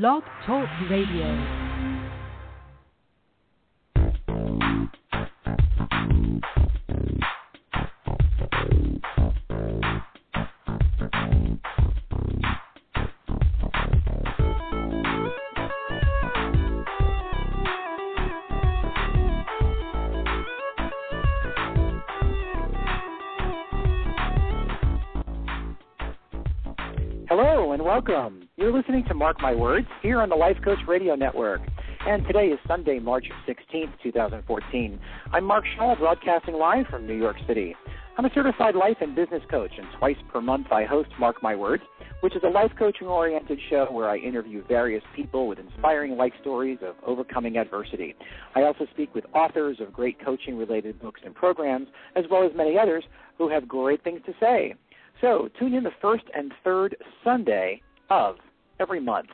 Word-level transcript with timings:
Blog 0.00 0.24
Talk 0.44 0.68
Radio. 0.90 1.22
Hello 27.28 27.70
and 27.70 27.84
welcome. 27.84 28.43
You're 28.64 28.72
listening 28.72 29.04
to 29.08 29.14
Mark 29.14 29.42
My 29.42 29.54
Words 29.54 29.86
here 30.00 30.22
on 30.22 30.30
the 30.30 30.36
Life 30.36 30.56
Coach 30.64 30.78
Radio 30.88 31.14
Network. 31.14 31.60
And 32.06 32.26
today 32.26 32.46
is 32.46 32.58
Sunday, 32.66 32.98
March 32.98 33.26
16th, 33.46 33.92
2014. 34.02 34.98
I'm 35.34 35.44
Mark 35.44 35.64
Schall, 35.76 35.96
broadcasting 35.96 36.54
live 36.54 36.86
from 36.86 37.06
New 37.06 37.14
York 37.14 37.36
City. 37.46 37.76
I'm 38.16 38.24
a 38.24 38.30
certified 38.34 38.74
life 38.74 38.96
and 39.02 39.14
business 39.14 39.42
coach, 39.50 39.72
and 39.76 39.86
twice 39.98 40.16
per 40.32 40.40
month 40.40 40.68
I 40.72 40.86
host 40.86 41.10
Mark 41.20 41.42
My 41.42 41.54
Words, 41.54 41.82
which 42.22 42.34
is 42.34 42.42
a 42.42 42.48
life 42.48 42.70
coaching 42.78 43.06
oriented 43.06 43.58
show 43.68 43.86
where 43.90 44.08
I 44.08 44.16
interview 44.16 44.64
various 44.66 45.04
people 45.14 45.46
with 45.46 45.58
inspiring 45.58 46.16
life 46.16 46.32
stories 46.40 46.78
of 46.80 46.94
overcoming 47.06 47.58
adversity. 47.58 48.14
I 48.54 48.62
also 48.62 48.86
speak 48.94 49.14
with 49.14 49.26
authors 49.34 49.76
of 49.78 49.92
great 49.92 50.24
coaching 50.24 50.56
related 50.56 51.02
books 51.02 51.20
and 51.22 51.34
programs, 51.34 51.88
as 52.16 52.24
well 52.30 52.46
as 52.46 52.56
many 52.56 52.78
others 52.78 53.04
who 53.36 53.50
have 53.50 53.68
great 53.68 54.02
things 54.02 54.22
to 54.24 54.32
say. 54.40 54.74
So 55.20 55.50
tune 55.58 55.74
in 55.74 55.84
the 55.84 55.92
first 56.00 56.24
and 56.34 56.50
third 56.64 56.96
Sunday 57.22 57.82
of 58.08 58.36
every 58.80 59.00
month. 59.00 59.28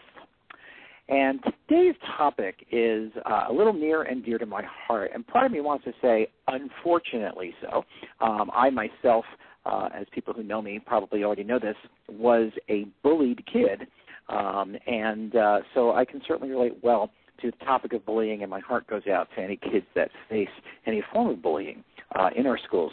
And 1.09 1.41
today's 1.69 1.97
topic 2.17 2.67
is 2.71 3.11
uh, 3.29 3.47
a 3.49 3.53
little 3.53 3.73
near 3.73 4.03
and 4.03 4.25
dear 4.25 4.39
to 4.39 4.47
my 4.47 4.63
heart. 4.63 5.11
And 5.13 5.27
part 5.27 5.47
of 5.47 5.53
me 5.53 5.61
wants 5.61 5.85
to 5.85 5.93
say, 6.01 6.29
unfortunately 6.47 7.53
so. 7.63 7.85
Um, 8.21 8.51
I 8.55 8.71
myself, 8.71 9.25
uh, 9.67 9.89
as 9.93 10.07
people 10.13 10.33
who 10.33 10.45
know 10.45 10.63
me 10.63 10.79
probably 10.79 11.25
already 11.25 11.43
know 11.43 11.59
this, 11.59 11.77
was 12.09 12.53
a 12.69 12.87
bullied 13.03 13.45
kid. 13.53 13.89
Um, 14.29 14.77
and 14.87 15.35
uh, 15.35 15.61
so 15.75 15.93
I 15.93 16.05
can 16.05 16.23
certainly 16.29 16.55
relate 16.55 16.79
well 16.83 17.11
to 17.43 17.51
the 17.51 17.65
topic 17.65 17.93
of 17.93 18.07
bullying, 18.07 18.43
and 18.43 18.51
my 18.51 18.61
heart 18.61 18.87
goes 18.87 19.07
out 19.09 19.29
to 19.35 19.43
any 19.43 19.57
kids 19.57 19.87
that 19.97 20.11
face 20.29 20.49
any 20.87 21.03
form 21.13 21.29
of 21.29 21.43
bullying 21.43 21.83
uh, 22.15 22.31
in 22.37 22.47
our 22.47 22.59
schools. 22.59 22.93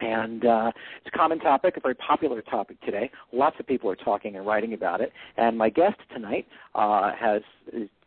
And 0.00 0.44
uh, 0.44 0.72
it's 0.98 1.12
a 1.12 1.16
common 1.16 1.38
topic, 1.40 1.76
a 1.76 1.80
very 1.80 1.94
popular 1.94 2.42
topic 2.42 2.80
today. 2.82 3.10
Lots 3.32 3.56
of 3.58 3.66
people 3.66 3.90
are 3.90 3.96
talking 3.96 4.36
and 4.36 4.46
writing 4.46 4.74
about 4.74 5.00
it. 5.00 5.12
And 5.36 5.58
my 5.58 5.70
guest 5.70 5.96
tonight 6.12 6.46
uh, 6.74 7.12
has, 7.18 7.42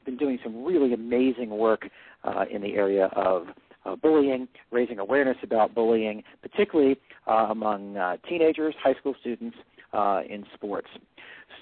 been 0.05 0.17
doing 0.17 0.39
some 0.43 0.63
really 0.63 0.93
amazing 0.93 1.49
work 1.49 1.87
uh, 2.23 2.45
in 2.51 2.61
the 2.61 2.73
area 2.73 3.05
of 3.15 3.47
uh, 3.85 3.95
bullying, 3.95 4.47
raising 4.71 4.99
awareness 4.99 5.37
about 5.43 5.73
bullying, 5.73 6.23
particularly 6.41 6.97
uh, 7.27 7.47
among 7.49 7.97
uh, 7.97 8.17
teenagers, 8.27 8.73
high 8.81 8.93
school 8.95 9.15
students 9.21 9.57
uh, 9.93 10.21
in 10.27 10.45
sports. 10.53 10.87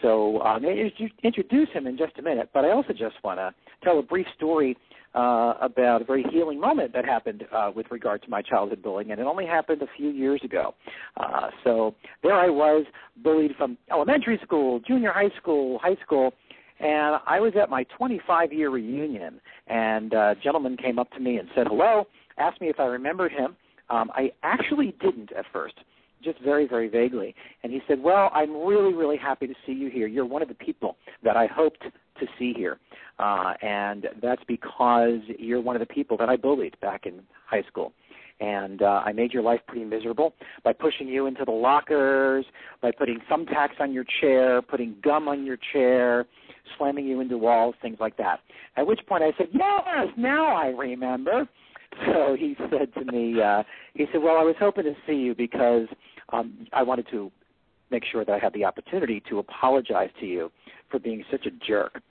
So 0.02 0.42
um, 0.42 0.66
I'll 0.66 1.02
introduce 1.24 1.70
him 1.74 1.88
in 1.88 1.98
just 1.98 2.18
a 2.20 2.22
minute, 2.22 2.50
but 2.54 2.64
I 2.64 2.72
also 2.72 2.94
just 2.94 3.16
want 3.24 3.40
to 3.40 3.54
tell 3.84 4.00
a 4.00 4.04
brief 4.04 4.28
story 4.36 4.78
uh, 5.16 5.56
about 5.62 6.02
a 6.02 6.06
very 6.06 6.24
healing 6.32 6.60
moment 6.60 6.94
that 6.94 7.06
happened 7.06 7.46
uh, 7.52 7.72
with 7.76 7.88
regard 7.90 8.22
to 8.24 8.30
my 8.30 8.42
childhood 8.42 8.82
bullying, 8.82 9.12
and 9.12 9.20
it 9.20 9.26
only 9.26 9.46
happened 9.46 9.82
a 9.82 9.88
few 9.98 10.10
years 10.10 10.42
ago. 10.44 10.76
Uh, 11.18 11.50
so 11.64 11.96
there 12.24 12.34
I 12.34 12.50
was, 12.50 12.86
bullied 13.24 13.52
from 13.58 13.78
elementary 13.92 14.40
school, 14.44 14.80
junior 14.80 15.12
high 15.12 15.32
school, 15.42 15.80
high 15.80 15.98
school, 16.06 16.34
and 16.80 17.20
I 17.28 17.40
was 17.40 17.54
at 17.62 17.70
my 17.70 17.84
25 17.98 18.54
year 18.54 18.70
reunion, 18.70 19.42
and 19.68 20.14
a 20.14 20.36
gentleman 20.44 20.78
came 20.78 21.00
up 21.00 21.12
to 21.12 21.20
me 21.20 21.38
and 21.38 21.50
said 21.56 21.68
hello, 21.68 22.06
asked 22.38 22.62
me 22.62 22.70
if 22.70 22.80
I 22.80 22.86
remembered 22.86 23.32
him. 23.32 23.56
Um, 23.90 24.12
I 24.14 24.32
actually 24.44 24.95
didn't 25.02 25.32
at 25.33 25.45
first 25.52 25.76
just 26.23 26.39
very, 26.42 26.67
very 26.67 26.89
vaguely. 26.89 27.36
And 27.64 27.72
he 27.72 27.82
said, 27.88 28.02
Well, 28.02 28.30
I'm 28.33 28.52
really, 28.66 28.94
really 28.94 29.17
happy 29.17 29.48
to 29.48 29.54
see 29.66 29.72
you 29.72 29.89
here. 29.89 30.08
You're 30.08 30.26
one 30.26 30.42
of 30.42 30.48
the 30.48 30.56
people 30.56 30.98
that 31.23 31.38
I 31.38 31.48
hoped 31.48 31.82
to 31.82 32.26
see 32.38 32.54
here. 32.56 32.78
Uh, 33.20 33.54
and 33.62 34.08
that's 34.22 34.42
because 34.48 35.20
you're 35.38 35.62
one 35.62 35.76
of 35.76 35.82
the 35.82 35.94
people 35.94 36.16
that 36.18 36.30
I 36.30 36.38
bullied 36.38 36.80
back 36.80 37.06
in 37.06 37.22
high 37.48 37.64
school. 37.64 37.92
And 38.40 38.82
uh, 38.82 39.02
I 39.06 39.12
made 39.12 39.34
your 39.34 39.44
life 39.44 39.60
pretty 39.68 39.84
miserable 39.84 40.34
by 40.64 40.72
pushing 40.72 41.10
you 41.10 41.26
into 41.26 41.44
the 41.44 41.52
lockers, 41.52 42.46
by 42.82 42.92
putting 42.98 43.20
thumbtacks 43.30 43.82
on 43.82 43.92
your 43.92 44.06
chair, 44.22 44.62
putting 44.62 44.96
gum 45.04 45.28
on 45.28 45.46
your 45.46 45.58
chair, 45.74 46.26
slamming 46.78 47.06
you 47.06 47.20
into 47.20 47.38
walls, 47.38 47.76
things 47.82 47.98
like 48.00 48.16
that. 48.16 48.40
At 48.78 48.88
which 48.88 49.02
point 49.08 49.24
I 49.24 49.34
said, 49.38 49.48
Yes, 49.52 50.08
now 50.18 50.56
I 50.56 50.68
remember. 50.68 51.48
So 52.06 52.38
he 52.40 52.56
said 52.70 52.94
to 52.94 53.12
me, 53.12 53.42
uh, 53.42 53.64
he 53.94 54.06
said, 54.14 54.22
Well, 54.22 54.38
I 54.38 54.44
was 54.44 54.56
hoping 54.58 54.84
to 54.84 54.94
see 55.06 55.16
you 55.16 55.36
because 55.36 55.88
um, 56.32 56.68
I 56.72 56.84
wanted 56.84 57.08
to 57.12 57.30
make 57.92 58.04
sure 58.10 58.24
that 58.24 58.32
I 58.32 58.40
had 58.40 58.54
the 58.54 58.64
opportunity 58.64 59.22
to 59.30 59.40
apologize 59.40 60.12
to 60.22 60.26
you 60.26 60.52
for 60.90 61.00
being 61.00 61.26
such 61.30 61.46
a 61.46 61.52
jerk 61.68 62.02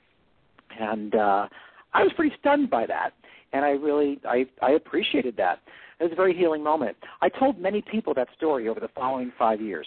and 0.78 1.15
uh, 1.15 1.49
I 1.93 2.03
was 2.03 2.12
pretty 2.15 2.34
stunned 2.41 2.71
by 2.71 2.87
that, 2.87 3.11
and 3.53 3.65
I 3.65 3.71
really 3.71 4.21
I 4.27 4.47
I 4.62 4.72
appreciated 4.72 5.37
that. 5.37 5.61
It 6.00 6.05
was 6.05 6.12
a 6.12 6.16
very 6.16 6.37
healing 6.37 6.62
moment. 6.62 6.97
I 7.21 7.28
told 7.28 7.59
many 7.59 7.83
people 7.83 8.15
that 8.15 8.28
story 8.37 8.69
over 8.69 8.78
the 8.78 8.89
following 8.94 9.33
five 9.37 9.61
years, 9.61 9.87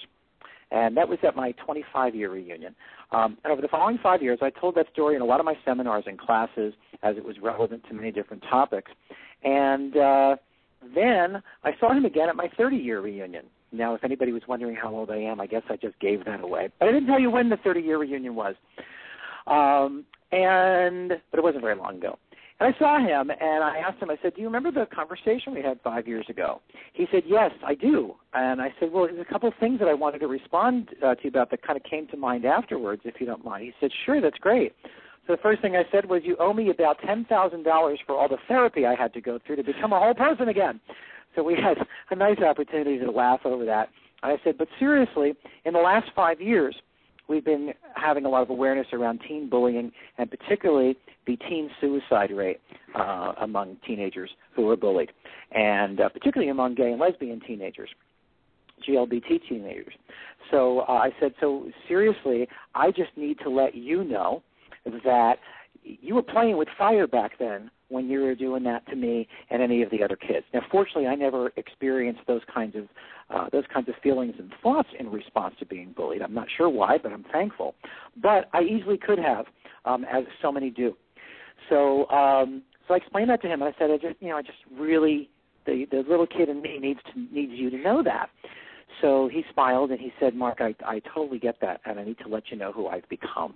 and 0.71 0.95
that 0.97 1.07
was 1.07 1.19
at 1.23 1.35
my 1.35 1.53
25 1.65 2.15
year 2.15 2.31
reunion. 2.31 2.75
Um, 3.11 3.37
and 3.43 3.51
over 3.51 3.61
the 3.61 3.67
following 3.67 3.99
five 4.01 4.21
years, 4.21 4.39
I 4.41 4.49
told 4.49 4.75
that 4.75 4.87
story 4.93 5.15
in 5.15 5.21
a 5.21 5.25
lot 5.25 5.39
of 5.39 5.45
my 5.45 5.55
seminars 5.65 6.05
and 6.07 6.17
classes 6.17 6.73
as 7.03 7.17
it 7.17 7.23
was 7.23 7.35
relevant 7.41 7.83
to 7.87 7.93
many 7.93 8.11
different 8.11 8.43
topics. 8.49 8.91
And 9.43 9.97
uh, 9.97 10.35
then 10.95 11.41
I 11.63 11.71
saw 11.79 11.93
him 11.93 12.05
again 12.05 12.29
at 12.29 12.35
my 12.35 12.49
30 12.57 12.77
year 12.77 13.01
reunion. 13.01 13.45
Now, 13.73 13.95
if 13.95 14.03
anybody 14.03 14.31
was 14.33 14.43
wondering 14.47 14.75
how 14.75 14.89
old 14.89 15.11
I 15.11 15.17
am, 15.17 15.39
I 15.39 15.47
guess 15.47 15.63
I 15.69 15.77
just 15.77 15.97
gave 15.99 16.25
that 16.25 16.41
away. 16.41 16.69
But 16.79 16.89
I 16.89 16.91
didn't 16.91 17.07
tell 17.07 17.19
you 17.19 17.31
when 17.31 17.49
the 17.49 17.57
30 17.57 17.81
year 17.81 17.97
reunion 17.97 18.35
was. 18.35 18.55
Um, 19.47 20.05
and 20.31 21.09
but 21.29 21.39
it 21.39 21.43
wasn't 21.43 21.61
very 21.61 21.75
long 21.75 21.97
ago. 21.97 22.17
And 22.59 22.73
I 22.75 22.77
saw 22.77 22.99
him, 22.99 23.31
and 23.31 23.63
I 23.63 23.77
asked 23.79 24.01
him. 24.01 24.11
I 24.11 24.17
said, 24.21 24.35
"Do 24.35 24.41
you 24.41 24.47
remember 24.47 24.71
the 24.71 24.85
conversation 24.85 25.53
we 25.53 25.63
had 25.63 25.79
five 25.81 26.07
years 26.07 26.25
ago?" 26.29 26.61
He 26.93 27.07
said, 27.11 27.23
"Yes, 27.25 27.51
I 27.65 27.73
do." 27.73 28.15
And 28.33 28.61
I 28.61 28.71
said, 28.79 28.91
"Well, 28.91 29.07
there's 29.07 29.19
a 29.19 29.25
couple 29.25 29.49
of 29.49 29.55
things 29.59 29.79
that 29.79 29.87
I 29.87 29.95
wanted 29.95 30.19
to 30.19 30.27
respond 30.27 30.89
uh, 31.03 31.15
to 31.15 31.23
you 31.23 31.29
about 31.29 31.49
that 31.49 31.63
kind 31.63 31.75
of 31.75 31.83
came 31.83 32.07
to 32.09 32.17
mind 32.17 32.45
afterwards, 32.45 33.01
if 33.03 33.19
you 33.19 33.25
don't 33.25 33.43
mind." 33.43 33.65
He 33.65 33.73
said, 33.79 33.89
"Sure, 34.05 34.21
that's 34.21 34.37
great." 34.37 34.75
So 35.25 35.33
the 35.33 35.41
first 35.41 35.61
thing 35.63 35.75
I 35.75 35.85
said 35.91 36.05
was, 36.05 36.21
"You 36.23 36.35
owe 36.39 36.53
me 36.53 36.69
about 36.69 36.99
ten 37.03 37.25
thousand 37.25 37.63
dollars 37.63 37.99
for 38.05 38.15
all 38.15 38.29
the 38.29 38.37
therapy 38.47 38.85
I 38.85 38.93
had 38.93 39.11
to 39.13 39.21
go 39.21 39.39
through 39.45 39.55
to 39.55 39.63
become 39.63 39.91
a 39.91 39.99
whole 39.99 40.13
person 40.13 40.49
again." 40.49 40.79
So 41.35 41.41
we 41.43 41.55
had 41.55 41.77
a 42.11 42.15
nice 42.15 42.39
opportunity 42.39 42.99
to 42.99 43.09
laugh 43.09 43.39
over 43.43 43.65
that. 43.65 43.89
And 44.21 44.31
I 44.33 44.43
said, 44.43 44.59
"But 44.59 44.67
seriously, 44.77 45.33
in 45.65 45.73
the 45.73 45.79
last 45.79 46.11
five 46.15 46.39
years." 46.39 46.75
We've 47.31 47.45
been 47.45 47.73
having 47.95 48.25
a 48.25 48.29
lot 48.29 48.43
of 48.43 48.49
awareness 48.49 48.87
around 48.91 49.21
teen 49.27 49.49
bullying 49.49 49.91
and 50.17 50.29
particularly 50.29 50.97
the 51.25 51.37
teen 51.37 51.69
suicide 51.79 52.31
rate 52.31 52.59
uh, 52.93 53.33
among 53.41 53.77
teenagers 53.87 54.29
who 54.55 54.69
are 54.69 54.75
bullied, 54.75 55.11
and 55.51 56.01
uh, 56.01 56.09
particularly 56.09 56.51
among 56.51 56.75
gay 56.75 56.91
and 56.91 56.99
lesbian 56.99 57.39
teenagers. 57.47 57.89
GLBT 58.87 59.47
teenagers. 59.47 59.93
So 60.49 60.79
uh, 60.81 60.93
I 60.93 61.11
said, 61.19 61.33
so 61.39 61.67
seriously, 61.87 62.47
I 62.75 62.89
just 62.89 63.15
need 63.15 63.37
to 63.43 63.49
let 63.49 63.75
you 63.75 64.03
know 64.03 64.41
that 65.05 65.35
you 65.83 66.15
were 66.15 66.23
playing 66.23 66.57
with 66.57 66.67
fire 66.77 67.07
back 67.07 67.33
then 67.39 67.69
when 67.91 68.09
you 68.09 68.21
were 68.21 68.35
doing 68.35 68.63
that 68.63 68.85
to 68.87 68.95
me 68.95 69.27
and 69.49 69.61
any 69.61 69.81
of 69.81 69.91
the 69.91 70.03
other 70.03 70.15
kids. 70.15 70.45
Now, 70.53 70.61
fortunately, 70.71 71.07
I 71.07 71.15
never 71.15 71.51
experienced 71.57 72.21
those 72.27 72.41
kinds 72.53 72.75
of 72.75 72.87
uh, 73.29 73.49
those 73.51 73.63
kinds 73.73 73.87
of 73.87 73.95
feelings 74.01 74.33
and 74.39 74.51
thoughts 74.61 74.89
in 74.99 75.09
response 75.09 75.55
to 75.59 75.65
being 75.65 75.93
bullied. 75.95 76.21
I'm 76.21 76.33
not 76.33 76.47
sure 76.57 76.69
why, 76.69 76.97
but 76.97 77.13
I'm 77.13 77.25
thankful. 77.31 77.75
But 78.21 78.49
I 78.53 78.61
easily 78.61 78.97
could 78.97 79.19
have, 79.19 79.45
um, 79.85 80.05
as 80.11 80.25
so 80.41 80.51
many 80.51 80.69
do. 80.69 80.95
So, 81.69 82.09
um, 82.09 82.63
so 82.87 82.93
I 82.93 82.97
explained 82.97 83.29
that 83.29 83.41
to 83.43 83.47
him, 83.47 83.61
and 83.61 83.73
I 83.73 83.77
said, 83.79 83.89
I 83.89 83.97
just, 83.97 84.21
you 84.21 84.29
know, 84.29 84.37
I 84.37 84.41
just 84.41 84.57
really, 84.77 85.29
the 85.65 85.85
the 85.91 86.03
little 86.09 86.27
kid 86.27 86.49
in 86.49 86.61
me 86.61 86.79
needs 86.79 86.99
to 87.13 87.19
needs 87.33 87.53
you 87.53 87.69
to 87.69 87.77
know 87.77 88.03
that. 88.03 88.29
So 89.01 89.29
he 89.31 89.43
smiled 89.53 89.91
and 89.91 89.99
he 89.99 90.11
said, 90.19 90.35
Mark, 90.35 90.57
I 90.59 90.75
I 90.85 91.01
totally 91.13 91.39
get 91.39 91.61
that, 91.61 91.81
and 91.85 91.99
I 91.99 92.03
need 92.03 92.17
to 92.19 92.27
let 92.27 92.51
you 92.51 92.57
know 92.57 92.71
who 92.71 92.87
I've 92.87 93.07
become. 93.09 93.55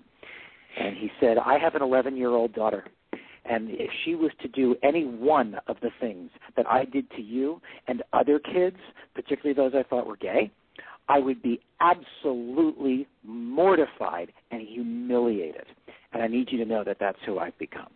And 0.77 0.95
he 0.95 1.09
said, 1.19 1.37
I 1.37 1.57
have 1.57 1.75
an 1.75 1.81
11 1.81 2.17
year 2.17 2.31
old 2.31 2.53
daughter 2.53 2.85
and 3.47 3.69
if 3.71 3.89
she 4.03 4.15
was 4.15 4.31
to 4.41 4.47
do 4.47 4.75
any 4.83 5.05
one 5.05 5.57
of 5.67 5.77
the 5.81 5.89
things 5.99 6.31
that 6.57 6.65
I 6.67 6.85
did 6.85 7.09
to 7.11 7.21
you 7.21 7.61
and 7.87 8.03
other 8.13 8.39
kids, 8.39 8.77
particularly 9.13 9.53
those 9.53 9.73
I 9.77 9.87
thought 9.87 10.07
were 10.07 10.17
gay, 10.17 10.51
I 11.07 11.19
would 11.19 11.41
be 11.41 11.61
absolutely 11.79 13.07
mortified 13.23 14.31
and 14.51 14.61
humiliated. 14.61 15.65
And 16.13 16.23
I 16.23 16.27
need 16.27 16.51
you 16.51 16.57
to 16.57 16.65
know 16.65 16.83
that 16.83 16.97
that's 16.99 17.19
who 17.25 17.37
I've 17.37 17.57
become. 17.59 17.89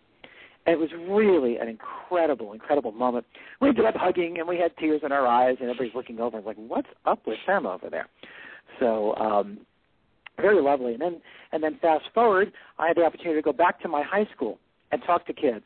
And 0.66 0.74
it 0.74 0.80
was 0.80 0.90
really 1.10 1.58
an 1.58 1.68
incredible, 1.68 2.54
incredible 2.54 2.92
moment. 2.92 3.26
We 3.60 3.70
ended 3.70 3.86
up 3.86 3.96
hugging 3.96 4.38
and 4.38 4.48
we 4.48 4.58
had 4.58 4.76
tears 4.78 5.02
in 5.04 5.12
our 5.12 5.26
eyes 5.26 5.58
and 5.60 5.70
everybody's 5.70 5.96
looking 5.96 6.20
over 6.20 6.38
and 6.38 6.46
like, 6.46 6.58
what's 6.58 6.90
up 7.06 7.26
with 7.26 7.40
them 7.48 7.66
over 7.66 7.90
there? 7.90 8.08
So 8.80 9.16
um 9.16 9.60
very 10.38 10.62
lovely. 10.62 10.94
And 10.94 11.02
then 11.02 11.22
and 11.52 11.64
then 11.64 11.80
fast 11.82 12.06
forward, 12.14 12.52
I 12.78 12.88
had 12.88 12.98
the 12.98 13.04
opportunity 13.04 13.40
to 13.40 13.42
go 13.42 13.54
back 13.54 13.82
to 13.82 13.88
my 13.88 14.04
high 14.04 14.28
school 14.36 14.60
and 14.92 15.02
talk 15.04 15.26
to 15.28 15.34
kids 15.34 15.66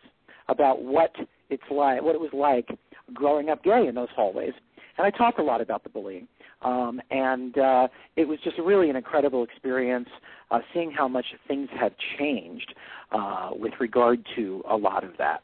about 0.50 0.84
what 0.84 1.12
it's 1.50 1.64
like, 1.72 2.02
what 2.02 2.16
it 2.16 2.22
was 2.22 2.34
like 2.34 2.68
growing 3.14 3.50
up 3.50 3.64
gay 3.64 3.88
in 3.88 3.96
those 3.96 4.10
hallways. 4.16 4.54
And 4.98 5.08
I 5.08 5.10
talked 5.10 5.40
a 5.40 5.44
lot 5.44 5.62
about 5.62 5.84
the 5.84 5.90
bullying. 5.90 6.28
Um, 6.62 7.02
and 7.12 7.58
uh, 7.58 7.88
it 8.16 8.28
was 8.28 8.40
just 8.44 8.58
really 8.58 8.90
an 8.90 8.96
incredible 8.96 9.44
experience 9.44 10.08
uh, 10.52 10.60
seeing 10.74 10.92
how 10.92 11.08
much 11.08 11.25
things 11.48 11.68
have 11.78 11.92
changed 12.18 12.74
uh, 13.12 13.50
with 13.54 13.74
regard 13.80 14.25
to 14.36 14.64
a 14.70 14.75
lot 14.75 15.04
of 15.04 15.12
that. 15.18 15.44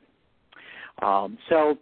Um, 1.06 1.38
so 1.50 1.78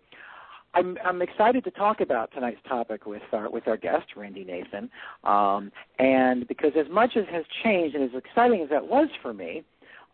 I'm, 0.73 0.97
I'm 1.03 1.21
excited 1.21 1.63
to 1.65 1.71
talk 1.71 2.01
about 2.01 2.31
tonight's 2.31 2.61
topic 2.67 3.05
with 3.05 3.21
our 3.31 3.49
with 3.49 3.67
our 3.67 3.77
guest 3.77 4.05
Randy 4.15 4.43
Nathan, 4.43 4.89
um, 5.23 5.71
and 5.97 6.47
because 6.47 6.71
as 6.79 6.85
much 6.91 7.11
as 7.15 7.23
has 7.31 7.45
changed 7.63 7.95
and 7.95 8.03
as 8.03 8.15
exciting 8.15 8.61
as 8.61 8.69
that 8.69 8.87
was 8.87 9.07
for 9.21 9.33
me, 9.33 9.63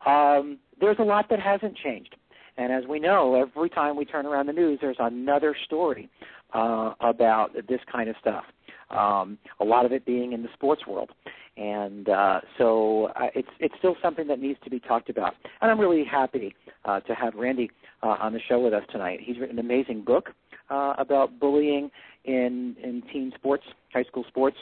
um, 0.05 0.57
there's 0.79 0.97
a 1.00 1.03
lot 1.03 1.29
that 1.29 1.39
hasn't 1.39 1.77
changed. 1.77 2.15
And 2.57 2.71
as 2.71 2.83
we 2.88 3.00
know, 3.00 3.35
every 3.35 3.69
time 3.69 3.95
we 3.95 4.05
turn 4.05 4.25
around 4.25 4.45
the 4.45 4.53
news, 4.53 4.79
there's 4.81 4.97
another 5.00 5.55
story 5.65 6.09
uh, 6.53 6.94
about 7.00 7.53
this 7.67 7.79
kind 7.91 8.09
of 8.09 8.15
stuff. 8.19 8.44
Um, 8.89 9.39
a 9.59 9.65
lot 9.65 9.85
of 9.85 9.91
it 9.91 10.05
being 10.05 10.33
in 10.33 10.44
the 10.44 10.50
sports 10.53 10.85
world, 10.85 11.09
and 11.57 12.09
uh, 12.09 12.41
so 12.59 13.05
uh, 13.15 13.29
it's 13.33 13.47
it's 13.59 13.73
still 13.79 13.95
something 14.03 14.27
that 14.27 14.39
needs 14.39 14.59
to 14.63 14.69
be 14.69 14.79
talked 14.79 15.09
about. 15.09 15.33
And 15.61 15.71
I'm 15.71 15.79
really 15.79 16.03
happy 16.03 16.53
uh, 16.85 16.99
to 17.01 17.15
have 17.15 17.33
Randy 17.33 17.71
uh, 18.03 18.17
on 18.19 18.33
the 18.33 18.39
show 18.47 18.59
with 18.59 18.73
us 18.73 18.83
tonight. 18.91 19.19
He's 19.23 19.39
written 19.39 19.57
an 19.57 19.65
amazing 19.65 20.03
book 20.03 20.29
uh, 20.69 20.94
about 20.99 21.39
bullying 21.39 21.89
in 22.25 22.75
in 22.83 23.01
teen 23.11 23.31
sports, 23.35 23.63
high 23.94 24.03
school 24.03 24.25
sports. 24.27 24.57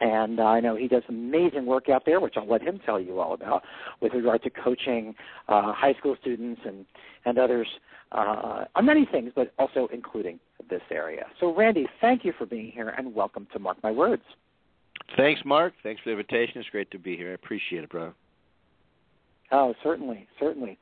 And 0.00 0.40
uh, 0.40 0.44
I 0.44 0.60
know 0.60 0.76
he 0.76 0.88
does 0.88 1.04
amazing 1.08 1.66
work 1.66 1.88
out 1.88 2.02
there, 2.04 2.20
which 2.20 2.34
I'll 2.36 2.48
let 2.48 2.62
him 2.62 2.80
tell 2.84 3.00
you 3.00 3.20
all 3.20 3.32
about, 3.32 3.62
with 4.00 4.12
regard 4.12 4.42
to 4.42 4.50
coaching 4.50 5.14
uh, 5.48 5.72
high 5.72 5.94
school 5.98 6.16
students 6.20 6.60
and 6.64 6.84
and 7.24 7.38
others 7.38 7.66
uh, 8.12 8.64
on 8.74 8.86
many 8.86 9.06
things, 9.10 9.32
but 9.34 9.52
also 9.58 9.88
including 9.92 10.38
this 10.68 10.82
area. 10.90 11.24
So, 11.40 11.54
Randy, 11.54 11.86
thank 12.00 12.24
you 12.24 12.32
for 12.36 12.46
being 12.46 12.70
here, 12.70 12.90
and 12.90 13.14
welcome 13.14 13.46
to 13.52 13.58
Mark 13.58 13.78
My 13.82 13.90
Words. 13.90 14.22
Thanks, 15.16 15.40
Mark. 15.44 15.74
Thanks 15.82 16.02
for 16.02 16.10
the 16.10 16.18
invitation. 16.18 16.60
It's 16.60 16.68
great 16.70 16.90
to 16.90 16.98
be 16.98 17.16
here. 17.16 17.30
I 17.30 17.34
appreciate 17.34 17.84
it, 17.84 17.90
bro. 17.90 18.12
Oh, 19.52 19.74
certainly, 19.82 20.26
certainly. 20.40 20.78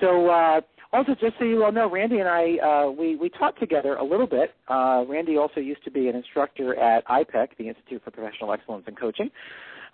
So, 0.00 0.28
uh, 0.28 0.60
also, 0.94 1.14
just 1.20 1.36
so 1.38 1.44
you 1.44 1.64
all 1.64 1.72
know, 1.72 1.90
Randy 1.90 2.20
and 2.20 2.28
I 2.28 2.56
uh, 2.58 2.90
we 2.90 3.16
we 3.16 3.28
taught 3.28 3.58
together 3.58 3.96
a 3.96 4.04
little 4.04 4.28
bit. 4.28 4.54
Uh, 4.68 5.04
Randy 5.08 5.36
also 5.36 5.60
used 5.60 5.82
to 5.84 5.90
be 5.90 6.08
an 6.08 6.14
instructor 6.14 6.78
at 6.78 7.04
IPEC, 7.08 7.48
the 7.58 7.68
Institute 7.68 8.00
for 8.04 8.12
Professional 8.12 8.52
Excellence 8.52 8.84
in 8.86 8.94
Coaching, 8.94 9.28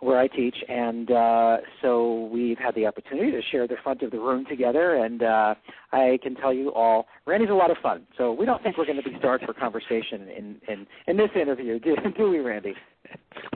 where 0.01 0.19
I 0.19 0.27
teach, 0.29 0.57
and 0.69 1.11
uh, 1.11 1.57
so 1.81 2.29
we've 2.31 2.59
had 2.59 2.75
the 2.75 2.87
opportunity 2.87 3.31
to 3.31 3.41
share 3.51 3.67
the 3.67 3.77
front 3.83 4.03
of 4.03 4.11
the 4.11 4.19
room 4.19 4.45
together. 4.47 4.97
And 4.97 5.23
uh, 5.23 5.55
I 5.93 6.19
can 6.23 6.35
tell 6.35 6.53
you 6.53 6.71
all, 6.75 7.07
Randy's 7.27 7.51
a 7.51 7.55
lot 7.55 7.71
of 7.71 7.79
fun. 7.83 8.07
So 8.19 8.33
we 8.33 8.45
don't 8.45 8.63
think 8.63 8.77
we're 8.77 8.87
going 8.87 9.03
to 9.03 9.09
be 9.09 9.17
starved 9.19 9.45
for 9.47 9.55
conversation 9.55 10.29
in 10.29 10.61
in 10.69 10.87
in 11.07 11.17
this 11.17 11.31
interview, 11.35 11.79
do, 11.85 11.97
do 12.17 12.29
we, 12.29 12.41
Randy? 12.41 12.75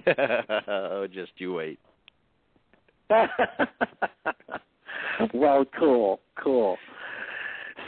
oh, 0.66 1.06
just 1.12 1.32
you 1.36 1.52
wait. 1.52 1.78
well, 5.34 5.66
cool, 5.78 6.20
cool. 6.42 6.78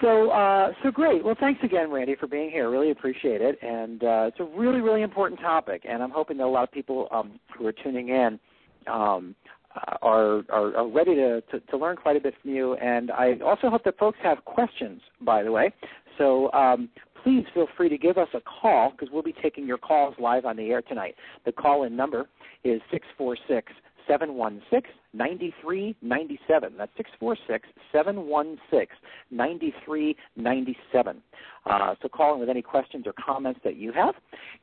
So, 0.03 0.31
uh, 0.31 0.73
so 0.83 0.91
great. 0.91 1.25
Well, 1.25 1.37
thanks 1.39 1.61
again, 1.63 1.91
Randy, 1.91 2.17
for 2.17 2.27
being 2.27 2.51
here. 2.51 2.71
Really 2.71 2.91
appreciate 2.91 3.41
it. 3.41 3.59
And 3.63 4.03
uh, 4.03 4.29
it's 4.29 4.41
a 4.41 4.45
really, 4.45 4.81
really 4.81 5.03
important 5.03 5.41
topic. 5.41 5.85
And 5.89 6.03
I'm 6.03 6.11
hoping 6.11 6.37
that 6.39 6.45
a 6.45 6.49
lot 6.49 6.65
of 6.65 6.73
people 6.73 7.09
um, 7.11 7.39
who 7.57 7.67
are 7.67 7.73
tuning 7.73 8.11
in 8.11 8.39
um, 8.87 9.35
uh, 9.75 9.97
are, 10.03 10.43
are, 10.51 10.77
are 10.77 10.89
ready 10.89 11.15
to, 11.15 11.41
to, 11.43 11.61
to, 11.61 11.77
learn 11.77 11.97
quite 11.97 12.17
a 12.17 12.21
bit 12.21 12.35
from 12.41 12.51
you. 12.51 12.75
And 12.75 13.11
I 13.11 13.39
also 13.45 13.69
hope 13.69 13.85
that 13.85 13.99
folks 13.99 14.19
have 14.23 14.45
questions, 14.45 15.01
by 15.21 15.43
the 15.43 15.53
way. 15.53 15.73
So 16.19 16.53
um, 16.53 16.89
please 17.23 17.45
feel 17.53 17.67
free 17.77 17.89
to 17.89 17.99
give 17.99 18.19
us 18.19 18.29
a 18.35 18.41
call 18.41 18.93
because 18.93 19.09
we'll 19.13 19.23
be 19.23 19.35
taking 19.43 19.67
your 19.67 19.79
calls 19.79 20.15
live 20.19 20.45
on 20.45 20.57
the 20.57 20.71
air 20.71 20.83
tonight. 20.83 21.15
The 21.45 21.53
call 21.53 21.85
in 21.85 21.97
number 21.97 22.29
is 22.65 22.81
646 22.91 23.73
716 24.07 24.93
9397. 25.13 26.75
That's 26.77 26.93
646 26.97 27.69
716 27.93 28.87
9397. 29.31 31.23
Uh, 31.65 31.95
so 32.01 32.09
call 32.09 32.35
in 32.35 32.41
with 32.41 32.49
any 32.49 32.63
questions 32.63 33.07
or 33.07 33.13
comments 33.13 33.61
that 33.65 33.77
you 33.77 33.93
have. 33.93 34.15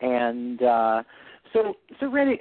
And 0.01 0.61
uh, 0.61 1.03
so, 1.51 1.75
so 1.99 2.09
Randy, 2.09 2.39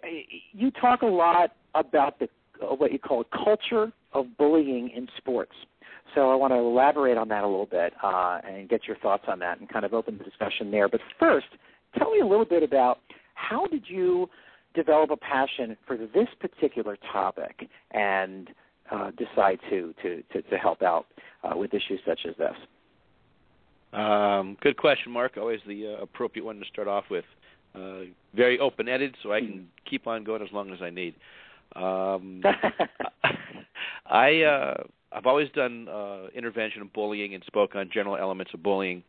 you 0.53 0.71
talk 0.71 1.03
a 1.03 1.07
lot 1.07 1.53
about 1.75 2.19
the 2.19 2.29
what 2.61 2.93
you 2.93 2.99
call 2.99 3.25
culture 3.25 3.93
of 4.13 4.27
bullying 4.39 4.91
in 4.91 5.09
sports. 5.17 5.53
So 6.15 6.31
I 6.31 6.35
want 6.35 6.53
to 6.53 6.59
elaborate 6.59 7.17
on 7.17 7.29
that 7.29 7.45
a 7.45 7.47
little 7.47 7.67
bit 7.67 7.93
uh, 8.03 8.41
and 8.49 8.69
get 8.69 8.87
your 8.87 8.97
thoughts 8.99 9.25
on 9.27 9.39
that 9.41 9.59
and 9.59 9.69
kind 9.69 9.85
of 9.85 9.95
open 9.95 10.19
the 10.19 10.25
discussion 10.25 10.71
there. 10.71 10.89
But 10.89 11.01
first, 11.19 11.47
tell 11.99 12.11
me 12.11 12.21
a 12.21 12.27
little 12.27 12.45
bit 12.45 12.63
about 12.63 13.01
how 13.35 13.67
did 13.67 13.85
you 13.89 14.29
develop 14.75 15.11
a 15.11 15.17
passion 15.17 15.77
for 15.87 15.97
this 15.97 16.29
particular 16.41 16.97
topic 17.13 17.69
and 17.93 18.51
uh, 18.91 19.11
decide 19.13 19.59
to, 19.71 19.95
to, 20.03 20.23
to, 20.33 20.43
to, 20.43 20.59
help 20.59 20.83
out 20.83 21.07
uh, 21.45 21.57
with 21.57 21.73
issues 21.73 22.01
such 22.07 22.21
as 22.29 22.35
this? 22.37 22.55
Um, 23.93 24.57
good 24.61 24.77
question, 24.77 25.13
Mark. 25.13 25.37
Always 25.37 25.61
the 25.67 25.95
uh, 25.95 26.03
appropriate 26.03 26.45
one 26.45 26.59
to 26.59 26.65
start 26.67 26.89
off 26.89 27.05
with. 27.11 27.25
Uh, 27.75 28.11
very 28.35 28.59
open-ended, 28.59 29.17
so 29.23 29.33
I 29.33 29.41
can 29.41 29.69
keep 29.89 30.07
on 30.07 30.25
going 30.25 30.43
as 30.43 30.49
long 30.53 30.73
as 30.73 30.83
I 30.83 30.91
need. 30.91 31.15
Um, 31.75 32.43
I 34.07 34.43
uh, 34.43 34.83
I've 35.11 35.27
always 35.27 35.49
done 35.55 35.89
uh, 35.89 36.27
intervention 36.35 36.83
of 36.83 36.93
bullying 36.93 37.35
and 37.35 37.43
spoke 37.47 37.75
on 37.75 37.89
general 37.93 38.17
elements 38.17 38.53
of 38.53 38.63
bullying. 38.63 39.03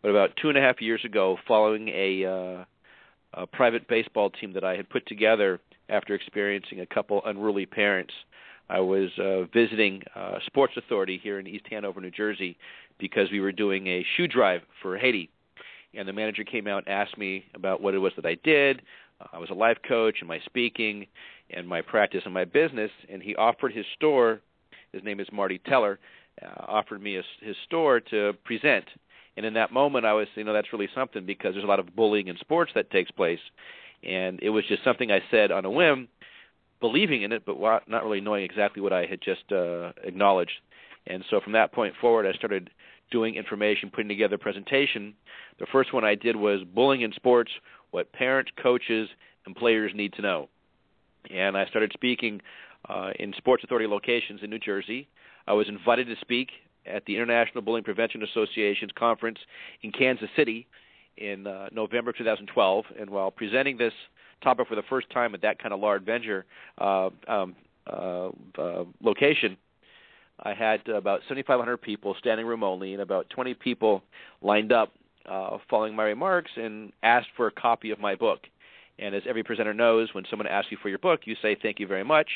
But 0.00 0.10
about 0.10 0.30
two 0.40 0.48
and 0.48 0.58
a 0.58 0.60
half 0.60 0.80
years 0.80 1.00
ago, 1.04 1.38
following 1.48 1.88
a 1.88 2.64
a 3.36 3.46
private 3.46 3.86
baseball 3.88 4.30
team 4.30 4.52
that 4.52 4.64
I 4.64 4.76
had 4.76 4.88
put 4.88 5.06
together 5.06 5.60
after 5.88 6.14
experiencing 6.14 6.80
a 6.80 6.86
couple 6.86 7.22
unruly 7.24 7.66
parents. 7.66 8.12
I 8.68 8.80
was 8.80 9.10
uh, 9.18 9.44
visiting 9.52 10.02
uh, 10.14 10.38
Sports 10.46 10.74
Authority 10.76 11.20
here 11.22 11.38
in 11.38 11.46
East 11.46 11.66
Hanover, 11.70 12.00
New 12.00 12.10
Jersey, 12.10 12.56
because 12.98 13.30
we 13.30 13.40
were 13.40 13.52
doing 13.52 13.86
a 13.86 14.04
shoe 14.16 14.26
drive 14.26 14.62
for 14.80 14.96
Haiti. 14.96 15.28
And 15.96 16.08
the 16.08 16.12
manager 16.12 16.44
came 16.44 16.66
out 16.66 16.84
and 16.86 16.88
asked 16.88 17.18
me 17.18 17.44
about 17.54 17.82
what 17.82 17.94
it 17.94 17.98
was 17.98 18.12
that 18.16 18.26
I 18.26 18.36
did. 18.42 18.82
Uh, 19.20 19.26
I 19.34 19.38
was 19.38 19.50
a 19.50 19.54
life 19.54 19.78
coach 19.86 20.16
and 20.20 20.28
my 20.28 20.40
speaking 20.46 21.06
and 21.50 21.68
my 21.68 21.82
practice 21.82 22.22
and 22.24 22.32
my 22.32 22.44
business. 22.44 22.90
And 23.12 23.22
he 23.22 23.36
offered 23.36 23.72
his 23.72 23.84
store, 23.94 24.40
his 24.92 25.04
name 25.04 25.20
is 25.20 25.28
Marty 25.30 25.60
Teller, 25.66 25.98
uh, 26.42 26.64
offered 26.66 27.02
me 27.02 27.14
his, 27.14 27.24
his 27.40 27.56
store 27.66 28.00
to 28.00 28.32
present 28.44 28.86
and 29.36 29.44
in 29.44 29.54
that 29.54 29.72
moment, 29.72 30.06
I 30.06 30.12
was, 30.12 30.28
you 30.34 30.44
know, 30.44 30.52
that's 30.52 30.72
really 30.72 30.88
something 30.94 31.26
because 31.26 31.54
there's 31.54 31.64
a 31.64 31.68
lot 31.68 31.80
of 31.80 31.94
bullying 31.94 32.28
in 32.28 32.36
sports 32.38 32.72
that 32.74 32.90
takes 32.90 33.10
place, 33.10 33.40
and 34.02 34.38
it 34.42 34.50
was 34.50 34.64
just 34.68 34.84
something 34.84 35.10
I 35.10 35.20
said 35.30 35.50
on 35.50 35.64
a 35.64 35.70
whim, 35.70 36.08
believing 36.80 37.22
in 37.22 37.32
it, 37.32 37.44
but 37.44 37.56
not 37.88 38.04
really 38.04 38.20
knowing 38.20 38.44
exactly 38.44 38.82
what 38.82 38.92
I 38.92 39.06
had 39.06 39.20
just 39.22 39.50
uh, 39.50 39.92
acknowledged. 40.02 40.52
And 41.06 41.24
so 41.30 41.40
from 41.40 41.52
that 41.52 41.72
point 41.72 41.94
forward, 42.00 42.26
I 42.26 42.36
started 42.36 42.70
doing 43.10 43.34
information, 43.34 43.90
putting 43.90 44.08
together 44.08 44.36
a 44.36 44.38
presentation. 44.38 45.14
The 45.58 45.66
first 45.70 45.92
one 45.92 46.04
I 46.04 46.14
did 46.14 46.36
was 46.36 46.60
bullying 46.74 47.02
in 47.02 47.12
sports: 47.12 47.50
what 47.90 48.12
parents, 48.12 48.50
coaches, 48.62 49.08
and 49.46 49.54
players 49.54 49.92
need 49.94 50.12
to 50.14 50.22
know. 50.22 50.48
And 51.30 51.56
I 51.56 51.66
started 51.66 51.92
speaking 51.94 52.40
uh, 52.88 53.10
in 53.18 53.32
Sports 53.36 53.64
Authority 53.64 53.86
locations 53.86 54.42
in 54.42 54.50
New 54.50 54.58
Jersey. 54.58 55.08
I 55.46 55.52
was 55.52 55.68
invited 55.68 56.06
to 56.06 56.16
speak 56.20 56.48
at 56.86 57.04
the 57.06 57.14
International 57.14 57.62
Bullying 57.62 57.84
Prevention 57.84 58.22
Association's 58.22 58.92
conference 58.96 59.38
in 59.82 59.92
Kansas 59.92 60.28
City 60.36 60.66
in 61.16 61.46
uh, 61.46 61.68
November 61.72 62.12
2012. 62.12 62.84
And 62.98 63.10
while 63.10 63.30
presenting 63.30 63.76
this 63.76 63.92
topic 64.42 64.68
for 64.68 64.74
the 64.74 64.82
first 64.88 65.10
time 65.10 65.34
at 65.34 65.42
that 65.42 65.58
kind 65.58 65.72
of 65.72 65.80
large 65.80 66.04
venture 66.04 66.44
uh, 66.78 67.10
um, 67.28 67.54
uh, 67.86 68.28
uh, 68.58 68.84
location, 69.02 69.56
I 70.40 70.52
had 70.52 70.86
about 70.88 71.20
7,500 71.28 71.76
people, 71.78 72.16
standing 72.18 72.46
room 72.46 72.64
only, 72.64 72.92
and 72.92 73.02
about 73.02 73.30
20 73.30 73.54
people 73.54 74.02
lined 74.42 74.72
up 74.72 74.92
uh, 75.28 75.58
following 75.70 75.94
my 75.94 76.04
remarks 76.04 76.50
and 76.56 76.92
asked 77.02 77.28
for 77.36 77.46
a 77.46 77.52
copy 77.52 77.90
of 77.90 78.00
my 78.00 78.14
book. 78.14 78.40
And 78.98 79.14
as 79.14 79.22
every 79.28 79.42
presenter 79.42 79.74
knows, 79.74 80.12
when 80.12 80.24
someone 80.28 80.46
asks 80.46 80.70
you 80.70 80.78
for 80.82 80.88
your 80.88 80.98
book, 80.98 81.20
you 81.24 81.36
say 81.40 81.56
thank 81.60 81.80
you 81.80 81.86
very 81.86 82.04
much. 82.04 82.28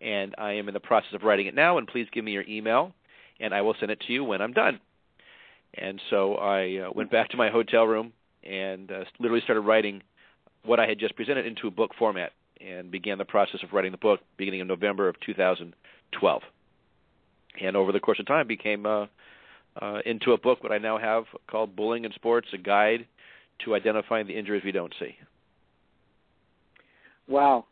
And 0.00 0.34
I 0.38 0.52
am 0.52 0.68
in 0.68 0.74
the 0.74 0.80
process 0.80 1.12
of 1.12 1.22
writing 1.22 1.46
it 1.46 1.54
now, 1.54 1.78
and 1.78 1.86
please 1.86 2.06
give 2.12 2.24
me 2.24 2.32
your 2.32 2.44
email 2.48 2.92
and 3.40 3.54
I 3.54 3.62
will 3.62 3.74
send 3.80 3.90
it 3.90 4.00
to 4.06 4.12
you 4.12 4.24
when 4.24 4.40
I'm 4.40 4.52
done. 4.52 4.80
And 5.74 6.00
so 6.10 6.34
I 6.34 6.86
uh, 6.86 6.90
went 6.94 7.10
back 7.10 7.30
to 7.30 7.36
my 7.36 7.50
hotel 7.50 7.84
room 7.84 8.12
and 8.42 8.90
uh, 8.90 9.04
literally 9.18 9.42
started 9.42 9.62
writing 9.62 10.02
what 10.64 10.80
I 10.80 10.86
had 10.86 10.98
just 10.98 11.16
presented 11.16 11.46
into 11.46 11.66
a 11.66 11.70
book 11.70 11.92
format 11.98 12.32
and 12.60 12.90
began 12.90 13.18
the 13.18 13.24
process 13.24 13.60
of 13.62 13.72
writing 13.72 13.92
the 13.92 13.98
book 13.98 14.20
beginning 14.36 14.60
in 14.60 14.66
November 14.66 15.08
of 15.08 15.16
2012. 15.24 16.42
And 17.62 17.76
over 17.76 17.92
the 17.92 18.00
course 18.00 18.18
of 18.20 18.26
time 18.26 18.46
became 18.46 18.84
uh, 18.84 19.06
uh, 19.80 20.00
into 20.04 20.32
a 20.32 20.38
book 20.38 20.62
what 20.62 20.72
I 20.72 20.78
now 20.78 20.98
have 20.98 21.24
called 21.48 21.76
Bullying 21.76 22.04
in 22.04 22.12
Sports, 22.12 22.48
a 22.52 22.58
guide 22.58 23.06
to 23.64 23.74
identifying 23.74 24.26
the 24.26 24.36
injuries 24.38 24.62
we 24.64 24.72
don't 24.72 24.94
see. 24.98 25.16
Wow. 27.28 27.66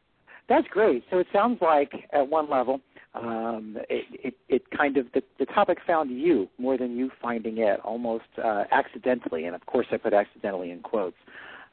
that's 0.49 0.69
great. 0.69 1.03
So 1.11 1.19
it 1.19 1.27
sounds 1.33 1.59
like 1.61 1.93
at 2.13 2.29
one 2.29 2.49
level, 2.49 2.81
um, 3.15 3.77
it, 3.89 4.05
it, 4.25 4.35
it 4.49 4.63
kind 4.77 4.97
of 4.97 5.07
the, 5.15 5.23
the 5.39 5.47
topic 5.47 5.79
found 5.87 6.11
you 6.11 6.49
more 6.59 6.77
than 6.77 6.97
you 6.97 7.11
finding 7.21 7.59
it, 7.59 7.81
almost 7.81 8.25
uh, 8.43 8.65
accidentally. 8.71 9.45
And 9.45 9.55
of 9.55 9.65
course, 9.67 9.87
I 9.91 9.97
put 9.97 10.13
accidentally 10.13 10.71
in 10.71 10.81
quotes. 10.81 11.17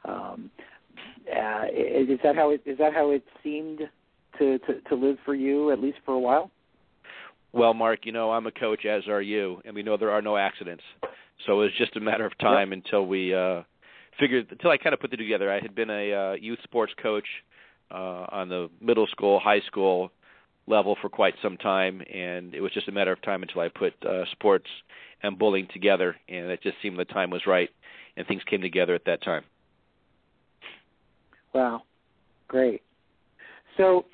Um, 0.04 0.50
uh, 1.30 1.64
is 1.72 2.18
that 2.22 2.36
how 2.36 2.50
it 2.50 2.62
is 2.64 2.78
that 2.78 2.94
how 2.94 3.10
it 3.10 3.24
seemed 3.42 3.80
to, 4.38 4.58
to 4.60 4.80
to 4.88 4.94
live 4.94 5.16
for 5.24 5.34
you 5.34 5.72
at 5.72 5.80
least 5.80 5.98
for 6.04 6.14
a 6.14 6.18
while? 6.18 6.50
Well, 7.52 7.74
Mark, 7.74 8.00
you 8.04 8.12
know 8.12 8.30
I'm 8.30 8.46
a 8.46 8.52
coach, 8.52 8.84
as 8.84 9.08
are 9.08 9.22
you, 9.22 9.60
and 9.64 9.74
we 9.74 9.82
know 9.82 9.96
there 9.96 10.10
are 10.10 10.22
no 10.22 10.36
accidents. 10.36 10.84
So 11.46 11.60
it 11.60 11.64
was 11.64 11.70
just 11.76 11.96
a 11.96 12.00
matter 12.00 12.24
of 12.24 12.36
time 12.38 12.70
yep. 12.70 12.82
until 12.84 13.06
we 13.06 13.34
uh, 13.34 13.62
figured 14.18 14.46
until 14.50 14.70
I 14.70 14.78
kind 14.78 14.94
of 14.94 15.00
put 15.00 15.12
it 15.12 15.16
together. 15.16 15.52
I 15.52 15.60
had 15.60 15.74
been 15.74 15.90
a 15.90 16.12
uh, 16.12 16.32
youth 16.34 16.58
sports 16.62 16.92
coach 17.02 17.26
uh, 17.90 18.26
on 18.30 18.48
the 18.48 18.70
middle 18.80 19.06
school, 19.08 19.40
high 19.40 19.60
school 19.66 20.10
level 20.66 20.96
for 21.00 21.08
quite 21.08 21.34
some 21.42 21.56
time, 21.56 22.02
and 22.12 22.54
it 22.54 22.60
was 22.60 22.72
just 22.72 22.88
a 22.88 22.92
matter 22.92 23.12
of 23.12 23.22
time 23.22 23.42
until 23.42 23.60
I 23.60 23.68
put 23.68 23.94
uh, 24.04 24.24
sports 24.32 24.66
and 25.22 25.38
bullying 25.38 25.68
together, 25.72 26.16
and 26.28 26.46
it 26.50 26.62
just 26.62 26.76
seemed 26.82 26.98
the 26.98 27.04
time 27.04 27.30
was 27.30 27.42
right, 27.46 27.70
and 28.16 28.26
things 28.26 28.42
came 28.48 28.60
together 28.60 28.94
at 28.94 29.04
that 29.06 29.22
time. 29.22 29.44
Wow, 31.54 31.82
great. 32.48 32.82
So 33.76 34.04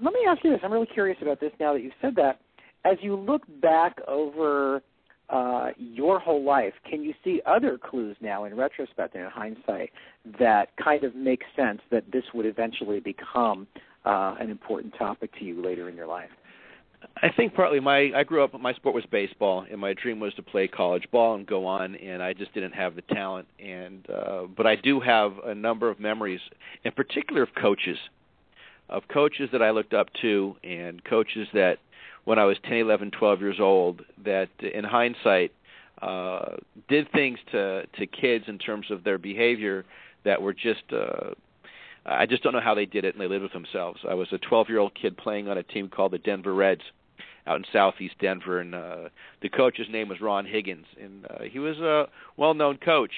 let 0.00 0.12
me 0.12 0.20
ask 0.28 0.42
you 0.44 0.50
this. 0.50 0.60
I'm 0.62 0.72
really 0.72 0.86
curious 0.86 1.18
about 1.20 1.40
this 1.40 1.52
now 1.60 1.72
that 1.72 1.82
you've 1.82 1.92
said 2.00 2.14
that. 2.16 2.40
As 2.84 2.96
you 3.02 3.16
look 3.16 3.42
back 3.60 3.98
over 4.06 4.82
uh, 5.28 5.70
your 5.76 6.18
whole 6.18 6.44
life, 6.44 6.72
can 6.88 7.02
you 7.02 7.12
see 7.24 7.42
other 7.44 7.78
clues 7.78 8.16
now 8.20 8.44
in 8.44 8.56
retrospect 8.56 9.14
and 9.14 9.24
in 9.24 9.30
hindsight 9.30 9.90
that 10.38 10.68
kind 10.82 11.04
of 11.04 11.14
make 11.14 11.42
sense 11.56 11.80
that 11.90 12.04
this 12.12 12.24
would 12.32 12.46
eventually 12.46 13.00
become 13.00 13.66
uh, 14.08 14.36
an 14.40 14.50
important 14.50 14.94
topic 14.96 15.30
to 15.38 15.44
you 15.44 15.62
later 15.62 15.88
in 15.88 15.96
your 15.96 16.06
life? 16.06 16.30
I 17.22 17.28
think 17.36 17.54
partly 17.54 17.78
my 17.78 18.10
I 18.14 18.24
grew 18.24 18.42
up 18.42 18.58
my 18.58 18.72
sport 18.74 18.94
was 18.94 19.04
baseball 19.06 19.64
and 19.70 19.80
my 19.80 19.94
dream 19.94 20.18
was 20.18 20.34
to 20.34 20.42
play 20.42 20.66
college 20.66 21.06
ball 21.12 21.34
and 21.34 21.46
go 21.46 21.64
on 21.66 21.94
and 21.94 22.22
I 22.22 22.32
just 22.32 22.52
didn't 22.54 22.72
have 22.72 22.96
the 22.96 23.02
talent 23.02 23.46
and 23.60 24.08
uh 24.10 24.42
but 24.56 24.66
I 24.66 24.74
do 24.76 24.98
have 24.98 25.32
a 25.44 25.54
number 25.54 25.88
of 25.88 26.00
memories 26.00 26.40
in 26.84 26.92
particular 26.92 27.42
of 27.42 27.50
coaches 27.60 27.98
of 28.88 29.02
coaches 29.12 29.48
that 29.52 29.62
I 29.62 29.70
looked 29.70 29.94
up 29.94 30.08
to 30.22 30.56
and 30.64 31.04
coaches 31.04 31.46
that 31.52 31.78
when 32.24 32.38
I 32.38 32.44
was 32.44 32.56
10, 32.64 32.78
11, 32.78 33.12
12 33.12 33.40
years 33.40 33.60
old 33.60 34.02
that 34.24 34.48
in 34.60 34.82
hindsight 34.84 35.52
uh 36.02 36.56
did 36.88 37.10
things 37.12 37.38
to 37.52 37.84
to 37.96 38.06
kids 38.06 38.46
in 38.48 38.58
terms 38.58 38.90
of 38.90 39.04
their 39.04 39.18
behavior 39.18 39.84
that 40.24 40.42
were 40.42 40.54
just 40.54 40.92
uh 40.92 41.30
I 42.10 42.26
just 42.26 42.42
don't 42.42 42.52
know 42.52 42.60
how 42.60 42.74
they 42.74 42.86
did 42.86 43.04
it 43.04 43.14
and 43.14 43.22
they 43.22 43.28
lived 43.28 43.42
with 43.42 43.52
themselves. 43.52 44.00
I 44.08 44.14
was 44.14 44.28
a 44.32 44.38
12-year-old 44.38 44.94
kid 44.94 45.16
playing 45.16 45.48
on 45.48 45.58
a 45.58 45.62
team 45.62 45.88
called 45.88 46.12
the 46.12 46.18
Denver 46.18 46.54
Reds 46.54 46.82
out 47.46 47.56
in 47.56 47.64
southeast 47.72 48.14
Denver 48.20 48.60
and 48.60 48.74
uh 48.74 49.08
the 49.40 49.48
coach's 49.48 49.86
name 49.90 50.08
was 50.08 50.20
Ron 50.20 50.44
Higgins 50.44 50.84
and 51.00 51.24
uh, 51.26 51.44
he 51.50 51.58
was 51.58 51.78
a 51.78 52.06
well-known 52.36 52.76
coach 52.76 53.12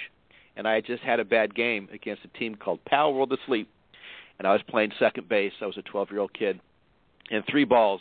and 0.56 0.68
I 0.68 0.80
just 0.80 1.02
had 1.02 1.18
a 1.18 1.24
bad 1.24 1.54
game 1.54 1.88
against 1.92 2.24
a 2.24 2.38
team 2.38 2.54
called 2.54 2.84
Pal 2.84 3.12
World 3.12 3.32
of 3.32 3.38
Sleep 3.46 3.68
and 4.38 4.46
I 4.46 4.52
was 4.52 4.62
playing 4.68 4.92
second 4.98 5.28
base. 5.28 5.52
I 5.60 5.66
was 5.66 5.76
a 5.78 5.82
12-year-old 5.82 6.32
kid 6.32 6.60
and 7.30 7.44
three 7.48 7.64
balls 7.64 8.00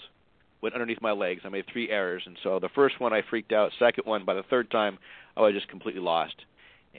went 0.62 0.75
underneath 0.75 1.01
my 1.01 1.12
legs. 1.12 1.41
I 1.46 1.50
made 1.50 1.65
three 1.72 1.89
errors, 1.89 2.24
and 2.25 2.38
so 2.43 2.60
the 2.60 2.69
first 2.69 3.00
one 3.00 3.13
I 3.13 3.22
freaked 3.29 3.51
out. 3.51 3.72
Second 3.79 4.05
one, 4.05 4.25
by 4.25 4.34
the 4.34 4.43
third 4.43 4.69
time, 4.72 4.98
I 5.38 5.41
was 5.41 5.53
just 5.53 5.69
completely 5.69 6.01
lost. 6.01 6.36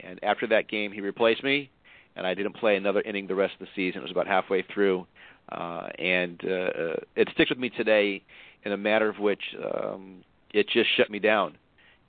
And 0.01 0.23
after 0.23 0.47
that 0.47 0.69
game, 0.69 0.91
he 0.91 1.01
replaced 1.01 1.43
me, 1.43 1.69
and 2.15 2.27
I 2.27 2.33
didn't 2.33 2.53
play 2.53 2.75
another 2.75 3.01
inning 3.01 3.27
the 3.27 3.35
rest 3.35 3.53
of 3.53 3.59
the 3.59 3.71
season. 3.75 3.99
It 3.99 4.03
was 4.03 4.11
about 4.11 4.27
halfway 4.27 4.63
through, 4.73 5.05
uh, 5.51 5.87
and 5.97 6.39
uh, 6.43 6.95
it 7.15 7.29
sticks 7.33 7.49
with 7.49 7.59
me 7.59 7.69
today 7.69 8.23
in 8.63 8.71
a 8.71 8.77
matter 8.77 9.09
of 9.09 9.19
which 9.19 9.41
um, 9.63 10.23
it 10.53 10.67
just 10.69 10.89
shut 10.95 11.09
me 11.09 11.19
down, 11.19 11.57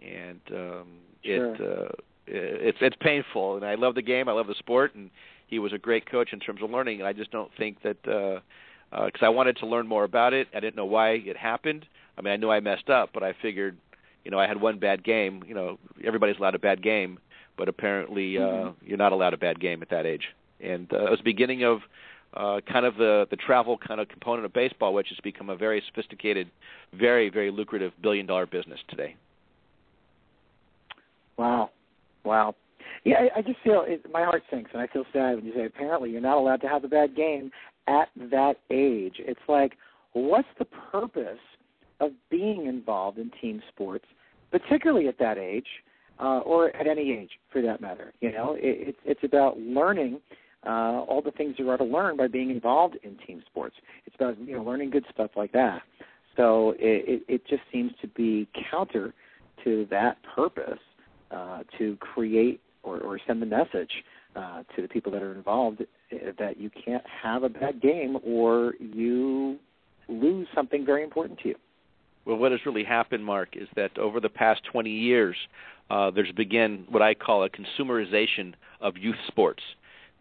and 0.05 0.41
um, 0.51 0.87
sure. 1.25 1.55
it 1.55 1.61
uh, 1.61 1.93
it's 2.27 2.79
it's 2.81 2.97
painful. 3.01 3.57
And 3.57 3.65
I 3.65 3.75
love 3.75 3.95
the 3.95 4.03
game. 4.03 4.29
I 4.29 4.33
love 4.33 4.47
the 4.47 4.55
sport, 4.55 4.95
and 4.95 5.11
he 5.47 5.59
was 5.59 5.73
a 5.73 5.79
great 5.79 6.11
coach 6.11 6.33
in 6.33 6.41
terms 6.41 6.63
of 6.63 6.71
learning. 6.71 7.01
And 7.01 7.09
I 7.09 7.13
just 7.13 7.31
don't 7.31 7.51
think 7.57 7.83
that. 7.83 8.09
Uh, 8.09 8.41
because 9.07 9.23
uh, 9.23 9.27
I 9.27 9.31
wanted 9.31 9.57
to 9.57 9.67
learn 9.67 9.87
more 9.87 10.05
about 10.05 10.35
it. 10.35 10.49
I 10.55 10.61
didn't 10.61 10.77
know 10.77 10.85
why 10.85 11.13
it 11.13 11.35
happened. 11.35 11.87
I 12.19 12.21
mean, 12.21 12.31
I 12.31 12.37
knew 12.37 12.51
I 12.51 12.61
messed 12.61 12.91
up, 12.91 13.09
but 13.15 13.23
I 13.23 13.33
figured, 13.41 13.79
you 14.23 14.31
know, 14.31 14.39
I 14.39 14.47
had 14.47 14.61
one 14.61 14.79
bad 14.79 15.03
game. 15.03 15.43
You 15.47 15.55
know, 15.55 15.79
everybody's 16.05 16.37
allowed 16.37 16.55
a 16.55 16.59
bad 16.59 16.83
game, 16.83 17.19
but 17.57 17.69
apparently 17.69 18.39
uh, 18.39 18.41
mm-hmm. 18.41 18.87
you're 18.87 18.99
not 18.99 19.13
allowed 19.13 19.35
a 19.35 19.39
bad 19.39 19.61
game 19.61 19.83
at 19.83 19.91
that 19.91 20.07
age. 20.07 20.25
And 20.61 20.93
uh, 20.93 21.07
it 21.07 21.11
was 21.11 21.19
the 21.19 21.25
beginning 21.25 21.65
of 21.65 21.81
uh, 22.35 22.61
kind 22.71 22.87
of 22.87 22.97
the 22.97 23.27
the 23.31 23.37
travel 23.37 23.77
kind 23.77 24.01
of 24.01 24.09
component 24.09 24.47
of 24.47 24.53
baseball, 24.53 24.95
which 24.95 25.09
has 25.09 25.19
become 25.23 25.51
a 25.51 25.57
very 25.57 25.83
sophisticated, 25.89 26.51
very 26.93 27.29
very 27.29 27.51
lucrative 27.51 27.93
billion 28.03 28.27
dollar 28.27 28.47
business 28.47 28.81
today. 28.89 29.17
Wow, 31.37 31.71
wow. 32.25 32.55
Yeah, 33.05 33.17
I, 33.35 33.39
I 33.39 33.43
just 33.43 33.59
feel 33.65 33.85
it, 33.87 34.05
my 34.13 34.23
heart 34.23 34.45
sinks, 34.51 34.71
and 34.73 34.81
I 34.81 34.87
feel 34.87 35.05
sad 35.13 35.35
when 35.35 35.45
you 35.45 35.53
say 35.55 35.65
apparently 35.65 36.11
you're 36.11 36.21
not 36.21 36.37
allowed 36.37 36.61
to 36.61 36.69
have 36.69 36.85
a 36.85 36.89
bad 36.89 37.17
game, 37.17 37.51
at 37.89 38.09
that 38.31 38.55
age. 38.71 39.17
It's 39.19 39.41
like, 39.49 39.73
what's 40.13 40.49
the 40.59 40.65
purpose 40.65 41.41
of 42.01 42.13
being 42.31 42.67
involved 42.67 43.19
in 43.19 43.31
team 43.41 43.63
sports, 43.69 44.05
particularly 44.51 45.09
at 45.09 45.19
that 45.19 45.39
age, 45.39 45.67
uh, 46.19 46.41
or 46.41 46.75
at 46.77 46.87
any 46.87 47.13
age 47.13 47.31
for 47.51 47.63
that 47.63 47.81
matter? 47.81 48.13
You 48.21 48.33
know, 48.33 48.55
it, 48.55 48.89
it's 48.89 48.99
it's 49.05 49.25
about 49.25 49.59
learning 49.59 50.21
uh, 50.67 51.03
all 51.09 51.23
the 51.25 51.33
things 51.33 51.57
you 51.59 51.69
are 51.71 51.77
to 51.77 51.85
learn 51.85 52.17
by 52.17 52.29
being 52.29 52.51
involved 52.51 52.97
in 53.03 53.17
team 53.27 53.43
sports. 53.47 53.77
It's 54.07 54.15
about 54.17 54.39
you 54.39 54.57
know 54.57 54.63
learning 54.63 54.91
good 54.91 55.05
stuff 55.13 55.31
like 55.37 55.53
that. 55.53 55.83
So 56.37 56.71
it, 56.79 57.23
it, 57.29 57.35
it 57.35 57.47
just 57.47 57.63
seems 57.73 57.93
to 58.01 58.09
be 58.09 58.49
counter 58.71 59.13
to 59.65 59.87
that 59.91 60.17
purpose 60.35 60.79
uh, 61.31 61.63
to 61.79 61.97
create 61.97 62.61
or, 62.83 63.01
or 63.01 63.19
send 63.27 63.43
the 63.43 63.47
message 63.47 63.91
uh, 64.35 64.63
to 64.75 64.83
the 64.83 64.89
people 64.89 65.13
that 65.13 65.23
are 65.23 65.35
involved 65.35 65.83
that 66.39 66.59
you 66.59 66.71
can't 66.85 67.05
have 67.23 67.43
a 67.43 67.49
bad 67.49 67.81
game 67.81 68.17
or 68.25 68.75
you 68.81 69.59
lose 70.09 70.47
something 70.55 70.85
very 70.85 71.03
important 71.03 71.39
to 71.41 71.49
you. 71.49 71.55
Well, 72.25 72.37
what 72.37 72.53
has 72.53 72.61
really 72.65 72.85
happened, 72.85 73.25
Mark, 73.25 73.57
is 73.57 73.69
that 73.75 73.99
over 73.99 74.21
the 74.21 74.29
past 74.29 74.63
20 74.71 74.91
years, 74.91 75.37
uh, 75.91 76.11
there's 76.11 76.31
begun 76.33 76.87
what 76.89 77.03
I 77.03 77.15
call 77.15 77.45
a 77.45 77.51
consumerization 77.51 78.55
of 78.81 78.97
youth 78.97 79.17
sports. 79.27 79.63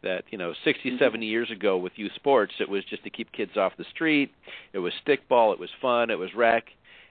That 0.03 0.23
you 0.31 0.37
know, 0.37 0.53
60, 0.63 0.89
mm-hmm. 0.89 0.97
70 0.97 1.25
years 1.27 1.51
ago 1.51 1.77
with 1.77 1.93
youth 1.95 2.13
sports, 2.15 2.53
it 2.59 2.67
was 2.67 2.83
just 2.85 3.03
to 3.03 3.11
keep 3.11 3.31
kids 3.31 3.55
off 3.55 3.73
the 3.77 3.85
street. 3.93 4.31
It 4.73 4.79
was 4.79 4.93
stickball. 5.05 5.53
It 5.53 5.59
was 5.59 5.69
fun. 5.79 6.09
It 6.09 6.17
was 6.17 6.29
rec. 6.35 6.65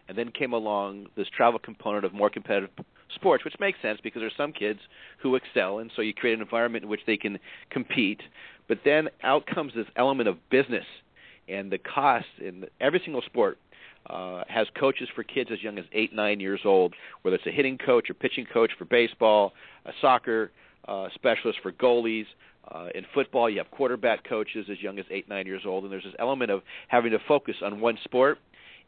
And 0.09 0.19
then 0.19 0.33
came 0.33 0.53
along 0.53 1.07
this 1.17 1.29
travel 1.37 1.61
component 1.61 2.05
of 2.05 2.13
more 2.13 2.29
competitive 2.29 2.71
sports, 3.15 3.45
which 3.45 3.55
makes 3.61 3.81
sense 3.81 4.01
because 4.03 4.21
there's 4.21 4.33
some 4.37 4.53
kids 4.53 4.81
who 5.23 5.37
excel, 5.37 5.79
and 5.79 5.91
so 5.95 6.03
you 6.03 6.13
create 6.13 6.35
an 6.35 6.41
environment 6.41 6.83
in 6.85 6.91
which 6.91 7.03
they 7.07 7.17
can 7.17 7.39
compete. 7.71 8.21
But 8.67 8.79
then 8.85 9.09
out 9.23 9.47
comes 9.47 9.73
this 9.75 9.87
element 9.97 10.29
of 10.29 10.37
business 10.51 10.85
and 11.49 11.71
the 11.71 11.79
cost 11.79 12.27
in 12.41 12.65
every 12.81 13.01
single 13.05 13.23
sport 13.23 13.59
uh, 14.07 14.45
has 14.49 14.67
coaches 14.79 15.09
for 15.15 15.23
kids 15.23 15.51
as 15.53 15.63
young 15.63 15.79
as 15.79 15.85
eight, 15.93 16.13
nine 16.13 16.41
years 16.41 16.61
old, 16.65 16.95
whether 17.23 17.37
it's 17.37 17.47
a 17.47 17.51
hitting 17.51 17.79
coach 17.79 18.11
or 18.11 18.15
pitching 18.15 18.47
coach 18.53 18.71
for 18.79 18.85
baseball, 18.85 19.53
a 19.87 19.93
soccer 20.01 20.51
uh, 20.89 21.09
specialist 21.15 21.59
for 21.63 21.73
goalies. 21.73 22.27
Uh, 22.71 22.89
in 22.95 23.05
football, 23.15 23.49
you 23.49 23.59
have 23.59 23.71
quarterback 23.71 24.29
coaches 24.29 24.67
as 24.71 24.81
young 24.81 24.99
as 24.99 25.05
eight, 25.11 25.29
nine 25.29 25.47
years 25.47 25.63
old, 25.67 25.85
and 25.85 25.93
there's 25.93 26.05
this 26.05 26.15
element 26.19 26.51
of 26.51 26.63
having 26.89 27.11
to 27.11 27.19
focus 27.27 27.57
on 27.63 27.81
one 27.81 27.99
sport 28.05 28.39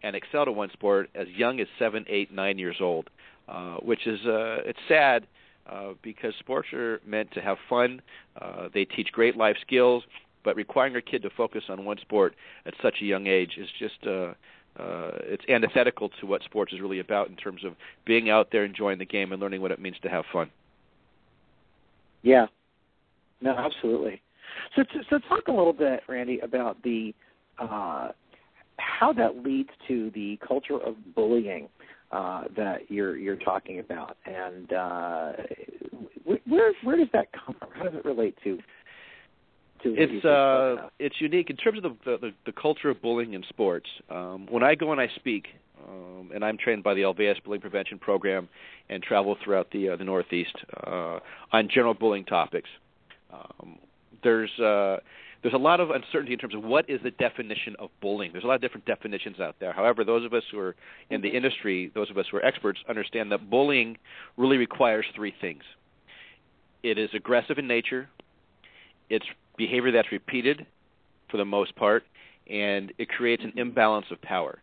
and 0.03 0.17
excel 0.17 0.45
to 0.45 0.53
one 0.53 0.71
sport 0.73 1.11
as 1.15 1.29
young 1.29 1.61
as 1.61 1.67
seven, 1.79 2.05
eight, 2.09 2.33
nine 2.33 2.59
years 2.59 2.77
old, 2.81 3.09
uh, 3.49 3.77
which 3.77 4.07
is 4.07 4.21
uh, 4.27 4.59
it's 4.65 4.79
sad 4.89 5.27
uh, 5.71 5.93
because 6.03 6.35
sports 6.41 6.69
are 6.73 7.01
meant 7.07 7.31
to 7.33 7.41
have 7.41 7.57
fun. 7.69 8.03
Uh, 8.41 8.69
they 8.75 8.85
teach 8.85 9.13
great 9.13 9.37
life 9.37 9.57
skills, 9.61 10.03
but 10.45 10.57
requiring 10.57 10.97
a 10.97 11.03
kid 11.03 11.23
to 11.23 11.31
focus 11.31 11.65
on 11.69 11.85
one 11.85 11.99
sport 11.99 12.35
at 12.67 12.75
such 12.83 12.97
a 13.01 13.05
young 13.05 13.27
age 13.27 13.57
is 13.59 13.69
just 13.79 14.07
uh, 14.07 14.33
uh, 14.79 15.11
it's 15.23 15.45
antithetical 15.49 16.09
to 16.21 16.27
what 16.27 16.43
sports 16.45 16.73
is 16.73 16.81
really 16.81 17.01
about 17.01 17.29
in 17.29 17.37
terms 17.37 17.65
of 17.65 17.75
being 18.07 18.31
out 18.31 18.49
there 18.53 18.65
enjoying 18.65 18.99
the 18.99 19.05
game 19.05 19.33
and 19.33 19.41
learning 19.41 19.61
what 19.61 19.71
it 19.71 19.81
means 19.81 19.97
to 20.03 20.09
have 20.09 20.25
fun. 20.33 20.51
Yeah, 22.23 22.47
no, 23.41 23.53
absolutely. 23.57 24.23
So, 24.77 24.85
so 25.11 25.19
talk 25.29 25.49
a 25.49 25.53
little 25.53 25.73
bit, 25.73 26.01
Randy, 26.09 26.39
about 26.41 26.83
the 26.83 27.15
uh, 27.59 28.09
how 28.79 29.13
that 29.13 29.43
leads 29.43 29.71
to 29.89 30.11
the 30.15 30.39
culture 30.47 30.79
of 30.81 30.95
bullying 31.15 31.69
uh, 32.11 32.45
that 32.57 32.91
you're 32.91 33.17
you're 33.17 33.37
talking 33.37 33.81
about, 33.81 34.17
and 34.27 34.73
uh, 34.73 35.33
where 36.47 36.73
where 36.83 36.97
does 36.97 37.09
that 37.13 37.29
come 37.33 37.57
from? 37.59 37.69
How 37.75 37.85
does 37.85 37.95
it 37.95 38.05
relate 38.05 38.37
to? 38.45 38.59
It's 39.85 40.25
uh, 40.25 40.89
it's 40.99 41.21
unique 41.21 41.51
in 41.51 41.57
terms 41.57 41.79
of 41.79 41.97
the, 42.05 42.19
the 42.19 42.31
the 42.47 42.53
culture 42.53 42.89
of 42.91 43.03
bullying 43.03 43.35
in 43.35 43.43
sports. 43.49 43.89
Um, 44.11 44.47
when 44.51 44.63
I 44.63 44.75
go 44.75 44.93
and 44.93 45.01
I 45.01 45.09
speak, 45.17 45.49
um, 45.89 46.31
and 46.35 46.45
I'm 46.45 46.57
trained 46.57 46.83
by 46.83 46.95
the 46.95 47.03
Olweus 47.03 47.43
Bullying 47.43 47.61
Prevention 47.61 47.99
Program, 47.99 48.49
and 48.89 49.03
travel 49.03 49.37
throughout 49.43 49.71
the 49.73 49.91
uh, 49.91 49.97
the 49.97 50.05
Northeast 50.05 50.55
uh, 50.87 51.19
on 51.53 51.69
general 51.69 51.95
bullying 51.95 52.25
topics. 52.25 52.69
Um, 53.33 53.79
there's 54.23 54.51
uh, 54.61 54.99
there's 55.43 55.55
a 55.55 55.59
lot 55.59 55.81
of 55.81 55.91
uncertainty 55.91 56.33
in 56.33 56.39
terms 56.39 56.55
of 56.55 56.63
what 56.63 56.89
is 56.89 57.01
the 57.03 57.11
definition 57.11 57.75
of 57.79 57.91
bullying. 58.01 58.31
There's 58.33 58.45
a 58.45 58.47
lot 58.47 58.55
of 58.55 58.61
different 58.61 58.87
definitions 58.87 59.41
out 59.41 59.57
there. 59.59 59.73
However, 59.73 60.05
those 60.05 60.25
of 60.25 60.33
us 60.33 60.45
who 60.53 60.59
are 60.59 60.77
in 61.11 61.21
the 61.21 61.29
industry, 61.29 61.91
those 61.95 62.11
of 62.11 62.19
us 62.19 62.27
who 62.31 62.37
are 62.37 62.45
experts, 62.45 62.79
understand 62.89 63.33
that 63.33 63.51
bullying 63.51 63.99
really 64.37 64.57
requires 64.57 65.07
three 65.17 65.35
things. 65.41 65.63
It 66.85 66.99
is 66.99 67.11
aggressive 67.15 67.59
in 67.59 67.67
nature, 67.67 68.09
it's 69.13 69.27
behavior 69.67 69.93
that's 69.93 70.11
repeated 70.11 70.67
for 71.31 71.37
the 71.37 71.45
most 71.45 71.75
part, 71.77 72.03
and 72.51 72.93
it 72.99 73.09
creates 73.09 73.45
an 73.45 73.53
imbalance 73.57 74.07
of 74.11 74.21
power. 74.23 74.59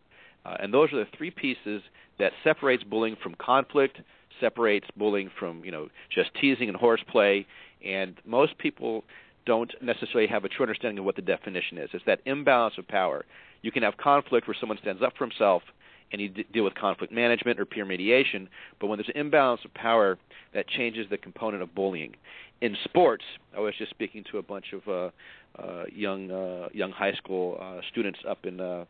Uh, 0.46 0.58
and 0.60 0.74
those 0.74 0.91
are 0.91 0.98
the 0.98 1.08
three 1.18 1.32
pieces 1.32 1.82
that 2.20 2.34
separates 2.44 2.84
bullying 2.84 3.15
from 3.24 3.34
conflict, 3.36 4.01
separates 4.41 4.88
bullying 4.98 5.29
from 5.39 5.63
you 5.63 5.72
know 5.72 5.88
just 6.13 6.29
teasing 6.41 6.68
and 6.68 6.77
horseplay. 6.77 7.46
And 7.86 8.15
most 8.25 8.58
people 8.58 9.06
don't 9.46 9.72
necessarily 9.82 10.27
have 10.27 10.44
a 10.44 10.50
true 10.50 10.63
understanding 10.63 11.00
of 11.00 11.06
what 11.06 11.15
the 11.15 11.22
definition 11.22 11.77
is. 11.77 11.89
It's 11.94 12.06
that 12.06 12.20
imbalance 12.25 12.75
of 12.77 12.88
power. 12.88 13.25
You 13.62 13.72
can 13.72 13.84
have 13.84 13.96
conflict 13.98 14.48
where 14.48 14.58
someone 14.60 14.77
stands 14.82 15.01
up 15.01 15.13
for 15.18 15.25
himself 15.25 15.63
and 16.12 16.22
you 16.22 16.29
d- 16.29 16.46
deal 16.53 16.63
with 16.63 16.75
conflict 16.75 17.13
management 17.13 17.60
or 17.60 17.65
peer 17.65 17.86
mediation, 17.86 18.50
but 18.79 18.88
when 18.88 18.98
there's 18.98 19.10
an 19.13 19.20
imbalance 19.20 19.62
of 19.63 19.74
power, 19.74 20.18
that 20.53 20.68
changes 20.68 21.06
the 21.10 21.18
component 21.18 21.62
of 21.62 21.74
bullying. 21.75 22.15
In 22.62 22.75
sports, 22.84 23.24
I 23.56 23.60
was 23.62 23.74
just 23.78 23.89
speaking 23.89 24.25
to 24.32 24.38
a 24.38 24.42
bunch 24.42 24.74
of 24.74 24.88
uh, 24.88 25.62
uh, 25.62 25.86
young 25.94 26.30
uh, 26.30 26.68
young 26.74 26.92
high 26.92 27.13
school 27.13 27.58
uh, 27.62 27.80
students 27.89 28.20
up 28.28 28.46
in 28.46 28.60
uh, 28.60 28.84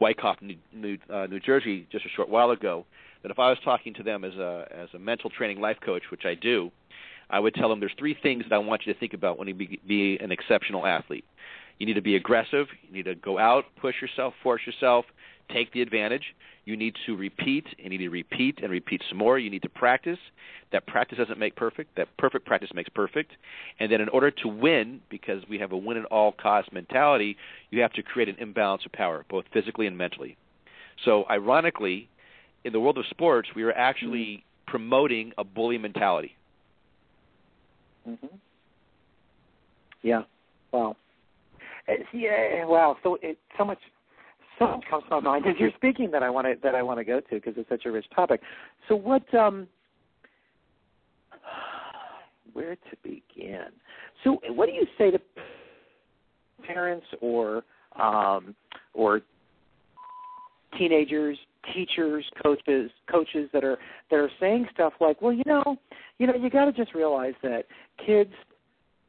Wyckoff, 0.00 0.36
New, 0.40 0.56
New, 0.72 0.96
uh, 1.12 1.26
New 1.26 1.40
Jersey, 1.40 1.86
just 1.90 2.04
a 2.06 2.08
short 2.08 2.28
while 2.28 2.50
ago. 2.50 2.86
That 3.22 3.30
if 3.30 3.38
I 3.38 3.50
was 3.50 3.58
talking 3.64 3.94
to 3.94 4.02
them 4.04 4.24
as 4.24 4.34
a 4.34 4.66
as 4.70 4.88
a 4.94 4.98
mental 4.98 5.28
training 5.28 5.60
life 5.60 5.78
coach, 5.84 6.04
which 6.10 6.24
I 6.24 6.34
do, 6.34 6.70
I 7.30 7.40
would 7.40 7.54
tell 7.54 7.68
them 7.68 7.80
there's 7.80 7.94
three 7.98 8.16
things 8.22 8.44
that 8.48 8.54
I 8.54 8.58
want 8.58 8.82
you 8.86 8.92
to 8.92 8.98
think 8.98 9.12
about 9.12 9.38
when 9.38 9.48
you 9.48 9.54
be, 9.54 9.80
be 9.86 10.16
an 10.18 10.30
exceptional 10.30 10.86
athlete. 10.86 11.24
You 11.78 11.86
need 11.86 11.94
to 11.94 12.02
be 12.02 12.14
aggressive. 12.14 12.66
You 12.86 12.92
need 12.92 13.06
to 13.06 13.14
go 13.14 13.38
out, 13.38 13.64
push 13.80 13.96
yourself, 14.00 14.34
force 14.42 14.62
yourself, 14.66 15.04
take 15.52 15.72
the 15.72 15.82
advantage. 15.82 16.34
You 16.64 16.76
need 16.76 16.94
to 17.06 17.16
repeat, 17.16 17.66
and 17.82 17.92
you 17.92 17.98
need 17.98 18.04
to 18.04 18.10
repeat 18.10 18.58
and 18.62 18.70
repeat 18.70 19.02
some 19.08 19.18
more. 19.18 19.38
You 19.38 19.50
need 19.50 19.62
to 19.62 19.68
practice. 19.68 20.18
That 20.72 20.86
practice 20.86 21.18
doesn't 21.18 21.38
make 21.38 21.56
perfect. 21.56 21.96
That 21.96 22.08
perfect 22.16 22.46
practice 22.46 22.70
makes 22.74 22.88
perfect. 22.90 23.32
And 23.80 23.90
then 23.90 24.00
in 24.00 24.08
order 24.10 24.30
to 24.30 24.48
win, 24.48 25.00
because 25.10 25.42
we 25.48 25.58
have 25.58 25.72
a 25.72 25.76
win 25.76 25.96
at 25.96 26.04
all 26.06 26.32
cost 26.32 26.72
mentality, 26.72 27.36
you 27.70 27.80
have 27.80 27.92
to 27.94 28.02
create 28.02 28.28
an 28.28 28.36
imbalance 28.38 28.82
of 28.86 28.92
power, 28.92 29.24
both 29.28 29.44
physically 29.52 29.86
and 29.86 29.96
mentally. 29.96 30.36
So 31.04 31.24
ironically, 31.30 32.08
in 32.64 32.72
the 32.72 32.80
world 32.80 32.98
of 32.98 33.04
sports, 33.10 33.48
we 33.56 33.62
are 33.62 33.72
actually 33.72 34.18
mm-hmm. 34.26 34.70
promoting 34.70 35.32
a 35.38 35.44
bully 35.44 35.78
mentality. 35.78 36.36
Mm-hmm. 38.08 38.26
Yeah. 40.02 40.22
Wow. 40.72 40.96
Uh, 41.88 41.92
yeah. 42.12 42.62
Uh, 42.64 42.68
wow. 42.68 42.96
So 43.02 43.18
it 43.22 43.38
so 43.58 43.64
much 43.64 43.78
so 44.60 44.66
much 44.66 44.84
comes 44.88 45.04
to 45.08 45.16
my 45.16 45.20
mind 45.20 45.46
as 45.46 45.54
you're 45.58 45.72
speaking 45.76 46.10
that 46.12 46.22
I 46.22 46.30
want 46.30 46.46
to 46.46 46.54
that 46.62 46.74
I 46.74 46.82
want 46.82 46.98
to 46.98 47.04
go 47.04 47.18
to 47.20 47.26
because 47.30 47.54
it's 47.56 47.68
such 47.68 47.86
a 47.86 47.90
rich 47.90 48.06
topic. 48.14 48.40
So 48.88 48.94
what? 48.94 49.32
um 49.34 49.66
Where 52.52 52.76
to 52.76 52.96
begin? 53.02 53.66
So 54.22 54.38
what 54.48 54.66
do 54.66 54.72
you 54.72 54.86
say 54.98 55.10
to 55.10 55.20
parents 56.66 57.06
or 57.20 57.64
um 57.98 58.54
or 58.94 59.22
teenagers 60.78 61.38
teachers, 61.74 62.24
coaches, 62.42 62.90
coaches 63.10 63.48
that 63.52 63.64
are 63.64 63.78
that 64.10 64.16
are 64.16 64.30
saying 64.40 64.66
stuff 64.72 64.94
like, 65.00 65.20
"Well, 65.20 65.32
you 65.32 65.42
know, 65.46 65.76
you 66.18 66.26
know, 66.26 66.34
you 66.34 66.50
got 66.50 66.66
to 66.66 66.72
just 66.72 66.94
realize 66.94 67.34
that 67.42 67.66
kids 68.04 68.32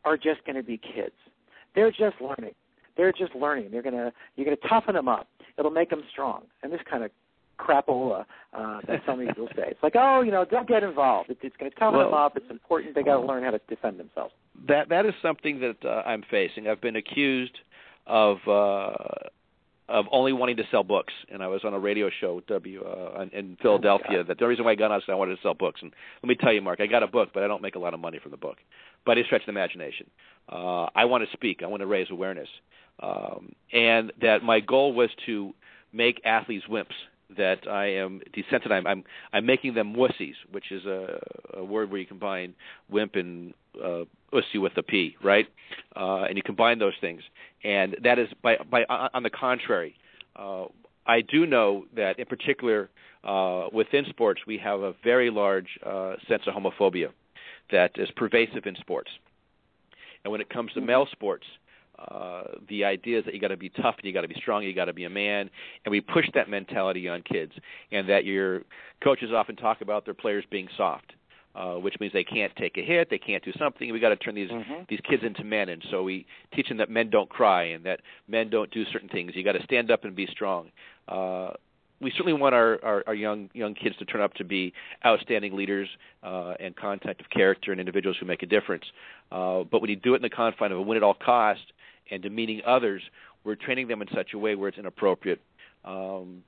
are 0.04 0.18
just 0.18 0.44
going 0.46 0.56
to 0.56 0.64
be 0.64 0.78
kids. 0.78 1.16
They're 1.76 1.92
just 1.92 2.16
learning. 2.20 2.54
They're 2.98 3.12
just 3.14 3.34
learning. 3.36 3.70
They're 3.72 3.82
gonna 3.82 4.12
you're 4.36 4.46
gonna 4.46 4.70
toughen 4.70 4.96
them 4.96 5.08
up. 5.08 5.28
It'll 5.58 5.72
make 5.72 5.90
them 5.90 6.04
strong." 6.12 6.44
And 6.64 6.72
this 6.72 6.82
kind 6.90 7.04
of 7.04 7.12
crapola 7.60 8.26
uh, 8.54 8.80
that 8.88 9.02
some 9.06 9.20
people 9.26 9.48
say. 9.56 9.64
It's 9.68 9.84
like, 9.84 9.96
"Oh, 9.96 10.22
you 10.22 10.32
know, 10.32 10.46
don't 10.46 10.68
get 10.68 10.84
involved. 10.84 11.30
It's, 11.30 11.40
it's 11.44 11.56
going 11.58 11.72
to 11.72 11.78
toughen 11.78 12.00
well, 12.00 12.10
them 12.10 12.14
up. 12.16 12.38
It's 12.38 12.50
important. 12.50 12.96
They 12.96 13.04
got 13.04 13.20
to 13.20 13.26
learn 13.26 13.44
how 13.44 13.52
to 13.52 13.62
defend 13.70 14.00
themselves." 14.00 14.34
That 14.68 14.90
that 14.90 15.06
is 15.06 15.14
something 15.22 15.60
that 15.60 15.78
uh, 15.86 16.04
I'm 16.06 16.24
facing. 16.30 16.68
I've 16.68 16.82
been 16.82 16.96
accused 16.96 17.58
of 18.08 18.38
uh, 18.48 18.94
of 19.92 20.06
only 20.12 20.34
wanting 20.34 20.58
to 20.58 20.64
sell 20.72 20.84
books. 20.84 21.14
And 21.32 21.44
I 21.44 21.48
was 21.48 21.62
on 21.64 21.74
a 21.74 21.80
radio 21.80 22.10
show 22.20 22.42
W 22.48 22.84
uh, 22.84 23.26
in 23.34 23.58
Philadelphia. 23.62 24.20
Oh 24.20 24.24
that 24.24 24.40
the 24.40 24.48
reason 24.48 24.66
why 24.66 24.72
I 24.72 24.76
got 24.76 24.92
on 24.92 24.98
is 25.00 25.04
I 25.08 25.16
wanted 25.16 25.36
to 25.36 25.42
sell 25.42 25.54
books. 25.54 25.82
And 25.82 25.92
let 26.24 26.30
me 26.30 26.36
tell 26.36 26.54
you, 26.54 26.62
Mark, 26.62 26.80
I 26.80 26.88
got 26.88 27.04
a 27.04 27.08
book, 27.08 27.30
but 27.34 27.44
I 27.44 27.48
don't 27.48 27.62
make 27.62 27.76
a 27.76 27.80
lot 27.80 27.94
of 27.94 28.00
money 28.00 28.20
from 28.20 28.32
the 28.32 28.38
book. 28.38 28.58
But 29.06 29.18
it 29.18 29.26
stretched 29.26 29.48
the 29.48 29.52
imagination. 29.52 30.10
Uh, 30.50 30.86
I 30.96 31.06
want 31.06 31.24
to 31.28 31.34
speak. 31.34 31.62
I 31.64 31.68
want 31.68 31.82
to 31.82 31.88
raise 31.88 32.08
awareness, 32.12 32.48
um, 33.02 33.54
and 33.74 34.12
that 34.22 34.44
my 34.44 34.60
goal 34.60 34.94
was 34.94 35.10
to 35.26 35.54
make 35.94 36.22
athletes 36.26 36.66
wimps. 36.70 36.94
That 37.38 37.66
I 37.66 37.86
am 37.86 38.20
desensitized. 38.36 38.72
I'm, 38.72 38.86
I'm 38.86 39.04
I'm 39.32 39.46
making 39.46 39.74
them 39.74 39.94
wussies, 39.94 40.34
which 40.52 40.70
is 40.70 40.86
a, 40.86 41.18
a 41.54 41.64
word 41.64 41.90
where 41.90 42.02
you 42.02 42.06
combine 42.06 42.54
wimp 42.90 43.16
and 43.16 43.54
uh, 43.82 44.04
ussy 44.34 44.60
with 44.60 44.76
a 44.76 44.84
p, 44.84 45.16
right? 45.24 45.48
Uh, 45.96 46.24
and 46.24 46.36
you 46.36 46.44
combine 46.44 46.78
those 46.80 46.94
things, 47.00 47.22
and 47.64 47.96
that 48.04 48.20
is 48.20 48.28
by 48.42 48.58
by 48.70 48.84
on 48.84 49.24
the 49.24 49.30
contrary. 49.30 49.96
Uh, 50.36 50.66
I 51.08 51.22
do 51.22 51.46
know 51.46 51.86
that 51.96 52.20
in 52.20 52.26
particular 52.26 52.90
uh, 53.24 53.68
within 53.72 54.06
sports 54.10 54.42
we 54.46 54.58
have 54.58 54.82
a 54.82 54.94
very 55.04 55.30
large 55.30 55.68
uh, 55.86 56.16
sense 56.28 56.44
of 56.48 56.54
homophobia 56.54 57.12
that 57.72 57.92
is 57.96 58.10
pervasive 58.16 58.66
in 58.66 58.76
sports. 58.76 59.10
And 60.24 60.32
when 60.32 60.42
it 60.42 60.50
comes 60.50 60.74
to 60.74 60.82
male 60.82 61.08
sports, 61.12 61.46
uh, 62.10 62.44
the 62.70 62.84
idea 62.84 63.20
is 63.20 63.26
that 63.26 63.34
you 63.34 63.40
got 63.40 63.50
to 63.50 63.58
be 63.58 63.70
tough, 63.70 63.96
and 63.98 64.06
you 64.06 64.14
got 64.14 64.22
to 64.22 64.28
be 64.28 64.36
strong, 64.36 64.64
you 64.64 64.74
got 64.74 64.86
to 64.86 64.94
be 64.94 65.06
a 65.06 65.10
man, 65.10 65.50
and 65.86 65.92
we 65.92 66.02
push 66.02 66.26
that 66.34 66.50
mentality 66.50 67.08
on 67.08 67.22
kids. 67.22 67.52
And 67.92 68.10
that 68.10 68.26
your 68.26 68.64
coaches 69.04 69.32
often 69.34 69.56
talk 69.56 69.82
about 69.82 70.06
their 70.06 70.14
players 70.14 70.44
being 70.50 70.68
soft, 70.78 71.14
uh, 71.56 71.76
which 71.76 71.96
means 72.00 72.14
they 72.14 72.24
can't 72.24 72.56
take 72.56 72.78
a 72.78 72.82
hit, 72.82 73.10
they 73.10 73.18
can't 73.18 73.44
do 73.44 73.52
something. 73.60 73.92
We 73.92 74.00
got 74.00 74.10
to 74.10 74.16
turn 74.16 74.36
these 74.36 74.50
mm-hmm. 74.50 74.84
these 74.90 75.00
kids 75.08 75.24
into 75.24 75.44
men, 75.44 75.70
and 75.70 75.84
so 75.92 76.04
we 76.04 76.26
teach 76.54 76.70
them 76.70 76.78
that 76.78 76.90
men 76.90 77.10
don't 77.10 77.30
cry 77.30 77.64
and 77.64 77.86
that 77.86 78.02
men 78.28 78.50
don't 78.50 78.72
do 78.72 78.86
certain 78.92 79.10
things. 79.10 79.34
You 79.36 79.44
got 79.44 79.54
to 79.54 79.64
stand 79.64 79.92
up 79.92 80.04
and 80.04 80.16
be 80.16 80.28
strong. 80.28 80.72
Uh, 81.08 81.52
we 82.02 82.10
certainly 82.12 82.34
want 82.34 82.56
our, 82.56 82.84
our, 82.84 83.04
our 83.06 83.14
young 83.14 83.50
young 83.54 83.76
kids 83.76 83.96
to 83.98 84.06
turn 84.06 84.22
up 84.22 84.34
to 84.36 84.44
be 84.44 84.74
outstanding 85.06 85.56
leaders 85.56 85.88
uh, 86.24 86.56
and 86.60 86.76
contact 86.76 87.22
of 87.22 87.30
character 87.30 87.72
and 87.72 87.80
individuals 87.80 88.18
who 88.20 88.26
make 88.26 88.42
a 88.42 88.48
difference. 88.48 88.86
Uh, 89.32 89.64
but 89.64 89.82
when 89.82 89.90
you 89.90 89.96
do 89.96 90.14
it 90.14 90.18
in 90.18 90.24
the 90.24 90.30
confine 90.30 90.72
of 90.72 90.80
a 90.80 90.82
win 90.82 90.98
at 90.98 91.04
all 91.04 91.14
cost 91.14 91.62
and 92.10 92.22
demeaning 92.22 92.62
others, 92.66 93.02
we're 93.44 93.56
training 93.56 93.88
them 93.88 94.02
in 94.02 94.08
such 94.14 94.34
a 94.34 94.38
way 94.38 94.56
where 94.56 94.70
it's 94.70 94.78
inappropriate. 94.78 95.42
Um, 95.86 96.44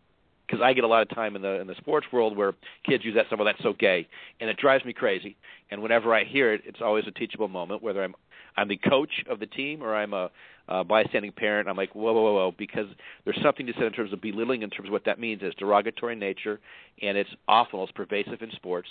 because 0.46 0.62
I 0.62 0.74
get 0.74 0.84
a 0.84 0.88
lot 0.88 1.02
of 1.02 1.10
time 1.10 1.36
in 1.36 1.42
the 1.42 1.62
in 1.62 1.68
the 1.68 1.76
sports 1.76 2.06
world 2.12 2.36
where 2.38 2.54
kids 2.86 3.04
use 3.06 3.16
that 3.16 3.28
stuff. 3.28 3.40
Well, 3.40 3.46
that's 3.46 3.64
so 3.64 3.74
gay, 3.74 4.08
and 4.40 4.50
it 4.50 4.58
drives 4.58 4.84
me 4.86 4.94
crazy. 4.94 5.36
And 5.72 5.82
whenever 5.82 6.14
I 6.14 6.26
hear 6.26 6.54
it, 6.54 6.62
it's 6.66 6.80
always 6.82 7.06
a 7.08 7.12
teachable 7.12 7.48
moment. 7.48 7.82
Whether 7.82 8.04
I'm 8.04 8.14
I'm 8.56 8.68
the 8.68 8.78
coach 8.78 9.24
of 9.30 9.40
the 9.40 9.46
team 9.48 9.82
or 9.82 9.96
I'm 9.96 10.14
a, 10.14 10.30
a 10.68 10.84
bystanding 10.84 11.32
parent, 11.32 11.68
I'm 11.68 11.78
like, 11.78 11.96
whoa, 11.96 12.14
whoa, 12.14 12.22
whoa, 12.22 12.34
whoa, 12.34 12.56
because 12.58 12.88
there's 13.24 13.40
something 13.42 13.66
to 13.66 13.74
say 13.74 13.86
in 13.86 13.94
terms 13.94 14.14
of 14.14 14.22
belittling, 14.22 14.62
in 14.62 14.70
terms 14.70 14.90
of 14.90 14.92
what 14.92 15.06
that 15.06 15.20
means. 15.20 15.42
It's 15.44 15.56
derogatory 15.56 16.14
in 16.14 16.20
nature, 16.20 16.60
and 17.02 17.18
it's 17.18 17.30
awful. 17.48 17.84
It's 17.84 17.92
pervasive 17.94 18.42
in 18.42 18.52
sports. 18.52 18.90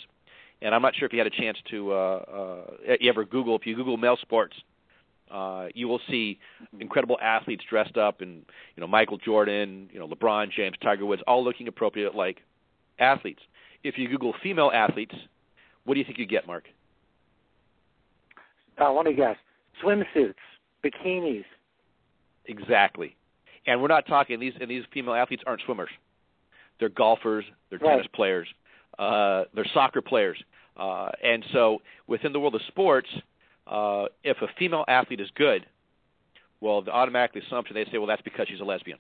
And 0.63 0.75
I'm 0.75 0.83
not 0.83 0.95
sure 0.97 1.07
if 1.07 1.13
you 1.13 1.19
had 1.19 1.27
a 1.27 1.31
chance 1.31 1.59
to 1.71 1.93
uh, 1.93 1.95
uh, 1.95 2.65
you 3.01 3.11
ever 3.11 3.25
Google 3.25 3.57
if 3.57 3.67
you 3.67 3.77
Google 3.77 3.97
male 3.97 4.19
sports 4.21 4.55
uh, 5.33 5.69
you 5.75 5.89
will 5.89 6.01
see 6.11 6.39
incredible 6.79 7.19
athletes 7.21 7.65
dressed 7.69 7.97
up 7.97 8.21
in, 8.21 8.45
you 8.77 8.81
know, 8.81 8.87
Michael 8.87 9.19
Jordan, 9.19 9.89
you 9.93 9.99
know, 9.99 10.07
LeBron 10.07 10.51
James, 10.55 10.77
Tiger 10.83 11.07
Woods, 11.07 11.23
all 11.27 11.43
looking 11.43 11.69
appropriate 11.69 12.15
like 12.15 12.39
athletes. 12.99 13.41
If 13.83 13.97
you 13.97 14.09
Google 14.09 14.35
female 14.43 14.71
athletes, 14.73 15.15
what 15.85 15.95
do 15.95 16.01
you 16.01 16.05
think 16.05 16.19
you 16.19 16.27
get, 16.27 16.47
Mark? 16.47 16.65
Uh, 18.81 18.93
let 18.93 19.07
me 19.07 19.15
guess. 19.15 19.37
Swimsuits, 19.83 20.35
bikinis. 20.85 21.45
Exactly. 22.47 23.17
And 23.67 23.81
we're 23.81 23.89
not 23.89 24.07
talking 24.07 24.39
these 24.39 24.55
and 24.61 24.71
these 24.71 24.85
female 24.93 25.15
athletes 25.15 25.43
aren't 25.47 25.63
swimmers. 25.65 25.91
They're 26.79 26.89
golfers, 26.89 27.45
they're 27.71 27.79
right. 27.79 27.97
tennis 27.97 28.07
players, 28.15 28.49
uh, 28.99 29.45
they're 29.55 29.67
soccer 29.73 30.03
players. 30.03 30.37
Uh, 30.77 31.11
and 31.23 31.45
so 31.53 31.81
within 32.07 32.33
the 32.33 32.41
world 32.41 32.55
of 32.55 32.63
sports, 32.69 33.09
uh, 33.67 34.07
if 34.25 34.37
a 34.43 34.49
female 34.59 34.85
athlete 34.89 35.21
is 35.21 35.29
good, 35.35 35.67
well, 36.61 36.83
the 36.83 36.93
automatic 36.93 37.43
assumption 37.45 37.75
they 37.75 37.85
say, 37.91 37.99
well, 37.99 38.07
that's 38.07 38.23
because 38.23 38.47
she's 38.49 38.61
a 38.61 38.65
lesbian. 38.65 38.99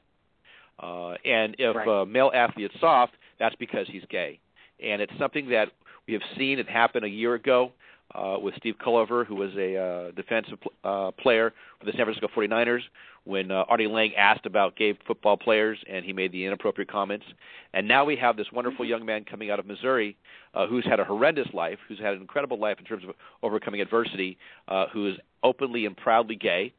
Uh, 0.80 1.12
and 1.24 1.54
if 1.58 1.76
right. 1.76 2.02
a 2.02 2.06
male 2.06 2.30
athlete 2.34 2.70
is 2.72 2.80
soft, 2.80 3.12
that's 3.38 3.54
because 3.56 3.86
he's 3.90 4.02
gay. 4.10 4.40
And 4.82 5.00
it's 5.00 5.12
something 5.18 5.48
that 5.50 5.68
we 6.06 6.14
have 6.14 6.22
seen 6.36 6.58
it 6.58 6.68
happen 6.68 7.04
a 7.04 7.08
year 7.08 7.34
ago 7.34 7.72
uh, 8.14 8.36
with 8.40 8.54
Steve 8.56 8.74
Culliver, 8.84 9.24
who 9.24 9.36
was 9.36 9.50
a 9.56 9.76
uh, 9.76 10.10
defensive 10.12 10.58
uh, 10.84 11.12
player 11.12 11.52
for 11.78 11.86
the 11.86 11.92
San 11.92 12.04
Francisco 12.04 12.28
49ers, 12.34 12.82
when 13.24 13.50
uh, 13.50 13.64
Artie 13.68 13.86
Lange 13.86 14.14
asked 14.16 14.46
about 14.46 14.76
gay 14.76 14.98
football 15.06 15.36
players, 15.36 15.78
and 15.88 16.04
he 16.04 16.12
made 16.12 16.32
the 16.32 16.44
inappropriate 16.44 16.90
comments. 16.90 17.24
And 17.72 17.86
now 17.86 18.04
we 18.04 18.16
have 18.16 18.36
this 18.36 18.48
wonderful 18.52 18.84
young 18.84 19.06
man 19.06 19.24
coming 19.24 19.50
out 19.50 19.58
of 19.58 19.66
Missouri 19.66 20.16
uh, 20.54 20.66
who's 20.66 20.84
had 20.84 20.98
a 21.00 21.04
horrendous 21.04 21.48
life, 21.54 21.78
who's 21.86 21.98
had 21.98 22.14
an 22.14 22.20
incredible 22.20 22.58
life 22.58 22.78
in 22.78 22.84
terms 22.84 23.04
of 23.04 23.14
overcoming 23.42 23.80
adversity, 23.80 24.38
uh, 24.68 24.86
who 24.92 25.08
is 25.08 25.16
openly 25.42 25.86
and 25.86 25.96
proudly 25.96 26.36
gay. 26.36 26.72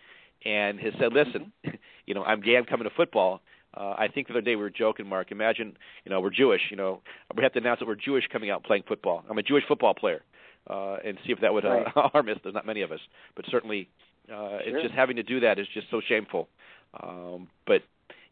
and 0.45 0.79
has 0.79 0.93
said, 0.99 1.13
"Listen, 1.13 1.51
mm-hmm. 1.65 1.75
you 2.05 2.13
know, 2.13 2.23
I'm 2.23 2.41
gay. 2.41 2.57
I'm 2.57 2.65
coming 2.65 2.87
to 2.87 2.95
football." 2.95 3.41
Uh, 3.75 3.95
I 3.97 4.07
think 4.07 4.27
the 4.27 4.33
other 4.33 4.41
day 4.41 4.55
we 4.55 4.61
were 4.61 4.69
joking, 4.69 5.07
Mark. 5.07 5.31
Imagine, 5.31 5.75
you 6.05 6.11
know, 6.11 6.21
we're 6.21 6.29
Jewish. 6.29 6.61
You 6.69 6.77
know, 6.77 7.01
we 7.35 7.41
have 7.43 7.53
to 7.53 7.59
announce 7.59 7.79
that 7.79 7.87
we're 7.87 7.95
Jewish 7.95 8.25
coming 8.31 8.49
out 8.49 8.63
playing 8.63 8.83
football. 8.87 9.23
I'm 9.29 9.37
a 9.37 9.43
Jewish 9.43 9.63
football 9.67 9.93
player, 9.95 10.21
uh, 10.69 10.97
and 11.03 11.17
see 11.25 11.31
if 11.31 11.39
that 11.41 11.53
would 11.53 11.65
uh, 11.65 11.69
right. 11.69 11.87
harm 11.95 12.29
us. 12.29 12.37
There's 12.43 12.53
not 12.53 12.65
many 12.65 12.81
of 12.81 12.91
us, 12.91 12.99
but 13.35 13.45
certainly, 13.49 13.89
uh, 14.31 14.35
sure. 14.35 14.59
it's 14.61 14.83
just 14.83 14.95
having 14.95 15.15
to 15.17 15.23
do 15.23 15.39
that 15.41 15.59
is 15.59 15.67
just 15.73 15.87
so 15.91 16.01
shameful. 16.07 16.47
Um, 17.01 17.47
but 17.65 17.81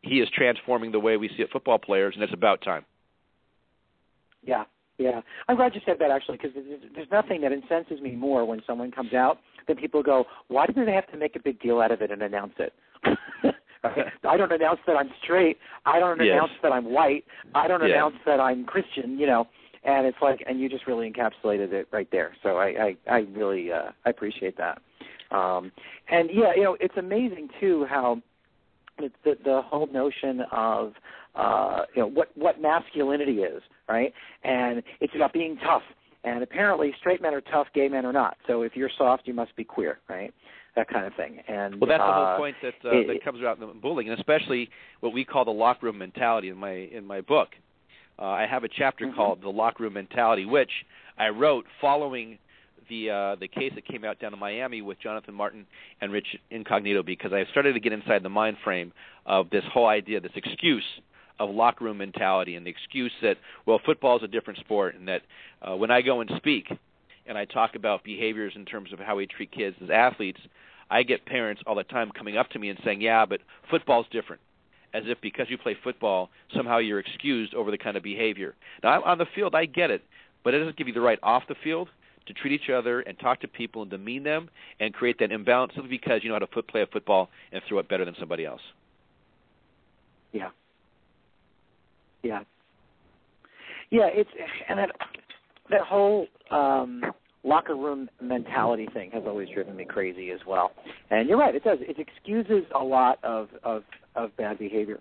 he 0.01 0.15
is 0.15 0.29
transforming 0.33 0.91
the 0.91 0.99
way 0.99 1.17
we 1.17 1.29
see 1.29 1.43
it 1.43 1.49
football 1.51 1.77
players, 1.77 2.13
and 2.15 2.23
it's 2.23 2.33
about 2.33 2.61
time. 2.61 2.85
Yeah, 4.43 4.63
yeah. 4.97 5.21
I'm 5.47 5.55
glad 5.55 5.75
you 5.75 5.81
said 5.85 5.97
that 5.99 6.11
actually, 6.11 6.37
because 6.37 6.51
there's 6.95 7.11
nothing 7.11 7.41
that 7.41 7.51
incenses 7.51 8.01
me 8.01 8.11
more 8.11 8.45
when 8.45 8.61
someone 8.65 8.91
comes 8.91 9.13
out 9.13 9.39
than 9.67 9.77
people 9.77 10.01
go, 10.01 10.25
"Why 10.47 10.65
do 10.67 10.85
they 10.85 10.93
have 10.93 11.09
to 11.11 11.17
make 11.17 11.35
a 11.35 11.39
big 11.39 11.59
deal 11.59 11.79
out 11.81 11.91
of 11.91 12.01
it 12.01 12.11
and 12.11 12.21
announce 12.21 12.53
it?" 12.59 12.73
I 13.83 14.37
don't 14.37 14.51
announce 14.51 14.79
that 14.85 14.95
I'm 14.95 15.09
straight. 15.23 15.57
I 15.85 15.99
don't 15.99 16.19
yes. 16.19 16.33
announce 16.33 16.51
that 16.61 16.71
I'm 16.71 16.91
white. 16.91 17.25
I 17.55 17.67
don't 17.67 17.81
yes. 17.81 17.91
announce 17.93 18.15
that 18.25 18.39
I'm 18.39 18.63
Christian. 18.65 19.17
You 19.17 19.27
know, 19.27 19.47
and 19.83 20.05
it's 20.05 20.17
like, 20.21 20.43
and 20.47 20.59
you 20.59 20.69
just 20.69 20.87
really 20.87 21.11
encapsulated 21.11 21.71
it 21.73 21.87
right 21.91 22.07
there. 22.11 22.35
So 22.43 22.57
I, 22.57 22.95
I, 23.07 23.11
I 23.11 23.17
really, 23.33 23.71
uh, 23.71 23.91
I 24.05 24.09
appreciate 24.09 24.57
that. 24.57 24.81
Um, 25.31 25.71
and 26.09 26.29
yeah, 26.33 26.53
you 26.55 26.63
know, 26.63 26.77
it's 26.79 26.97
amazing 26.97 27.49
too 27.59 27.85
how 27.89 28.21
the, 28.97 29.09
the, 29.23 29.37
the 29.43 29.61
whole 29.63 29.87
notion 29.87 30.41
of, 30.51 30.93
uh, 31.35 31.83
you 31.95 32.01
know, 32.01 32.07
what 32.07 32.29
what 32.35 32.61
masculinity 32.61 33.39
is, 33.39 33.61
right? 33.87 34.13
And 34.43 34.83
it's 34.99 35.15
about 35.15 35.33
being 35.33 35.57
tough. 35.57 35.83
And 36.23 36.43
apparently, 36.43 36.93
straight 36.99 37.21
men 37.21 37.33
are 37.33 37.41
tough, 37.41 37.67
gay 37.73 37.87
men 37.87 38.05
are 38.05 38.13
not. 38.13 38.37
So 38.45 38.61
if 38.61 38.75
you're 38.75 38.91
soft, 38.95 39.23
you 39.25 39.33
must 39.33 39.55
be 39.55 39.63
queer, 39.63 39.99
right? 40.07 40.31
that 40.75 40.87
kind 40.89 41.05
of 41.05 41.13
thing. 41.15 41.39
And 41.47 41.79
well, 41.79 41.89
that's 41.89 42.01
uh, 42.01 42.07
the 42.07 42.13
whole 42.13 42.25
uh, 42.25 42.37
point 42.37 42.55
that 42.61 42.73
uh, 42.85 42.99
it, 42.99 43.07
that 43.07 43.23
comes 43.23 43.43
out 43.43 43.59
in 43.59 43.67
the 43.67 43.73
bullying, 43.73 44.09
and 44.09 44.17
especially 44.17 44.69
what 45.01 45.13
we 45.13 45.25
call 45.25 45.45
the 45.45 45.51
locker 45.51 45.87
room 45.87 45.97
mentality 45.97 46.49
in 46.49 46.57
my 46.57 46.71
in 46.71 47.05
my 47.05 47.21
book. 47.21 47.49
Uh, 48.19 48.25
I 48.25 48.45
have 48.45 48.63
a 48.63 48.69
chapter 48.69 49.05
mm-hmm. 49.05 49.15
called 49.15 49.41
the 49.41 49.49
locker 49.49 49.83
room 49.83 49.93
mentality, 49.93 50.45
which 50.45 50.71
I 51.17 51.29
wrote 51.29 51.65
following 51.79 52.37
the 52.91 53.09
uh, 53.09 53.35
the 53.39 53.47
case 53.47 53.71
that 53.73 53.87
came 53.87 54.03
out 54.03 54.19
down 54.19 54.33
in 54.33 54.39
Miami 54.39 54.81
with 54.81 54.99
Jonathan 54.99 55.33
Martin 55.33 55.65
and 56.01 56.11
Rich 56.11 56.27
Incognito, 56.51 57.01
because 57.01 57.31
I 57.33 57.45
started 57.49 57.73
to 57.73 57.79
get 57.79 57.93
inside 57.93 58.21
the 58.21 58.29
mind 58.29 58.57
frame 58.63 58.91
of 59.25 59.49
this 59.49 59.63
whole 59.73 59.87
idea, 59.87 60.19
this 60.19 60.31
excuse 60.35 60.83
of 61.39 61.49
locker 61.49 61.85
room 61.85 61.97
mentality, 61.97 62.55
and 62.55 62.65
the 62.65 62.69
excuse 62.69 63.11
that 63.23 63.37
well, 63.65 63.79
football 63.83 64.17
is 64.17 64.23
a 64.23 64.27
different 64.27 64.59
sport, 64.59 64.95
and 64.95 65.07
that 65.07 65.21
uh, 65.61 65.75
when 65.75 65.89
I 65.89 66.01
go 66.01 66.19
and 66.19 66.29
speak 66.35 66.67
and 67.25 67.37
I 67.37 67.45
talk 67.45 67.75
about 67.75 68.03
behaviors 68.03 68.53
in 68.55 68.65
terms 68.65 68.91
of 68.91 68.99
how 68.99 69.15
we 69.15 69.25
treat 69.25 69.51
kids 69.51 69.77
as 69.81 69.89
athletes, 69.89 70.39
I 70.89 71.03
get 71.03 71.25
parents 71.25 71.61
all 71.65 71.75
the 71.75 71.83
time 71.83 72.11
coming 72.11 72.35
up 72.35 72.49
to 72.49 72.59
me 72.59 72.69
and 72.69 72.79
saying, 72.83 73.01
"Yeah, 73.01 73.25
but 73.25 73.39
football's 73.69 74.05
different." 74.11 74.41
As 74.93 75.03
if 75.05 75.21
because 75.21 75.45
you 75.49 75.57
play 75.57 75.77
football, 75.81 76.29
somehow 76.53 76.79
you're 76.79 76.99
excused 76.99 77.53
over 77.53 77.71
the 77.71 77.77
kind 77.77 77.95
of 77.95 78.03
behavior. 78.03 78.55
Now, 78.83 79.01
on 79.03 79.17
the 79.17 79.25
field, 79.33 79.55
I 79.55 79.63
get 79.63 79.89
it, 79.89 80.03
but 80.43 80.53
it 80.53 80.59
doesn't 80.59 80.75
give 80.75 80.89
you 80.89 80.93
the 80.93 80.99
right 80.99 81.19
off 81.23 81.43
the 81.47 81.55
field 81.63 81.87
to 82.27 82.33
treat 82.33 82.53
each 82.53 82.69
other 82.69 83.01
and 83.01 83.17
talk 83.19 83.41
to 83.41 83.47
people 83.47 83.81
and 83.81 83.91
demean 83.91 84.23
them 84.23 84.49
and 84.79 84.93
create 84.93 85.17
that 85.19 85.31
imbalance 85.31 85.73
simply 85.75 85.89
because 85.89 86.21
you 86.23 86.29
know 86.29 86.35
how 86.35 86.39
to 86.39 86.47
foot 86.47 86.67
play 86.67 86.81
a 86.81 86.87
football 86.87 87.29
and 87.51 87.61
throw 87.67 87.79
it 87.79 87.89
better 87.89 88.05
than 88.05 88.15
somebody 88.19 88.45
else. 88.45 88.61
Yeah. 90.31 90.49
Yeah. 92.23 92.41
Yeah, 93.89 94.07
it's 94.11 94.29
and 94.69 94.79
that 94.79 94.91
that 95.69 95.81
whole 95.81 96.27
um 96.49 97.03
locker 97.43 97.75
room 97.75 98.09
mentality 98.21 98.87
thing 98.93 99.09
has 99.11 99.23
always 99.25 99.49
driven 99.49 99.75
me 99.75 99.83
crazy 99.83 100.31
as 100.31 100.39
well. 100.47 100.71
And 101.09 101.27
you're 101.27 101.37
right, 101.37 101.55
it 101.55 101.63
does. 101.63 101.79
It 101.81 101.97
excuses 101.99 102.63
a 102.73 102.83
lot 102.83 103.19
of 103.23 103.49
of 103.63 103.83
of 104.15 104.35
bad 104.37 104.59
behavior. 104.59 104.99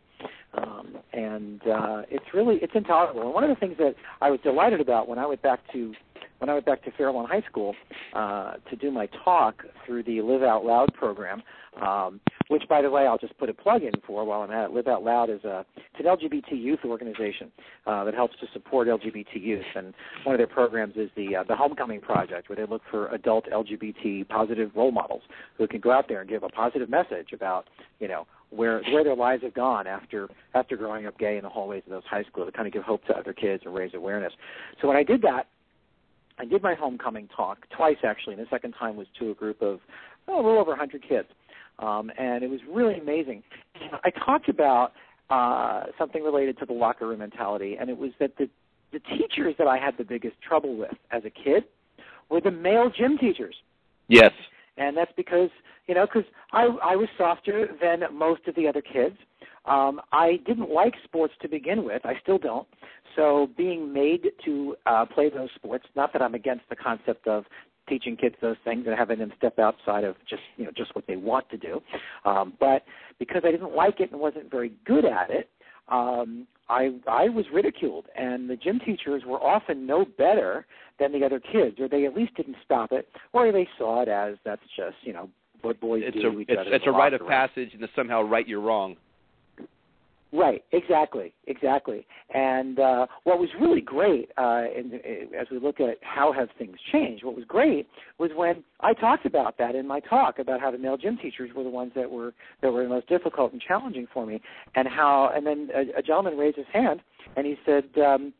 Um, 0.54 0.96
and 1.12 1.60
uh, 1.62 2.02
it's 2.10 2.24
really 2.34 2.56
it's 2.62 2.72
intolerable. 2.74 3.22
And 3.22 3.34
one 3.34 3.44
of 3.44 3.50
the 3.50 3.56
things 3.56 3.76
that 3.78 3.94
I 4.20 4.30
was 4.30 4.40
delighted 4.42 4.80
about 4.80 5.08
when 5.08 5.18
I 5.18 5.26
went 5.26 5.42
back 5.42 5.60
to 5.72 5.92
when 6.40 6.48
I 6.48 6.54
went 6.54 6.64
back 6.64 6.82
to 6.84 6.90
Fair 6.92 7.12
Lawn 7.12 7.28
High 7.28 7.42
School 7.42 7.74
uh, 8.14 8.54
to 8.70 8.76
do 8.76 8.90
my 8.90 9.06
talk 9.24 9.62
through 9.86 10.02
the 10.04 10.22
Live 10.22 10.42
Out 10.42 10.64
Loud 10.64 10.92
program, 10.94 11.42
um, 11.80 12.18
which, 12.48 12.62
by 12.66 12.80
the 12.80 12.90
way, 12.90 13.06
I'll 13.06 13.18
just 13.18 13.38
put 13.38 13.50
a 13.50 13.54
plug 13.54 13.82
in 13.82 13.92
for 14.06 14.24
while 14.24 14.40
I'm 14.40 14.50
at 14.50 14.70
it. 14.70 14.70
Live 14.72 14.88
Out 14.88 15.04
Loud 15.04 15.28
is 15.28 15.44
a 15.44 15.64
it's 15.76 16.00
an 16.00 16.06
LGBT 16.06 16.52
youth 16.52 16.80
organization 16.84 17.52
uh, 17.86 18.04
that 18.04 18.14
helps 18.14 18.34
to 18.40 18.46
support 18.54 18.88
LGBT 18.88 19.34
youth, 19.34 19.64
and 19.76 19.92
one 20.24 20.34
of 20.34 20.38
their 20.38 20.46
programs 20.46 20.96
is 20.96 21.10
the 21.14 21.36
uh, 21.36 21.44
the 21.44 21.54
Homecoming 21.54 22.00
Project, 22.00 22.48
where 22.48 22.56
they 22.56 22.64
look 22.64 22.82
for 22.90 23.08
adult 23.08 23.44
LGBT 23.52 24.26
positive 24.28 24.70
role 24.74 24.92
models 24.92 25.22
who 25.58 25.68
can 25.68 25.80
go 25.80 25.90
out 25.90 26.08
there 26.08 26.22
and 26.22 26.30
give 26.30 26.42
a 26.42 26.48
positive 26.48 26.88
message 26.88 27.32
about 27.34 27.68
you 27.98 28.08
know 28.08 28.26
where 28.48 28.82
where 28.92 29.04
their 29.04 29.14
lives 29.14 29.42
have 29.42 29.54
gone 29.54 29.86
after 29.86 30.28
after 30.54 30.76
growing 30.76 31.06
up 31.06 31.18
gay 31.18 31.36
in 31.36 31.42
the 31.42 31.50
hallways 31.50 31.82
of 31.84 31.92
those 31.92 32.02
high 32.08 32.24
schools 32.24 32.46
to 32.48 32.52
kind 32.52 32.66
of 32.66 32.72
give 32.72 32.82
hope 32.82 33.04
to 33.04 33.12
other 33.12 33.34
kids 33.34 33.62
and 33.66 33.74
raise 33.74 33.92
awareness. 33.92 34.32
So 34.80 34.88
when 34.88 34.96
I 34.96 35.02
did 35.02 35.20
that, 35.22 35.46
I 36.40 36.46
did 36.46 36.62
my 36.62 36.74
homecoming 36.74 37.28
talk 37.36 37.66
twice 37.76 37.98
actually, 38.02 38.34
and 38.34 38.42
the 38.42 38.48
second 38.48 38.72
time 38.72 38.96
was 38.96 39.06
to 39.18 39.30
a 39.30 39.34
group 39.34 39.60
of 39.60 39.78
oh, 40.26 40.36
a 40.36 40.42
little 40.42 40.58
over 40.58 40.70
100 40.70 41.06
kids, 41.06 41.28
um, 41.78 42.10
and 42.18 42.42
it 42.42 42.48
was 42.48 42.60
really 42.72 42.98
amazing. 42.98 43.42
I 44.04 44.08
talked 44.10 44.48
about 44.48 44.92
uh, 45.28 45.84
something 45.98 46.22
related 46.22 46.58
to 46.60 46.64
the 46.64 46.72
locker 46.72 47.06
room 47.06 47.18
mentality, 47.18 47.76
and 47.78 47.90
it 47.90 47.98
was 47.98 48.12
that 48.20 48.38
the 48.38 48.48
the 48.92 49.00
teachers 49.00 49.54
that 49.58 49.68
I 49.68 49.76
had 49.76 49.98
the 49.98 50.04
biggest 50.04 50.34
trouble 50.40 50.76
with 50.76 50.94
as 51.12 51.22
a 51.24 51.30
kid 51.30 51.64
were 52.30 52.40
the 52.40 52.50
male 52.50 52.90
gym 52.90 53.18
teachers. 53.18 53.54
Yes. 54.08 54.32
And 54.78 54.96
that's 54.96 55.12
because 55.16 55.50
you 55.88 55.94
know 55.94 56.06
because 56.06 56.28
I 56.52 56.64
I 56.82 56.96
was 56.96 57.08
softer 57.18 57.68
than 57.82 58.00
most 58.14 58.48
of 58.48 58.54
the 58.54 58.66
other 58.66 58.80
kids. 58.80 59.16
Um, 59.66 60.00
I 60.12 60.40
didn't 60.46 60.70
like 60.70 60.94
sports 61.04 61.34
to 61.42 61.48
begin 61.48 61.84
with. 61.84 62.04
I 62.04 62.14
still 62.22 62.38
don't. 62.38 62.66
So 63.16 63.50
being 63.56 63.92
made 63.92 64.28
to 64.44 64.76
uh, 64.86 65.04
play 65.06 65.30
those 65.30 65.50
sports, 65.54 65.84
not 65.96 66.12
that 66.12 66.22
I'm 66.22 66.34
against 66.34 66.64
the 66.70 66.76
concept 66.76 67.26
of 67.26 67.44
teaching 67.88 68.16
kids 68.16 68.36
those 68.40 68.56
things 68.64 68.84
and 68.86 68.96
having 68.96 69.18
them 69.18 69.32
step 69.36 69.58
outside 69.58 70.04
of 70.04 70.14
just 70.28 70.42
you 70.56 70.64
know 70.64 70.70
just 70.76 70.94
what 70.94 71.06
they 71.06 71.16
want 71.16 71.48
to 71.50 71.56
do, 71.56 71.82
um, 72.24 72.54
but 72.60 72.84
because 73.18 73.42
I 73.44 73.50
didn't 73.50 73.74
like 73.74 74.00
it 74.00 74.12
and 74.12 74.20
wasn't 74.20 74.50
very 74.50 74.72
good 74.84 75.04
at 75.04 75.28
it, 75.30 75.50
um, 75.88 76.46
I 76.68 76.90
I 77.08 77.28
was 77.28 77.46
ridiculed, 77.52 78.06
and 78.16 78.48
the 78.48 78.56
gym 78.56 78.80
teachers 78.84 79.24
were 79.26 79.42
often 79.42 79.86
no 79.86 80.04
better 80.04 80.66
than 81.00 81.12
the 81.12 81.24
other 81.24 81.40
kids, 81.40 81.80
or 81.80 81.88
they 81.88 82.06
at 82.06 82.14
least 82.14 82.34
didn't 82.36 82.56
stop 82.64 82.92
it, 82.92 83.08
or 83.32 83.50
they 83.50 83.68
saw 83.76 84.02
it 84.02 84.08
as 84.08 84.36
that's 84.44 84.62
just 84.76 84.96
you 85.02 85.12
know 85.12 85.28
what 85.62 85.80
boys 85.80 86.02
it's 86.06 86.16
do. 86.16 86.28
A, 86.28 86.40
it's, 86.40 86.62
it's 86.66 86.86
a 86.86 86.92
rite 86.92 87.12
of 87.12 87.26
passage, 87.26 87.70
and 87.72 87.80
to 87.80 87.88
somehow 87.96 88.22
right 88.22 88.46
your 88.46 88.60
wrong. 88.60 88.96
Right, 90.32 90.62
exactly, 90.70 91.32
exactly. 91.48 92.06
And 92.32 92.78
uh, 92.78 93.06
what 93.24 93.40
was 93.40 93.48
really 93.60 93.80
great, 93.80 94.30
uh, 94.38 94.62
in, 94.76 95.00
as 95.38 95.48
we 95.50 95.58
look 95.58 95.80
at 95.80 95.98
how 96.02 96.32
have 96.32 96.48
things 96.56 96.76
changed, 96.92 97.24
what 97.24 97.34
was 97.34 97.44
great 97.48 97.88
was 98.18 98.30
when 98.36 98.62
I 98.80 98.94
talked 98.94 99.26
about 99.26 99.58
that 99.58 99.74
in 99.74 99.88
my 99.88 99.98
talk 99.98 100.38
about 100.38 100.60
how 100.60 100.70
the 100.70 100.78
male 100.78 100.96
gym 100.96 101.18
teachers 101.20 101.50
were 101.54 101.64
the 101.64 101.70
ones 101.70 101.90
that 101.96 102.08
were 102.08 102.32
that 102.62 102.72
were 102.72 102.84
the 102.84 102.88
most 102.88 103.08
difficult 103.08 103.52
and 103.52 103.60
challenging 103.60 104.06
for 104.14 104.24
me, 104.24 104.40
and 104.76 104.86
how. 104.86 105.32
And 105.34 105.44
then 105.44 105.68
a, 105.74 105.98
a 105.98 106.02
gentleman 106.02 106.36
raised 106.38 106.56
his 106.56 106.66
hand 106.72 107.00
and 107.36 107.44
he 107.44 107.56
said, 107.66 107.84
um, 108.00 108.32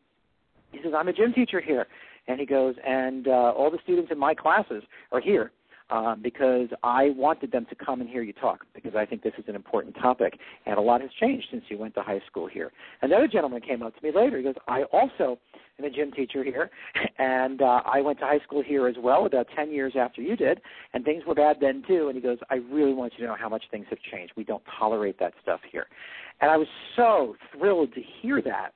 he 0.71 0.79
says, 0.85 0.93
"I'm 0.97 1.09
a 1.09 1.13
gym 1.13 1.33
teacher 1.33 1.61
here," 1.61 1.89
and 2.29 2.39
he 2.39 2.47
goes, 2.47 2.77
"And 2.87 3.27
uh, 3.27 3.53
all 3.57 3.71
the 3.71 3.79
students 3.83 4.13
in 4.13 4.19
my 4.19 4.35
classes 4.35 4.85
are 5.11 5.21
here." 5.21 5.51
Um, 5.91 6.21
because 6.23 6.69
I 6.83 7.11
wanted 7.11 7.53
them 7.53 7.67
to 7.69 7.75
come 7.75 8.01
and 8.01 8.09
hear 8.09 8.23
you 8.23 8.33
talk 8.33 8.65
because 8.75 8.95
I 8.95 9.05
think 9.05 9.23
this 9.23 9.33
is 9.39 9.45
an 9.49 9.55
important 9.55 9.97
topic. 9.97 10.39
And 10.67 10.79
a 10.79 10.81
lot 10.81 11.01
has 11.01 11.11
changed 11.21 11.49
since 11.51 11.65
you 11.69 11.79
went 11.79 11.95
to 11.95 12.03
high 12.03 12.21
school 12.27 12.47
here. 12.47 12.71
Another 13.03 13.27
gentleman 13.27 13.61
came 13.61 13.83
up 13.83 13.97
to 13.97 14.03
me 14.03 14.13
later. 14.15 14.39
He 14.39 14.45
goes, 14.45 14.55
I 14.69 14.85
also 14.85 15.39
am 15.79 15.85
a 15.85 15.91
gym 15.91 16.13
teacher 16.13 16.45
here, 16.45 16.71
and 17.19 17.63
uh, 17.63 17.83
I 17.85 18.01
went 18.01 18.19
to 18.21 18.25
high 18.25 18.41
school 18.45 18.63
here 18.63 18.87
as 18.87 18.97
well 18.99 19.27
about 19.27 19.47
10 19.57 19.73
years 19.73 19.95
after 19.99 20.23
you 20.23 20.37
did, 20.37 20.61
and 20.95 21.05
things 21.05 21.25
were 21.27 21.35
bad 21.35 21.57
then 21.61 21.83
too. 21.87 22.09
And 22.09 22.17
he 22.17 22.23
goes, 22.23 22.39
I 22.51 22.57
really 22.57 22.95
want 22.95 23.15
you 23.17 23.25
to 23.25 23.33
know 23.33 23.37
how 23.39 23.49
much 23.49 23.65
things 23.71 23.87
have 23.91 23.99
changed. 24.13 24.33
We 24.37 24.45
don't 24.45 24.63
tolerate 24.79 25.19
that 25.19 25.35
stuff 25.43 25.61
here. 25.71 25.87
And 26.41 26.51
I 26.51 26.57
was 26.57 26.69
so 26.97 27.35
thrilled 27.53 27.95
to 27.95 28.01
hear 28.23 28.43
that. 28.43 28.73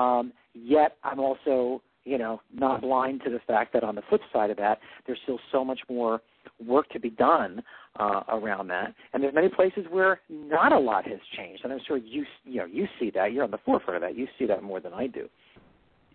Um, 0.00 0.32
yet 0.54 0.96
I'm 1.04 1.20
also 1.20 1.82
you 2.06 2.18
know, 2.18 2.40
not 2.54 2.82
blind 2.82 3.20
to 3.24 3.30
the 3.30 3.40
fact 3.48 3.72
that 3.72 3.82
on 3.82 3.96
the 3.96 4.02
flip 4.08 4.20
side 4.32 4.48
of 4.48 4.56
that, 4.56 4.78
there's 5.06 5.18
still 5.24 5.40
so 5.50 5.64
much 5.64 5.80
more 5.90 6.22
work 6.64 6.88
to 6.90 7.00
be 7.00 7.10
done 7.10 7.62
uh, 7.98 8.22
around 8.28 8.68
that. 8.68 8.94
And 9.12 9.22
there's 9.22 9.34
many 9.34 9.48
places 9.48 9.86
where 9.90 10.20
not 10.28 10.72
a 10.72 10.78
lot 10.78 11.06
has 11.06 11.18
changed, 11.36 11.64
and 11.64 11.72
I'm 11.72 11.80
sure 11.86 11.96
you 11.96 12.24
you 12.44 12.58
know 12.58 12.66
you 12.66 12.86
see 12.98 13.10
that. 13.10 13.32
You're 13.32 13.44
on 13.44 13.50
the 13.50 13.58
forefront 13.64 13.96
of 13.96 14.02
that. 14.02 14.16
You 14.16 14.26
see 14.38 14.46
that 14.46 14.62
more 14.62 14.80
than 14.80 14.92
I 14.92 15.06
do. 15.06 15.28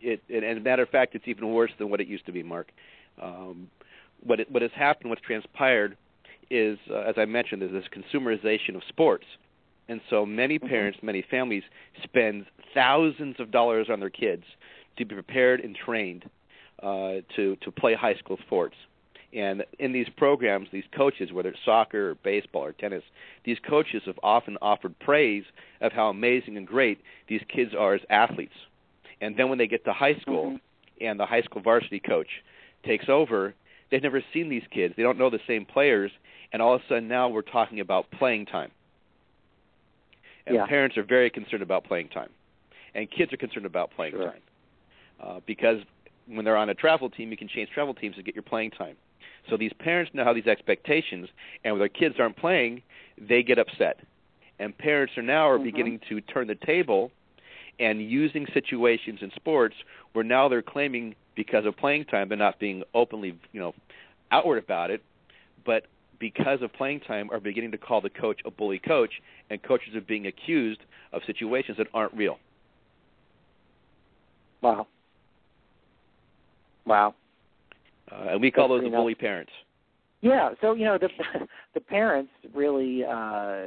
It, 0.02 0.22
and 0.30 0.44
as 0.44 0.58
a 0.58 0.60
matter 0.60 0.84
of 0.84 0.90
fact, 0.90 1.16
it's 1.16 1.28
even 1.28 1.52
worse 1.52 1.72
than 1.78 1.90
what 1.90 2.02
it 2.02 2.08
used 2.08 2.26
to 2.26 2.32
be, 2.32 2.44
Mark. 2.44 2.72
Um, 3.22 3.70
what 4.24 4.40
it, 4.40 4.52
what 4.52 4.62
has 4.62 4.72
happened, 4.76 5.10
what's 5.10 5.22
transpired, 5.22 5.98
is 6.50 6.78
uh, 6.90 7.00
as 7.00 7.16
I 7.18 7.26
mentioned, 7.26 7.62
there's 7.62 7.72
this 7.72 7.86
consumerization 7.92 8.76
of 8.76 8.82
sports, 8.88 9.26
and 9.90 10.02
so 10.10 10.26
many 10.26 10.58
mm-hmm. 10.58 10.68
parents, 10.68 10.98
mm-hmm. 10.98 11.08
many 11.08 11.26
families 11.30 11.64
spend 12.04 12.46
thousands 12.74 13.36
of 13.40 13.52
dollars 13.52 13.88
on 13.92 14.00
their 14.00 14.10
kids 14.10 14.44
to 14.98 15.06
be 15.06 15.14
prepared 15.16 15.60
and 15.62 15.76
trained 15.76 16.26
uh, 16.84 17.22
to 17.36 17.56
to 17.62 17.72
play 17.72 17.94
high 17.94 18.16
school 18.16 18.38
sports 18.46 18.76
And 19.34 19.64
in 19.80 19.94
these 19.94 20.10
programs, 20.18 20.68
these 20.72 20.84
coaches, 20.96 21.32
whether 21.32 21.50
it's 21.50 21.60
soccer 21.64 22.12
or 22.12 22.16
baseball 22.16 22.66
or 22.66 22.74
tennis, 22.74 23.04
these 23.46 23.58
coaches 23.60 24.04
have 24.06 24.20
often 24.24 24.58
offered 24.62 24.98
praise 25.00 25.46
of 25.80 25.94
how 25.94 26.10
amazing 26.10 26.58
and 26.58 26.68
great 26.68 27.00
these 27.30 27.42
kids 27.48 27.74
are 27.78 27.94
as 27.94 28.02
athletes. 28.10 28.54
And 29.22 29.38
then 29.38 29.50
when 29.50 29.58
they 29.58 29.68
get 29.68 29.86
to 29.86 29.94
high 29.94 30.16
school 30.16 30.48
mm-hmm. 30.48 31.06
and 31.06 31.20
the 31.20 31.26
high 31.26 31.44
school 31.44 31.62
varsity 31.62 32.00
coach 32.00 32.28
takes 32.84 33.08
over, 33.08 33.54
they've 33.90 34.04
never 34.04 34.22
seen 34.34 34.50
these 34.50 34.64
kids. 34.70 34.96
They 34.98 35.04
don't 35.04 35.18
know 35.18 35.30
the 35.30 35.40
same 35.48 35.66
players. 35.66 36.12
And 36.52 36.62
all 36.62 36.76
of 36.76 36.82
a 36.82 36.84
sudden 36.90 37.08
now 37.08 37.30
we're 37.30 37.42
talking 37.42 37.80
about 37.80 38.12
playing 38.12 38.48
time. 38.48 38.72
And 40.46 40.56
yeah. 40.56 40.66
parents 40.66 40.98
are 40.98 41.04
very 41.04 41.30
concerned 41.30 41.64
about 41.64 41.86
playing 41.86 42.10
time. 42.10 42.30
And 42.94 43.10
kids 43.10 43.32
are 43.32 43.38
concerned 43.38 43.66
about 43.66 43.92
playing 43.96 44.14
sure. 44.14 44.26
time. 44.26 44.42
Uh, 45.24 45.40
because 45.46 45.78
when 46.28 46.44
they're 46.44 46.58
on 46.58 46.70
a 46.70 46.74
travel 46.74 47.10
team, 47.10 47.32
you 47.32 47.38
can 47.38 47.48
change 47.48 47.70
travel 47.70 47.94
teams 47.94 48.16
to 48.16 48.24
get 48.24 48.36
your 48.36 48.44
playing 48.44 48.72
time. 48.72 48.98
So 49.50 49.58
these 49.58 49.74
parents 49.80 50.12
now 50.14 50.26
have 50.26 50.36
these 50.36 50.48
expectations, 50.48 51.28
and 51.64 51.74
when 51.74 51.80
their 51.80 51.90
kids 51.90 52.16
aren't 52.20 52.38
playing, 52.38 52.84
they 53.18 53.44
get 53.44 53.60
upset. 53.60 54.00
And 54.60 54.78
parents 54.78 55.18
are 55.18 55.24
now 55.24 55.50
are 55.50 55.56
mm-hmm. 55.56 55.66
beginning 55.66 56.00
to 56.10 56.22
turn 56.22 56.48
the 56.48 56.56
table 56.56 57.12
and 57.80 58.02
using 58.02 58.46
situations 58.54 59.20
in 59.22 59.32
sports 59.36 59.76
where 60.14 60.24
now 60.24 60.48
they're 60.48 60.62
claiming 60.62 61.16
because 61.36 61.66
of 61.66 61.76
playing 61.78 62.06
time 62.06 62.30
they're 62.30 62.38
not 62.38 62.60
being 62.60 62.84
openly, 62.94 63.38
you 63.54 63.60
know, 63.60 63.74
outward 64.32 64.64
about 64.64 64.92
it, 64.92 65.02
but 65.66 65.86
because 66.20 66.62
of 66.62 66.72
playing 66.74 67.00
time 67.00 67.30
are 67.32 67.40
beginning 67.40 67.72
to 67.72 67.78
call 67.78 68.00
the 68.02 68.10
coach 68.10 68.40
a 68.46 68.52
bully 68.52 68.80
coach 68.80 69.12
and 69.50 69.62
coaches 69.64 69.96
are 69.96 70.02
being 70.02 70.28
accused 70.28 70.80
of 71.12 71.22
situations 71.26 71.78
that 71.78 71.88
aren't 71.94 72.14
real. 72.14 72.38
Wow. 74.62 74.88
Wow. 76.86 77.16
Uh, 78.12 78.30
and 78.32 78.42
we 78.42 78.52
call 78.52 78.68
those 78.68 78.82
the 78.82 78.88
enough. 78.88 79.00
bully 79.00 79.16
parents. 79.16 79.52
Yeah, 80.22 80.52
so 80.62 80.74
you 80.74 80.86
know 80.86 80.98
the 80.98 81.10
the 81.74 81.80
parents 81.80 82.32
really 82.54 83.04
uh, 83.04 83.66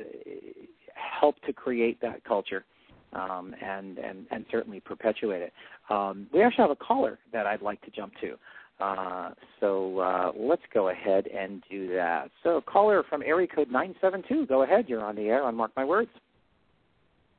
help 0.95 1.41
to 1.47 1.53
create 1.53 2.01
that 2.01 2.23
culture, 2.25 2.65
um, 3.13 3.55
and 3.63 3.99
and 3.99 4.27
and 4.31 4.45
certainly 4.51 4.81
perpetuate 4.81 5.43
it. 5.43 5.53
Um, 5.91 6.27
we 6.33 6.43
actually 6.43 6.63
have 6.63 6.71
a 6.71 6.77
caller 6.77 7.19
that 7.33 7.47
I'd 7.47 7.63
like 7.63 7.81
to 7.83 7.91
jump 7.91 8.13
to, 8.21 8.39
uh, 8.85 9.31
so 9.61 9.99
uh, 9.99 10.33
let's 10.37 10.63
go 10.73 10.89
ahead 10.89 11.27
and 11.27 11.63
do 11.71 11.93
that. 11.95 12.31
So 12.43 12.61
caller 12.61 13.05
from 13.09 13.23
area 13.23 13.47
code 13.47 13.71
nine 13.71 13.95
seven 14.01 14.23
two, 14.29 14.47
go 14.47 14.63
ahead. 14.63 14.87
You're 14.89 15.05
on 15.05 15.17
the 15.17 15.23
air 15.23 15.43
on 15.43 15.55
Mark 15.55 15.73
My 15.77 15.85
Words. 15.85 16.11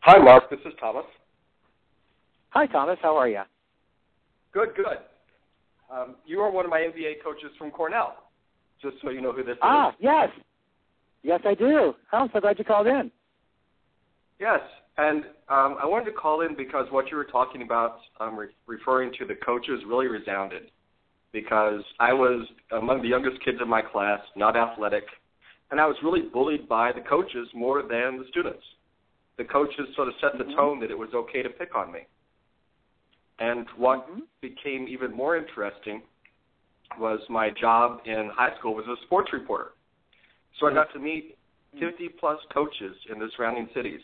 Hi, 0.01 0.17
Mark. 0.17 0.49
This 0.49 0.59
is 0.65 0.73
Thomas. 0.79 1.05
Hi, 2.49 2.67
Thomas. 2.67 2.97
How 3.01 3.17
are 3.17 3.27
you? 3.27 3.41
Good, 4.53 4.69
good. 4.75 4.97
Um, 5.95 6.15
you 6.25 6.41
are 6.41 6.51
one 6.51 6.65
of 6.65 6.71
my 6.71 6.79
MBA 6.79 7.23
coaches 7.23 7.51
from 7.57 7.71
Cornell. 7.71 8.15
Just 8.81 8.95
so 9.01 9.09
you 9.09 9.21
know 9.21 9.31
who 9.31 9.43
this 9.43 9.57
Ah, 9.61 9.89
is. 9.89 9.93
Ah, 9.93 9.97
yes, 9.99 10.29
yes, 11.23 11.39
I 11.45 11.53
do. 11.53 11.93
Oh, 12.11 12.17
I'm 12.17 12.29
so 12.33 12.41
glad 12.41 12.59
you 12.59 12.65
called 12.65 12.87
in. 12.87 13.09
Yes, 14.39 14.59
and 14.97 15.23
um, 15.47 15.77
I 15.81 15.85
wanted 15.85 16.05
to 16.05 16.11
call 16.11 16.41
in 16.41 16.55
because 16.55 16.87
what 16.91 17.09
you 17.09 17.15
were 17.15 17.23
talking 17.23 17.61
about, 17.61 17.99
um, 18.19 18.35
re- 18.35 18.47
referring 18.67 19.13
to 19.19 19.25
the 19.25 19.35
coaches, 19.35 19.81
really 19.87 20.07
resounded. 20.07 20.63
Because 21.31 21.81
I 21.99 22.13
was 22.13 22.45
among 22.71 23.01
the 23.01 23.07
youngest 23.09 23.43
kids 23.43 23.57
in 23.61 23.67
my 23.67 23.81
class, 23.81 24.19
not 24.35 24.55
athletic, 24.55 25.03
and 25.71 25.79
I 25.79 25.85
was 25.85 25.95
really 26.03 26.21
bullied 26.21 26.67
by 26.67 26.91
the 26.91 27.01
coaches 27.01 27.47
more 27.53 27.81
than 27.81 28.19
the 28.19 28.25
students. 28.29 28.63
The 29.37 29.43
coaches 29.45 29.87
sort 29.95 30.07
of 30.07 30.13
set 30.21 30.37
the 30.37 30.45
Mhm. 30.45 30.55
tone 30.55 30.79
that 30.79 30.91
it 30.91 30.97
was 30.97 31.13
okay 31.13 31.41
to 31.41 31.49
pick 31.49 31.75
on 31.75 31.91
me. 31.91 32.05
And 33.39 33.67
what 33.71 34.07
Mhm. 34.07 34.27
became 34.41 34.87
even 34.87 35.11
more 35.11 35.35
interesting 35.35 36.03
was 36.97 37.27
my 37.29 37.49
job 37.49 38.01
in 38.05 38.29
high 38.29 38.55
school 38.57 38.73
was 38.73 38.87
a 38.87 38.95
sports 39.05 39.33
reporter. 39.33 39.73
So 40.59 40.67
I 40.67 40.73
got 40.73 40.91
to 40.93 40.99
meet 40.99 41.37
50 41.79 42.09
plus 42.09 42.39
coaches 42.45 42.95
in 43.09 43.19
the 43.19 43.29
surrounding 43.31 43.69
cities. 43.73 44.01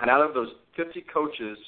And 0.00 0.10
out 0.10 0.20
of 0.20 0.34
those 0.34 0.52
50 0.74 1.00
coaches, 1.02 1.58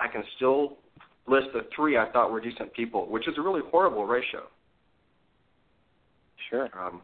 I 0.00 0.08
can 0.08 0.24
still 0.36 0.78
list 1.26 1.52
the 1.52 1.62
three 1.74 1.96
I 1.96 2.10
thought 2.10 2.30
were 2.30 2.40
decent 2.40 2.72
people, 2.72 3.06
which 3.06 3.28
is 3.28 3.38
a 3.38 3.42
really 3.42 3.62
horrible 3.70 4.06
ratio. 4.06 4.48
Sure. 6.50 6.68
Um, 6.78 7.02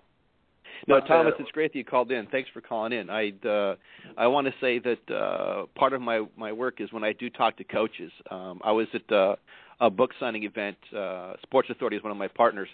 No, 0.87 1.01
But, 1.01 1.07
Thomas, 1.07 1.35
uh, 1.39 1.43
it's 1.43 1.51
great 1.53 1.73
that 1.73 1.79
you 1.79 1.85
called 1.85 2.13
in. 2.13 2.27
Thanks 2.27 2.51
for 2.53 2.61
calling 2.61 2.93
in. 2.93 3.09
I 3.09 3.33
uh, 3.47 3.77
I 4.17 4.27
want 4.27 4.47
to 4.47 4.53
say 4.61 4.79
that 4.81 5.11
uh, 5.15 5.67
part 5.75 5.93
of 5.93 6.03
my 6.03 6.25
my 6.37 6.53
work 6.53 6.81
is 6.81 6.93
when 6.93 7.05
I 7.05 7.13
do 7.13 7.31
talk 7.31 7.57
to 7.57 7.65
coaches. 7.65 8.13
Um, 8.31 8.61
I 8.63 8.73
was 8.73 8.87
at 8.93 9.11
uh, 9.11 9.37
a 9.81 9.91
book 9.91 10.11
signing 10.21 10.45
event. 10.45 10.77
Uh, 10.95 11.35
Sports 11.43 11.71
Authority 11.71 11.97
is 11.97 12.03
one 12.03 12.13
of 12.13 12.19
my 12.19 12.29
partners 12.29 12.69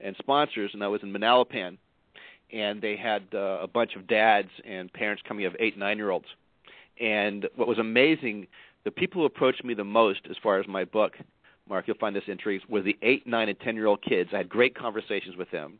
and 0.00 0.14
sponsors, 0.18 0.70
and 0.74 0.84
I 0.84 0.88
was 0.88 1.02
in 1.02 1.12
Manalapan, 1.12 1.78
and 2.52 2.82
they 2.82 2.96
had 2.96 3.22
uh, 3.32 3.58
a 3.62 3.66
bunch 3.66 3.96
of 3.96 4.06
dads 4.06 4.50
and 4.64 4.92
parents 4.92 5.22
coming 5.26 5.46
of 5.46 5.56
eight 5.58 5.78
nine 5.78 5.96
year 5.96 6.10
olds. 6.10 6.26
And 7.00 7.48
what 7.56 7.66
was 7.66 7.78
amazing, 7.78 8.46
the 8.84 8.90
people 8.90 9.22
who 9.22 9.26
approached 9.26 9.64
me 9.64 9.74
the 9.74 9.84
most 9.84 10.20
as 10.30 10.36
far 10.42 10.60
as 10.60 10.68
my 10.68 10.84
book, 10.84 11.14
Mark, 11.68 11.88
you'll 11.88 11.96
find 11.96 12.14
this 12.14 12.24
intriguing, 12.26 12.66
were 12.68 12.82
the 12.82 12.96
eight, 13.02 13.26
nine, 13.26 13.48
and 13.48 13.58
ten 13.60 13.74
year 13.74 13.86
old 13.86 14.02
kids. 14.02 14.30
I 14.34 14.38
had 14.38 14.48
great 14.50 14.74
conversations 14.76 15.36
with 15.36 15.50
them 15.50 15.78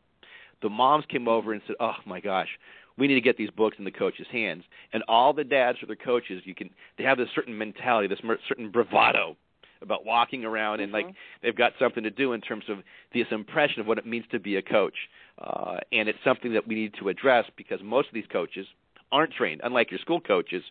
the 0.61 0.69
moms 0.69 1.05
came 1.09 1.27
over 1.27 1.53
and 1.53 1.61
said, 1.67 1.75
"Oh 1.79 1.95
my 2.05 2.19
gosh, 2.19 2.49
we 2.97 3.07
need 3.07 3.15
to 3.15 3.21
get 3.21 3.37
these 3.37 3.49
books 3.51 3.77
in 3.77 3.85
the 3.85 3.91
coaches' 3.91 4.27
hands." 4.31 4.63
And 4.93 5.03
all 5.07 5.33
the 5.33 5.43
dads 5.43 5.81
or 5.81 5.87
the 5.87 5.95
coaches, 5.95 6.41
you 6.45 6.55
can 6.55 6.69
they 6.97 7.03
have 7.03 7.17
this 7.17 7.29
certain 7.35 7.57
mentality, 7.57 8.07
this 8.07 8.21
certain 8.47 8.69
bravado 8.69 9.37
about 9.81 10.05
walking 10.05 10.45
around 10.45 10.79
and 10.79 10.91
like 10.91 11.05
they've 11.41 11.55
got 11.55 11.73
something 11.79 12.03
to 12.03 12.09
do 12.09 12.33
in 12.33 12.41
terms 12.41 12.63
of 12.69 12.79
this 13.13 13.27
impression 13.31 13.81
of 13.81 13.87
what 13.87 13.97
it 13.97 14.05
means 14.05 14.25
to 14.31 14.39
be 14.39 14.55
a 14.55 14.61
coach. 14.61 14.95
Uh, 15.37 15.77
and 15.91 16.09
it's 16.09 16.19
something 16.23 16.53
that 16.53 16.67
we 16.67 16.75
need 16.75 16.93
to 16.99 17.09
address 17.09 17.45
because 17.57 17.79
most 17.83 18.07
of 18.07 18.13
these 18.13 18.25
coaches 18.31 18.65
aren't 19.11 19.33
trained. 19.33 19.61
Unlike 19.63 19.91
your 19.91 19.99
school 19.99 20.19
coaches, 20.19 20.63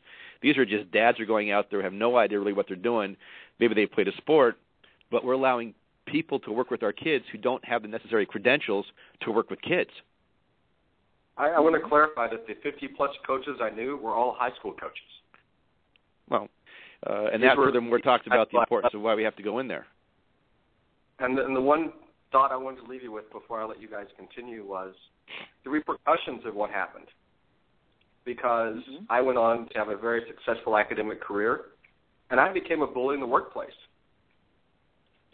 these 0.42 0.56
are 0.56 0.64
just 0.64 0.90
dads 0.90 1.20
are 1.20 1.26
going 1.26 1.50
out 1.50 1.70
there 1.70 1.82
have 1.82 1.92
no 1.92 2.16
idea 2.16 2.38
really 2.38 2.52
what 2.52 2.66
they're 2.66 2.76
doing. 2.76 3.16
Maybe 3.60 3.74
they 3.74 3.86
played 3.86 4.08
a 4.08 4.16
sport, 4.16 4.56
but 5.10 5.24
we're 5.24 5.34
allowing 5.34 5.74
people 6.06 6.38
to 6.40 6.52
work 6.52 6.70
with 6.70 6.82
our 6.82 6.92
kids 6.92 7.24
who 7.32 7.38
don't 7.38 7.64
have 7.64 7.82
the 7.82 7.88
necessary 7.88 8.26
credentials 8.26 8.86
to 9.22 9.30
work 9.30 9.50
with 9.50 9.60
kids. 9.62 9.90
I, 11.36 11.48
I 11.48 11.60
want 11.60 11.74
to 11.80 11.88
clarify 11.88 12.28
that 12.28 12.46
the 12.46 12.54
50 12.62 12.88
plus 12.88 13.10
coaches 13.26 13.56
I 13.60 13.70
knew 13.70 13.96
were 13.96 14.12
all 14.12 14.36
high 14.38 14.54
school 14.58 14.72
coaches. 14.72 15.00
Well, 16.28 16.48
uh, 17.08 17.26
and 17.32 17.42
These 17.42 17.48
that 17.50 17.56
were- 17.58 17.66
furthermore 17.66 17.98
talks 17.98 18.26
about 18.26 18.50
the 18.50 18.58
importance 18.60 18.94
of 18.94 19.00
why 19.00 19.14
we 19.14 19.24
have 19.24 19.36
to 19.36 19.42
go 19.42 19.58
in 19.58 19.68
there. 19.68 19.86
And 21.18 21.36
the, 21.36 21.44
and 21.44 21.54
the 21.54 21.60
one 21.60 21.92
thought 22.32 22.50
I 22.52 22.56
wanted 22.56 22.82
to 22.82 22.90
leave 22.90 23.02
you 23.02 23.12
with 23.12 23.30
before 23.32 23.60
I 23.60 23.64
let 23.64 23.80
you 23.80 23.88
guys 23.88 24.06
continue 24.16 24.64
was 24.64 24.94
the 25.64 25.70
repercussions 25.70 26.42
of 26.46 26.54
what 26.54 26.70
happened. 26.70 27.06
Because 28.24 28.76
Mhm. 28.78 29.06
I 29.10 29.20
went 29.20 29.36
on 29.38 29.68
to 29.68 29.78
have 29.78 29.88
a 29.90 29.96
very 29.96 30.24
successful 30.26 30.78
academic 30.78 31.20
career, 31.20 31.66
and 32.30 32.40
I 32.40 32.52
became 32.52 32.80
a 32.82 32.86
bully 32.86 33.14
in 33.14 33.20
the 33.20 33.26
workplace. 33.26 33.74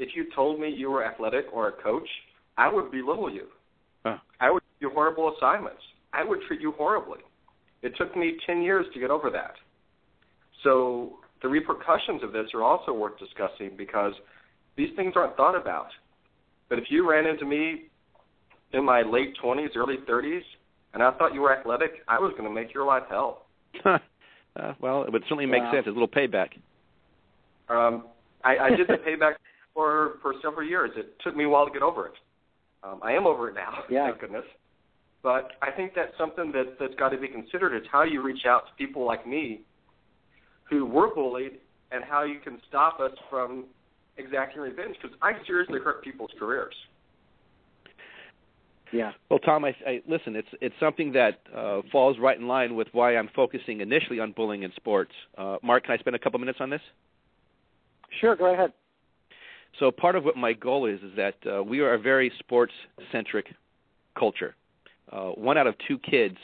If 0.01 0.17
you 0.17 0.25
told 0.35 0.59
me 0.59 0.71
you 0.75 0.91
were 0.91 1.05
athletic 1.05 1.45
or 1.53 1.69
a 1.69 1.73
coach, 1.73 2.09
I 2.57 2.73
would 2.73 2.91
belittle 2.91 3.31
you. 3.31 3.49
Huh. 4.03 4.17
I 4.41 4.51
would 4.51 4.63
give 4.81 4.89
you 4.89 4.95
horrible 4.95 5.35
assignments. 5.37 5.83
I 6.15 6.25
would 6.25 6.41
treat 6.49 6.63
you 6.63 6.73
horribly. 6.73 7.19
It 7.83 7.93
took 7.99 8.17
me 8.17 8.39
10 8.47 8.63
years 8.63 8.87
to 8.95 8.99
get 8.99 9.11
over 9.11 9.29
that. 9.31 9.53
So 10.65 11.19
the 11.43 11.49
repercussions 11.49 12.23
of 12.23 12.33
this 12.33 12.47
are 12.55 12.63
also 12.63 12.95
worth 12.95 13.19
discussing 13.19 13.77
because 13.77 14.15
these 14.77 14.89
things 14.97 15.13
aren't 15.17 15.37
thought 15.37 15.55
about. 15.55 15.89
But 16.71 16.79
if 16.79 16.85
you 16.89 17.09
ran 17.09 17.27
into 17.27 17.45
me 17.45 17.83
in 18.73 18.83
my 18.83 19.03
late 19.03 19.35
20s, 19.45 19.77
early 19.77 19.97
30s, 20.09 20.41
and 20.95 21.03
I 21.03 21.11
thought 21.13 21.35
you 21.35 21.43
were 21.43 21.55
athletic, 21.55 21.91
I 22.09 22.19
was 22.19 22.33
going 22.39 22.45
to 22.45 22.51
make 22.51 22.73
your 22.73 22.87
life 22.87 23.03
hell. 23.11 23.45
uh, 23.85 23.99
well, 24.81 25.03
it 25.05 25.13
would 25.13 25.23
certainly 25.25 25.45
make 25.47 25.63
Wow. 25.63 25.73
sense. 25.75 25.87
A 25.87 25.91
little 25.91 26.09
payback. 26.09 26.49
Um, 27.69 28.05
I, 28.43 28.57
I 28.57 28.71
did 28.71 28.89
the 28.89 28.95
payback 29.07 29.35
for 29.81 30.19
for 30.21 30.35
several 30.43 30.69
years. 30.69 30.91
It 30.95 31.15
took 31.25 31.35
me 31.35 31.45
a 31.45 31.49
while 31.49 31.65
to 31.65 31.73
get 31.73 31.81
over 31.83 32.07
it. 32.07 32.13
Um, 32.83 33.01
I 33.03 33.13
am 33.13 33.27
over 33.27 33.49
it 33.49 33.55
now, 33.55 33.79
Yeah. 33.91 34.09
thank 34.11 34.21
goodness. 34.21 34.45
But 35.23 35.53
I 35.63 35.71
think 35.71 35.93
that's 35.95 36.13
something 36.19 36.53
that 36.53 36.77
that's 36.79 36.95
got 36.97 37.11
to 37.11 37.19
be 37.19 37.29
considered. 37.29 37.75
Is 37.75 37.87
how 37.91 38.03
you 38.03 38.23
reach 38.23 38.45
out 38.47 38.65
to 38.67 38.73
people 38.77 39.07
like 39.07 39.27
me, 39.27 39.63
who 40.69 40.85
were 40.85 41.15
bullied, 41.15 41.61
and 41.93 42.05
how 42.05 42.25
you 42.25 42.41
can 42.41 42.59
stop 42.69 43.01
us 43.01 43.13
from 43.31 43.65
exacting 44.19 44.61
revenge. 44.61 44.97
Because 45.01 45.17
I 45.23 45.33
seriously 45.47 45.79
hurt 45.83 46.03
people's 46.05 46.31
careers. 46.39 46.75
Yeah. 48.93 49.13
Well, 49.31 49.39
Tom, 49.39 49.65
I, 49.65 49.75
I 49.87 50.03
listen. 50.09 50.37
It's 50.37 50.49
it's 50.61 50.75
something 50.81 51.13
that 51.13 51.41
uh, 51.57 51.81
falls 51.93 52.17
right 52.19 52.39
in 52.39 52.47
line 52.49 52.75
with 52.75 52.89
why 52.93 53.17
I'm 53.17 53.31
focusing 53.35 53.81
initially 53.81 54.21
on 54.21 54.33
bullying 54.33 54.63
in 54.63 54.73
sports. 54.77 55.13
Uh, 55.39 55.57
Mark, 55.63 55.85
can 55.85 55.95
I 55.95 55.99
spend 55.99 56.17
a 56.17 56.19
couple 56.19 56.39
minutes 56.39 56.59
on 56.61 56.69
this? 56.71 56.81
Sure. 58.21 58.37
Go 58.37 58.53
ahead. 58.53 58.73
So 59.79 59.91
part 59.91 60.17
of 60.17 60.25
what 60.25 60.37
my 60.37 60.53
goal 60.53 60.87
is 60.87 61.01
is 61.01 61.13
that 61.17 61.35
uh, 61.47 61.63
we 61.63 61.81
are 61.81 61.95
a 61.95 61.99
very 61.99 62.33
sports 62.39 62.73
centric 63.13 63.47
culture. 64.19 64.55
Uh, 65.11 65.31
one 65.31 65.57
out 65.57 65.67
of 65.67 65.75
two 65.89 65.99
kids 65.99 66.37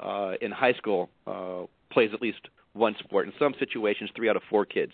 uh, 0.00 0.32
in 0.40 0.50
high 0.50 0.72
school 0.74 1.10
uh, 1.26 1.62
plays 1.92 2.10
at 2.14 2.22
least 2.22 2.40
one 2.72 2.94
sport. 2.98 3.26
In 3.26 3.32
some 3.38 3.54
situations, 3.58 4.10
three 4.16 4.28
out 4.28 4.36
of 4.36 4.42
four 4.48 4.64
kids. 4.64 4.92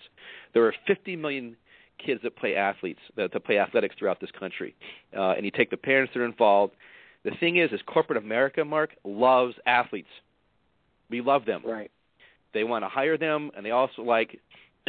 There 0.53 0.65
are 0.65 0.73
50 0.87 1.15
million 1.15 1.55
kids 2.03 2.21
that 2.23 2.35
play 2.35 2.55
athletes 2.55 2.99
that, 3.15 3.31
that 3.33 3.45
play 3.45 3.59
athletics 3.59 3.95
throughout 3.97 4.19
this 4.19 4.31
country, 4.37 4.75
uh, 5.15 5.31
and 5.31 5.45
you 5.45 5.51
take 5.51 5.69
the 5.69 5.77
parents 5.77 6.13
that 6.13 6.19
are 6.19 6.25
involved. 6.25 6.73
The 7.23 7.31
thing 7.39 7.57
is, 7.57 7.71
is 7.71 7.79
corporate 7.85 8.17
America, 8.17 8.63
Mark, 8.63 8.91
loves 9.03 9.55
athletes. 9.65 10.09
We 11.09 11.21
love 11.21 11.45
them. 11.45 11.61
Right. 11.65 11.91
They 12.53 12.63
want 12.63 12.83
to 12.83 12.89
hire 12.89 13.17
them, 13.17 13.51
and 13.55 13.65
they 13.65 13.71
also 13.71 14.01
like 14.01 14.39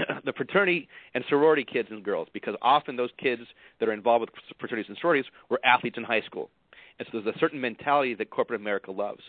the 0.25 0.33
fraternity 0.33 0.89
and 1.15 1.25
sorority 1.29 1.65
kids 1.65 1.89
and 1.91 2.05
girls 2.05 2.29
because 2.33 2.55
often 2.63 2.97
those 2.97 3.11
kids 3.19 3.43
that 3.81 3.89
are 3.89 3.93
involved 3.93 4.21
with 4.23 4.31
fraternities 4.59 4.89
and 4.89 4.99
sororities 5.01 5.31
were 5.49 5.61
athletes 5.65 5.97
in 5.97 6.05
high 6.05 6.23
school. 6.23 6.51
And 6.99 7.07
so 7.11 7.21
there's 7.21 7.35
a 7.35 7.39
certain 7.39 7.61
mentality 7.61 8.15
that 8.15 8.31
corporate 8.31 8.61
America 8.61 8.91
loves. 8.91 9.23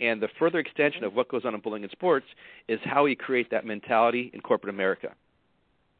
And 0.00 0.20
the 0.20 0.28
further 0.38 0.58
extension 0.58 1.04
of 1.04 1.14
what 1.14 1.28
goes 1.28 1.44
on 1.44 1.54
in 1.54 1.60
bullying 1.60 1.84
in 1.84 1.90
sports 1.90 2.26
is 2.68 2.80
how 2.84 3.04
we 3.04 3.14
create 3.14 3.50
that 3.50 3.66
mentality 3.66 4.30
in 4.32 4.40
corporate 4.40 4.74
America. 4.74 5.14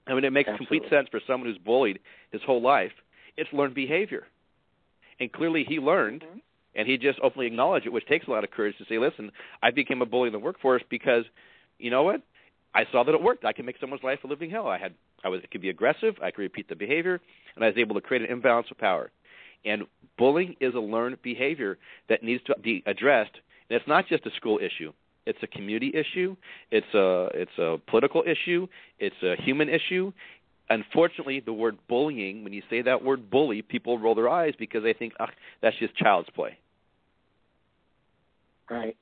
I 0.07 0.15
mean, 0.15 0.25
it 0.25 0.33
makes 0.33 0.49
Absolutely. 0.49 0.79
complete 0.79 0.91
sense 0.91 1.09
for 1.11 1.21
someone 1.27 1.49
who's 1.49 1.59
bullied 1.59 2.01
his 2.31 2.43
whole 2.43 2.61
life. 2.61 2.93
It's 3.37 3.53
learned 3.53 3.75
behavior. 3.75 4.27
And 5.21 5.31
clearly 5.33 5.65
he 5.65 5.79
learned, 5.79 6.23
Mhm. 6.23 6.41
and 6.75 6.89
he 6.89 6.99
just 6.99 7.21
openly 7.21 7.47
acknowledged 7.47 7.87
it, 7.87 7.93
which 7.93 8.07
takes 8.07 8.27
a 8.27 8.31
lot 8.31 8.45
of 8.45 8.51
courage 8.51 8.77
to 8.79 8.85
say, 8.87 8.99
listen, 8.99 9.31
I 9.63 9.71
became 9.71 10.03
a 10.03 10.07
bully 10.07 10.29
in 10.29 10.33
the 10.33 10.39
workforce 10.39 10.83
because, 10.89 11.25
you 11.79 11.91
know 11.91 12.03
what? 12.03 12.23
I 12.75 12.85
saw 12.91 13.05
that 13.05 13.15
it 13.15 13.23
worked. 13.23 13.45
I 13.45 13.53
can 13.53 13.67
make 13.67 13.77
someone's 13.81 14.03
life 14.03 14.21
a 14.25 14.27
living 14.27 14.51
hell. 14.51 14.67
I 14.67 14.79
had, 14.79 14.95
I 15.25 15.29
was, 15.29 15.41
could 15.51 15.61
be 15.61 15.69
aggressive. 15.69 16.15
I 16.23 16.31
could 16.31 16.43
repeat 16.43 16.69
the 16.69 16.77
behavior, 16.77 17.21
and 17.55 17.65
I 17.65 17.69
was 17.69 17.77
able 17.77 17.95
to 17.97 18.01
create 18.01 18.23
an 18.23 18.31
imbalance 18.31 18.69
of 18.71 18.79
power. 18.79 19.11
And 19.65 19.85
bullying 20.19 20.57
is 20.61 20.75
a 20.75 20.81
learned 20.81 21.23
behavior 21.23 21.79
that 22.09 22.23
needs 22.23 22.43
to 22.45 22.55
be 22.63 22.83
addressed. 22.87 23.35
And 23.69 23.79
it's 23.79 23.89
not 23.89 24.09
just 24.09 24.27
a 24.27 24.31
school 24.37 24.59
issue. 24.59 24.93
It's 25.25 25.39
a 25.43 25.47
community 25.47 25.93
issue. 25.95 26.37
It's 26.71 26.93
a 26.95 27.29
it's 27.35 27.59
a 27.59 27.77
political 27.89 28.25
issue. 28.27 28.67
It's 28.99 29.15
a 29.23 29.37
human 29.41 29.69
issue. 29.69 30.13
Unfortunately, 30.69 31.41
the 31.41 31.53
word 31.53 31.79
bullying, 31.89 32.45
when 32.45 32.53
you 32.53 32.63
say 32.71 32.83
that 32.83 33.05
word 33.05 33.31
bully, 33.31 33.63
people 33.63 33.99
roll 33.99 34.15
their 34.15 34.29
eyes 34.29 34.55
because 34.59 34.83
they 34.83 34.95
think, 34.95 35.13
that's 35.61 35.77
just 35.79 35.95
child's 35.97 36.31
play. 36.31 36.57
Right. 38.71 38.97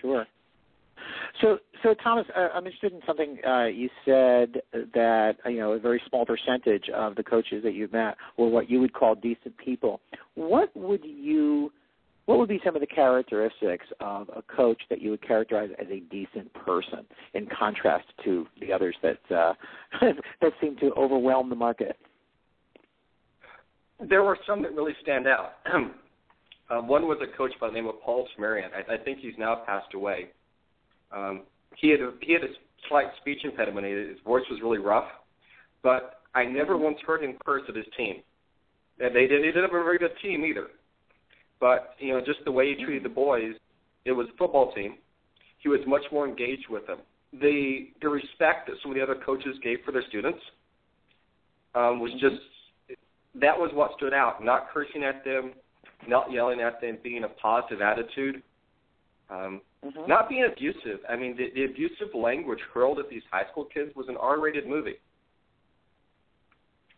Sure. 0.00 0.26
So, 1.40 1.58
so 1.82 1.94
Thomas, 1.94 2.26
uh, 2.36 2.48
I'm 2.54 2.66
interested 2.66 2.92
in 2.92 3.00
something 3.06 3.38
uh, 3.46 3.64
you 3.66 3.88
said 4.04 4.62
that 4.94 5.34
you 5.46 5.58
know 5.58 5.72
a 5.72 5.78
very 5.78 6.00
small 6.08 6.24
percentage 6.26 6.88
of 6.94 7.16
the 7.16 7.22
coaches 7.22 7.62
that 7.64 7.74
you've 7.74 7.92
met 7.92 8.16
were 8.36 8.48
what 8.48 8.70
you 8.70 8.80
would 8.80 8.92
call 8.92 9.14
decent 9.14 9.56
people. 9.58 10.00
What 10.34 10.74
would 10.76 11.04
you, 11.04 11.72
what 12.26 12.38
would 12.38 12.48
be 12.48 12.60
some 12.64 12.74
of 12.74 12.80
the 12.80 12.86
characteristics 12.86 13.86
of 14.00 14.28
a 14.36 14.42
coach 14.42 14.80
that 14.90 15.00
you 15.00 15.10
would 15.10 15.26
characterize 15.26 15.70
as 15.80 15.86
a 15.90 16.00
decent 16.10 16.52
person, 16.54 17.04
in 17.34 17.48
contrast 17.58 18.06
to 18.24 18.46
the 18.60 18.72
others 18.72 18.96
that 19.02 19.18
uh, 19.34 19.54
that 20.40 20.52
seem 20.60 20.76
to 20.78 20.92
overwhelm 20.92 21.48
the 21.48 21.56
market? 21.56 21.96
There 24.08 24.22
were 24.22 24.38
some 24.46 24.62
that 24.62 24.74
really 24.74 24.94
stand 25.02 25.26
out. 25.26 25.52
um, 26.70 26.88
one 26.88 27.06
was 27.06 27.18
a 27.22 27.36
coach 27.36 27.52
by 27.60 27.68
the 27.68 27.74
name 27.74 27.86
of 27.86 28.00
Paul 28.02 28.28
Smarian. 28.38 28.68
I, 28.74 28.94
I 28.94 28.98
think 28.98 29.18
he's 29.20 29.34
now 29.38 29.62
passed 29.66 29.94
away. 29.94 30.30
Um, 31.12 31.42
he 31.76 31.90
had 31.90 32.00
a, 32.00 32.12
he 32.20 32.32
had 32.32 32.42
a 32.42 32.52
slight 32.88 33.06
speech 33.20 33.38
impediment. 33.44 33.86
His 33.86 34.18
voice 34.24 34.44
was 34.50 34.60
really 34.62 34.78
rough, 34.78 35.08
but 35.82 36.20
I 36.34 36.44
never 36.44 36.76
once 36.76 36.98
heard 37.06 37.22
him 37.22 37.36
curse 37.44 37.62
at 37.68 37.76
his 37.76 37.86
team. 37.96 38.16
And 38.98 39.14
they 39.14 39.22
didn't, 39.22 39.44
He 39.44 39.52
didn't 39.52 39.62
have 39.62 39.70
a 39.70 39.84
very 39.84 39.98
good 39.98 40.12
team 40.22 40.44
either. 40.44 40.68
But 41.60 41.94
you 41.98 42.12
know, 42.12 42.20
just 42.20 42.40
the 42.44 42.52
way 42.52 42.74
he 42.74 42.84
treated 42.84 43.04
the 43.04 43.08
boys, 43.08 43.54
it 44.04 44.12
was 44.12 44.26
a 44.32 44.36
football 44.36 44.72
team. 44.72 44.96
He 45.58 45.68
was 45.68 45.80
much 45.86 46.02
more 46.10 46.26
engaged 46.26 46.66
with 46.68 46.86
them. 46.86 46.98
The 47.40 47.88
the 48.00 48.08
respect 48.08 48.66
that 48.66 48.76
some 48.82 48.90
of 48.90 48.96
the 48.96 49.02
other 49.02 49.16
coaches 49.24 49.56
gave 49.62 49.78
for 49.84 49.92
their 49.92 50.02
students 50.08 50.40
um, 51.74 52.00
was 52.00 52.10
just 52.14 52.42
that 53.40 53.56
was 53.56 53.70
what 53.74 53.92
stood 53.96 54.12
out. 54.12 54.44
Not 54.44 54.68
cursing 54.72 55.04
at 55.04 55.24
them, 55.24 55.52
not 56.06 56.32
yelling 56.32 56.60
at 56.60 56.80
them, 56.80 56.98
being 57.02 57.24
a 57.24 57.28
positive 57.28 57.80
attitude. 57.80 58.42
Um, 59.30 59.62
Mm-hmm. 59.84 60.08
not 60.08 60.28
being 60.28 60.44
abusive. 60.44 61.00
I 61.10 61.16
mean, 61.16 61.36
the, 61.36 61.50
the 61.56 61.64
abusive 61.64 62.14
language 62.14 62.60
hurled 62.72 63.00
at 63.00 63.10
these 63.10 63.22
high 63.32 63.48
school 63.50 63.64
kids 63.64 63.90
was 63.96 64.06
an 64.08 64.16
R-rated 64.16 64.66
movie 64.68 64.94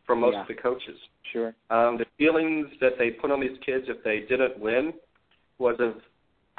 from 0.07 0.21
most 0.21 0.35
Yeah. 0.35 0.43
of 0.43 0.49
the 0.49 0.55
coaches. 0.55 0.99
Sure. 1.33 1.55
Um, 1.71 1.97
the 1.97 2.05
feelings 2.19 2.67
that 2.83 2.93
they 2.99 3.11
put 3.11 3.31
on 3.31 3.41
these 3.41 3.57
kids 3.65 3.87
if 3.89 4.05
they 4.05 4.21
didn't 4.29 4.59
win 4.59 4.93
was 5.59 5.77
of 5.79 5.95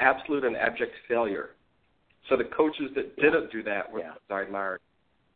absolute 0.00 0.44
and 0.44 0.56
abject 0.56 0.92
failure. 1.06 1.50
So 2.28 2.36
the 2.36 2.44
coaches 2.44 2.90
that 2.96 3.14
didn't 3.16 3.52
do 3.52 3.62
that 3.62 3.90
were 3.92 4.00
Yeah. 4.00 4.14
I 4.28 4.40
admired. 4.42 4.80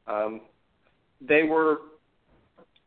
Um, 0.08 0.40
they 1.20 1.44
were, 1.44 1.82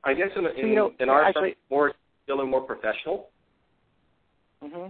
I 0.03 0.13
guess, 0.13 0.27
in, 0.35 0.45
in, 0.45 0.51
So, 0.55 0.65
you 0.67 0.75
know, 0.75 0.91
in 0.99 1.07
our 1.09 1.23
actually- 1.23 1.51
sense, 1.51 1.59
more 1.69 1.93
feeling 2.25 2.49
more 2.49 2.61
professional. 2.61 3.29
hmm 4.61 4.87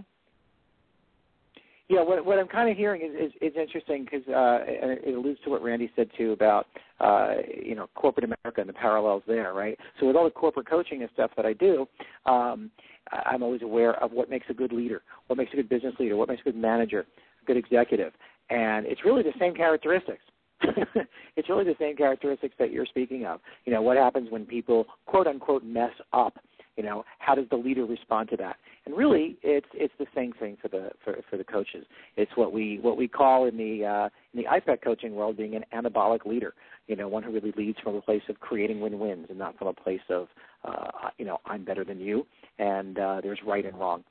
Yeah, 1.88 2.02
what 2.02 2.24
what 2.24 2.38
I'm 2.38 2.48
kind 2.48 2.70
of 2.70 2.76
hearing 2.78 3.02
is 3.02 3.28
is, 3.28 3.52
is 3.52 3.56
interesting 3.60 4.04
because 4.04 4.26
uh, 4.28 4.64
it 4.66 5.02
it 5.06 5.14
alludes 5.14 5.38
to 5.44 5.50
what 5.50 5.62
Randy 5.62 5.90
said 5.94 6.08
too 6.16 6.32
about 6.32 6.66
uh, 7.00 7.34
you 7.62 7.74
know 7.74 7.88
corporate 7.94 8.24
America 8.24 8.60
and 8.60 8.68
the 8.68 8.74
parallels 8.74 9.22
there, 9.26 9.52
right? 9.52 9.78
So 10.00 10.06
with 10.06 10.16
all 10.16 10.24
the 10.24 10.30
corporate 10.30 10.68
coaching 10.68 11.02
and 11.02 11.10
stuff 11.12 11.30
that 11.36 11.44
I 11.44 11.52
do, 11.52 11.86
um, 12.24 12.70
I'm 13.12 13.42
always 13.42 13.60
aware 13.60 14.02
of 14.02 14.12
what 14.12 14.30
makes 14.30 14.46
a 14.48 14.54
good 14.54 14.72
leader, 14.72 15.02
what 15.26 15.36
makes 15.36 15.52
a 15.52 15.56
good 15.56 15.68
business 15.68 15.94
leader, 15.98 16.16
what 16.16 16.28
makes 16.28 16.40
a 16.40 16.44
good 16.44 16.56
manager, 16.56 17.06
a 17.42 17.44
good 17.44 17.58
executive, 17.58 18.14
and 18.48 18.86
it's 18.86 19.04
really 19.04 19.22
the 19.22 19.34
same 19.38 19.54
characteristics. 19.54 20.22
it's 21.36 21.50
really 21.50 21.64
the 21.64 21.74
same 21.78 21.96
characteristics 21.96 22.54
that 22.58 22.70
you're 22.70 22.86
speaking 22.86 23.26
of. 23.26 23.40
You 23.66 23.74
know, 23.74 23.82
what 23.82 23.98
happens 23.98 24.30
when 24.30 24.46
people 24.46 24.86
quote 25.04 25.26
unquote 25.26 25.64
mess 25.64 25.92
up? 26.14 26.38
You 26.76 26.82
know, 26.82 27.04
how 27.18 27.34
does 27.34 27.46
the 27.50 27.56
leader 27.56 27.84
respond 27.84 28.30
to 28.30 28.36
that? 28.38 28.56
And 28.86 28.96
really, 28.96 29.36
it's 29.42 29.66
it's 29.74 29.94
the 29.98 30.06
same 30.14 30.32
thing 30.32 30.56
for 30.60 30.68
the 30.68 30.90
for, 31.04 31.16
for 31.30 31.36
the 31.36 31.44
coaches. 31.44 31.86
It's 32.16 32.32
what 32.34 32.52
we 32.52 32.78
what 32.80 32.96
we 32.96 33.08
call 33.08 33.46
in 33.46 33.56
the 33.56 33.84
uh, 33.84 34.08
in 34.32 34.42
the 34.42 34.48
IPEC 34.48 34.82
coaching 34.82 35.14
world 35.14 35.36
being 35.36 35.54
an 35.54 35.64
anabolic 35.74 36.26
leader. 36.26 36.54
You 36.86 36.96
know, 36.96 37.08
one 37.08 37.22
who 37.22 37.32
really 37.32 37.52
leads 37.56 37.78
from 37.80 37.94
a 37.94 38.02
place 38.02 38.22
of 38.28 38.40
creating 38.40 38.80
win-wins 38.80 39.26
and 39.30 39.38
not 39.38 39.56
from 39.58 39.68
a 39.68 39.72
place 39.72 40.00
of 40.10 40.28
uh, 40.64 41.08
you 41.18 41.24
know 41.24 41.38
I'm 41.46 41.64
better 41.64 41.84
than 41.84 42.00
you 42.00 42.26
and 42.58 42.98
uh, 42.98 43.20
there's 43.22 43.40
right 43.46 43.64
and 43.64 43.78
wrong. 43.78 44.04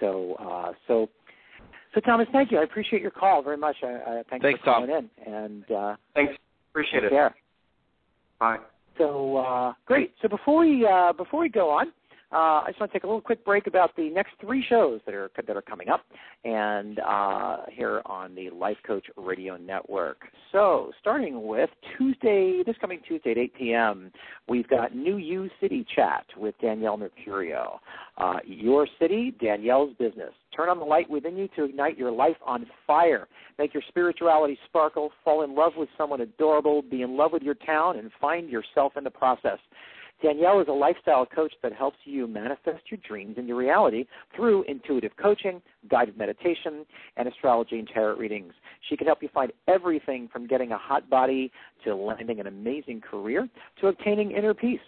So 0.00 0.34
uh, 0.34 0.72
so 0.86 1.08
so 1.94 2.00
Thomas, 2.00 2.28
thank 2.32 2.50
you. 2.50 2.58
I 2.58 2.62
appreciate 2.62 3.02
your 3.02 3.10
call 3.10 3.42
very 3.42 3.56
much. 3.56 3.76
I, 3.82 3.86
I, 3.86 4.22
thanks, 4.30 4.44
Thanks, 4.44 4.60
for 4.60 4.66
Tom. 4.66 4.86
calling 4.86 5.10
in. 5.26 5.32
And 5.32 5.70
uh, 5.70 5.96
Thanks. 6.14 6.34
Appreciate 6.70 7.04
it. 7.04 7.10
care. 7.10 7.34
Bye. 8.38 8.58
So 8.96 9.38
uh, 9.38 9.72
great. 9.86 10.12
So 10.22 10.28
before 10.28 10.60
we 10.60 10.86
uh, 10.86 11.12
before 11.12 11.40
we 11.40 11.48
go 11.48 11.70
on, 11.70 11.92
uh, 12.32 12.62
I 12.62 12.66
just 12.68 12.78
want 12.78 12.92
to 12.92 12.98
take 12.98 13.04
a 13.04 13.06
little 13.06 13.20
quick 13.20 13.44
break 13.44 13.66
about 13.66 13.94
the 13.96 14.08
next 14.08 14.34
three 14.40 14.64
shows 14.68 15.00
that 15.04 15.14
are 15.14 15.30
that 15.46 15.56
are 15.56 15.62
coming 15.62 15.88
up, 15.88 16.04
and 16.44 17.00
uh, 17.00 17.58
here 17.70 18.02
on 18.06 18.34
the 18.36 18.50
Life 18.50 18.76
Coach 18.86 19.06
Radio 19.16 19.56
Network. 19.56 20.18
So 20.52 20.92
starting 21.00 21.46
with 21.46 21.70
Tuesday, 21.98 22.62
this 22.64 22.76
coming 22.80 23.00
Tuesday 23.06 23.32
at 23.32 23.38
8 23.38 23.54
p.m., 23.56 24.12
we've 24.48 24.68
got 24.68 24.94
New 24.94 25.16
You 25.16 25.48
City 25.60 25.84
Chat 25.96 26.24
with 26.36 26.54
Danielle 26.60 26.98
Mercurio. 26.98 27.78
Uh, 28.16 28.36
your 28.44 28.86
city, 29.00 29.34
Danielle's 29.40 29.94
business. 29.98 30.32
Turn 30.54 30.68
on 30.68 30.78
the 30.78 30.84
light 30.84 31.08
within 31.08 31.36
you 31.36 31.48
to 31.56 31.64
ignite 31.64 31.98
your 31.98 32.12
life 32.12 32.36
on 32.44 32.66
fire. 32.86 33.26
Make 33.58 33.74
your 33.74 33.82
spirituality 33.88 34.58
sparkle. 34.66 35.10
Fall 35.24 35.42
in 35.42 35.54
love 35.54 35.72
with 35.76 35.88
someone 35.96 36.20
adorable. 36.20 36.82
Be 36.82 37.02
in 37.02 37.16
love 37.16 37.32
with 37.32 37.42
your 37.42 37.54
town 37.54 37.98
and 37.98 38.10
find 38.20 38.48
yourself 38.48 38.92
in 38.96 39.04
the 39.04 39.10
process. 39.10 39.58
Danielle 40.22 40.60
is 40.60 40.68
a 40.68 40.72
lifestyle 40.72 41.24
coach 41.24 41.52
that 41.62 41.72
helps 41.72 41.98
you 42.04 42.26
manifest 42.26 42.90
your 42.90 43.00
dreams 43.06 43.36
into 43.38 43.54
reality 43.54 44.04
through 44.36 44.64
intuitive 44.64 45.12
coaching, 45.16 45.62
guided 45.90 46.16
meditation, 46.18 46.84
and 47.16 47.26
astrology 47.26 47.78
and 47.78 47.88
tarot 47.88 48.16
readings. 48.16 48.52
She 48.88 48.96
can 48.96 49.06
help 49.06 49.22
you 49.22 49.28
find 49.32 49.52
everything 49.66 50.28
from 50.32 50.46
getting 50.46 50.72
a 50.72 50.78
hot 50.78 51.08
body 51.08 51.50
to 51.84 51.94
landing 51.94 52.40
an 52.40 52.46
amazing 52.46 53.00
career 53.00 53.48
to 53.80 53.86
obtaining 53.88 54.32
inner 54.32 54.54
peace. 54.54 54.80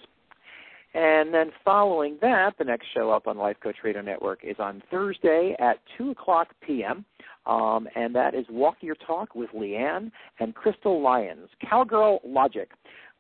And 0.95 1.33
then 1.33 1.51
following 1.65 2.19
that, 2.21 2.53
the 2.59 2.65
next 2.65 2.87
show 2.93 3.11
up 3.11 3.27
on 3.27 3.39
Life 3.39 3.57
Coach 3.63 3.77
Radio 3.83 4.03
Network 4.03 4.41
is 4.45 4.57
on 4.59 4.83
Thursday 4.91 5.57
at 5.59 5.79
2 5.97 6.11
o'clock 6.11 6.49
p.m., 6.67 7.07
um, 7.47 7.89
and 7.97 8.15
that 8.15 8.35
is 8.35 8.45
Walk 8.51 8.77
Your 8.83 8.95
Talk 8.95 9.35
with 9.35 9.51
Leanne 9.51 10.13
and 10.39 10.55
Crystal 10.55 11.03
Lyons, 11.03 11.49
Cowgirl 11.69 12.21
Logic. 12.25 12.69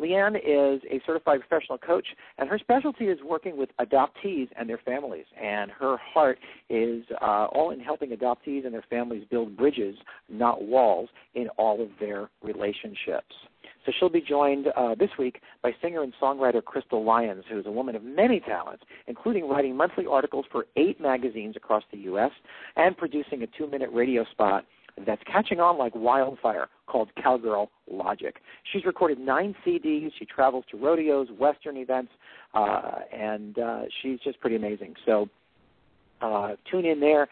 Leanne 0.02 0.36
is 0.36 0.82
a 0.90 1.00
certified 1.06 1.40
professional 1.40 1.78
coach, 1.78 2.06
and 2.38 2.48
her 2.48 2.58
specialty 2.58 3.04
is 3.04 3.18
working 3.24 3.56
with 3.56 3.70
adoptees 3.80 4.48
and 4.58 4.68
their 4.68 4.80
families. 4.84 5.26
And 5.40 5.70
her 5.70 5.96
heart 5.96 6.38
is 6.68 7.04
uh, 7.20 7.46
all 7.52 7.70
in 7.70 7.80
helping 7.80 8.10
adoptees 8.10 8.64
and 8.64 8.74
their 8.74 8.84
families 8.90 9.24
build 9.30 9.56
bridges, 9.56 9.96
not 10.28 10.62
walls, 10.62 11.08
in 11.34 11.48
all 11.56 11.80
of 11.80 11.88
their 12.00 12.28
relationships. 12.42 13.34
So 13.84 13.92
she'll 13.98 14.08
be 14.08 14.20
joined 14.20 14.68
uh, 14.76 14.94
this 14.94 15.10
week 15.18 15.40
by 15.62 15.72
singer 15.82 16.02
and 16.02 16.12
songwriter 16.20 16.62
Crystal 16.62 17.04
Lyons, 17.04 17.44
who 17.50 17.58
is 17.58 17.66
a 17.66 17.70
woman 17.70 17.96
of 17.96 18.02
many 18.02 18.40
talents, 18.40 18.84
including 19.06 19.48
writing 19.48 19.76
monthly 19.76 20.06
articles 20.06 20.46
for 20.52 20.66
eight 20.76 21.00
magazines 21.00 21.56
across 21.56 21.82
the 21.90 21.98
U.S. 21.98 22.30
and 22.76 22.96
producing 22.96 23.42
a 23.42 23.46
two-minute 23.58 23.90
radio 23.92 24.24
spot 24.30 24.64
that's 25.06 25.22
catching 25.30 25.58
on 25.58 25.78
like 25.78 25.94
wildfire 25.94 26.68
called 26.92 27.08
Cowgirl 27.22 27.70
Logic. 27.90 28.34
She's 28.70 28.84
recorded 28.84 29.18
nine 29.18 29.54
CDs. 29.64 30.10
She 30.18 30.26
travels 30.26 30.64
to 30.70 30.76
rodeos, 30.76 31.28
Western 31.44 31.76
events, 31.78 32.12
uh, 32.54 32.96
and 33.12 33.58
uh, 33.58 33.82
she's 33.98 34.18
just 34.26 34.38
pretty 34.40 34.56
amazing. 34.56 34.94
So 35.06 35.14
Uh, 36.22 36.54
tune 36.70 36.86
in 36.92 37.00
there. 37.00 37.24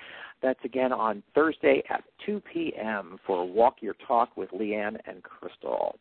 That's 0.43 0.59
again 0.65 0.93
on 0.93 1.23
Thursday 1.35 1.77
at 1.95 2.03
2 2.27 2.43
p.m. 2.53 3.05
for 3.25 3.39
Walk 3.47 3.77
Your 3.81 3.95
Talk 4.09 4.37
with 4.37 4.51
Leanne 4.51 4.99
and 5.07 5.23
Crystal. 5.23 5.97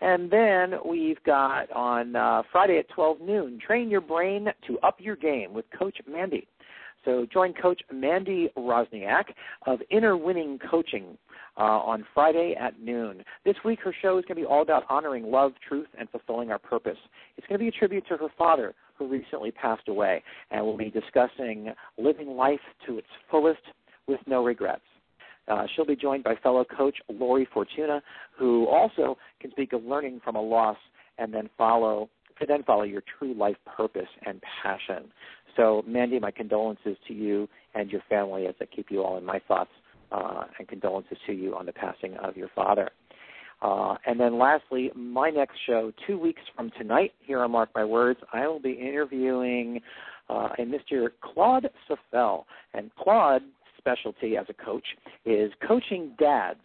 And 0.00 0.30
then 0.30 0.74
we've 0.84 1.22
got 1.24 1.70
on 1.70 2.16
uh, 2.16 2.42
Friday 2.50 2.78
at 2.78 2.88
12 2.88 3.20
noon, 3.20 3.60
Train 3.64 3.88
Your 3.88 4.00
Brain 4.00 4.48
to 4.66 4.78
Up 4.80 4.96
Your 4.98 5.16
Game 5.16 5.54
with 5.54 5.66
Coach 5.78 5.98
Mandy. 6.10 6.48
So 7.04 7.26
join 7.32 7.52
Coach 7.54 7.82
Mandy 7.92 8.48
Rosniak 8.56 9.24
of 9.66 9.80
Inner 9.90 10.16
Winning 10.16 10.58
Coaching 10.70 11.18
uh, 11.56 11.62
on 11.62 12.04
Friday 12.14 12.54
at 12.58 12.80
noon. 12.80 13.22
This 13.44 13.56
week, 13.64 13.80
her 13.84 13.94
show 14.02 14.18
is 14.18 14.24
going 14.24 14.36
to 14.36 14.42
be 14.42 14.46
all 14.46 14.62
about 14.62 14.84
honoring 14.88 15.30
love, 15.30 15.52
truth, 15.66 15.88
and 15.98 16.08
fulfilling 16.10 16.50
our 16.50 16.58
purpose. 16.58 16.98
It's 17.36 17.46
going 17.46 17.58
to 17.58 17.62
be 17.62 17.68
a 17.68 17.72
tribute 17.72 18.06
to 18.08 18.16
her 18.16 18.28
father, 18.36 18.74
who 18.96 19.08
recently 19.08 19.50
passed 19.50 19.88
away, 19.88 20.22
and 20.50 20.64
we'll 20.64 20.76
be 20.76 20.90
discussing 20.90 21.72
living 21.98 22.28
life 22.28 22.60
to 22.86 22.98
its 22.98 23.08
fullest 23.30 23.60
with 24.06 24.20
no 24.26 24.44
regrets. 24.44 24.82
Uh, 25.48 25.64
she'll 25.74 25.84
be 25.84 25.96
joined 25.96 26.24
by 26.24 26.34
fellow 26.36 26.64
coach 26.64 26.96
Lori 27.08 27.46
Fortuna, 27.52 28.02
who 28.38 28.66
also 28.66 29.18
can 29.40 29.50
speak 29.50 29.72
of 29.72 29.84
learning 29.84 30.20
from 30.24 30.36
a 30.36 30.40
loss 30.40 30.78
and 31.18 31.34
then 31.34 31.50
follow 31.58 32.08
to 32.40 32.46
then 32.46 32.64
follow 32.64 32.82
your 32.82 33.02
true 33.18 33.32
life 33.34 33.56
purpose 33.76 34.08
and 34.26 34.42
passion. 34.62 35.04
So, 35.56 35.82
Mandy, 35.86 36.18
my 36.18 36.30
condolences 36.30 36.96
to 37.08 37.14
you 37.14 37.48
and 37.74 37.90
your 37.90 38.02
family 38.08 38.46
as 38.46 38.54
I 38.60 38.66
keep 38.66 38.90
you 38.90 39.02
all 39.02 39.18
in 39.18 39.24
my 39.24 39.40
thoughts, 39.46 39.70
uh, 40.12 40.44
and 40.58 40.68
condolences 40.68 41.18
to 41.26 41.32
you 41.32 41.56
on 41.56 41.66
the 41.66 41.72
passing 41.72 42.14
of 42.16 42.36
your 42.36 42.48
father. 42.54 42.90
Uh, 43.62 43.96
and 44.06 44.20
then 44.20 44.38
lastly, 44.38 44.90
my 44.94 45.30
next 45.30 45.56
show, 45.66 45.92
two 46.06 46.18
weeks 46.18 46.42
from 46.54 46.70
tonight, 46.76 47.12
here 47.20 47.40
on 47.40 47.50
Mark 47.50 47.70
My 47.74 47.84
Words, 47.84 48.20
I 48.32 48.46
will 48.46 48.60
be 48.60 48.72
interviewing 48.72 49.80
uh, 50.28 50.50
a 50.58 50.62
Mr. 50.62 51.08
Claude 51.20 51.68
Safel. 51.88 52.44
And 52.74 52.90
Claude's 52.96 53.44
specialty 53.78 54.36
as 54.36 54.46
a 54.48 54.64
coach 54.64 54.84
is 55.24 55.50
coaching 55.66 56.14
dads. 56.18 56.60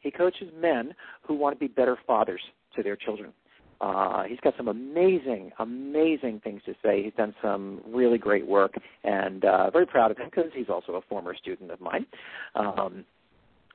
He 0.00 0.10
coaches 0.10 0.50
men 0.60 0.94
who 1.26 1.34
want 1.34 1.56
to 1.56 1.60
be 1.60 1.68
better 1.68 1.96
fathers 2.06 2.40
to 2.76 2.82
their 2.82 2.96
children. 2.96 3.32
Uh, 3.80 4.24
he's 4.24 4.40
got 4.40 4.54
some 4.56 4.68
amazing, 4.68 5.50
amazing 5.58 6.40
things 6.42 6.62
to 6.66 6.74
say. 6.82 7.02
He's 7.02 7.12
done 7.14 7.34
some 7.42 7.80
really 7.86 8.18
great 8.18 8.46
work, 8.46 8.74
and 9.02 9.44
uh, 9.44 9.70
very 9.70 9.86
proud 9.86 10.10
of 10.10 10.18
him 10.18 10.26
because 10.26 10.50
he's 10.54 10.68
also 10.68 10.92
a 10.94 11.02
former 11.02 11.34
student 11.34 11.70
of 11.70 11.80
mine. 11.80 12.06
Um, 12.54 13.04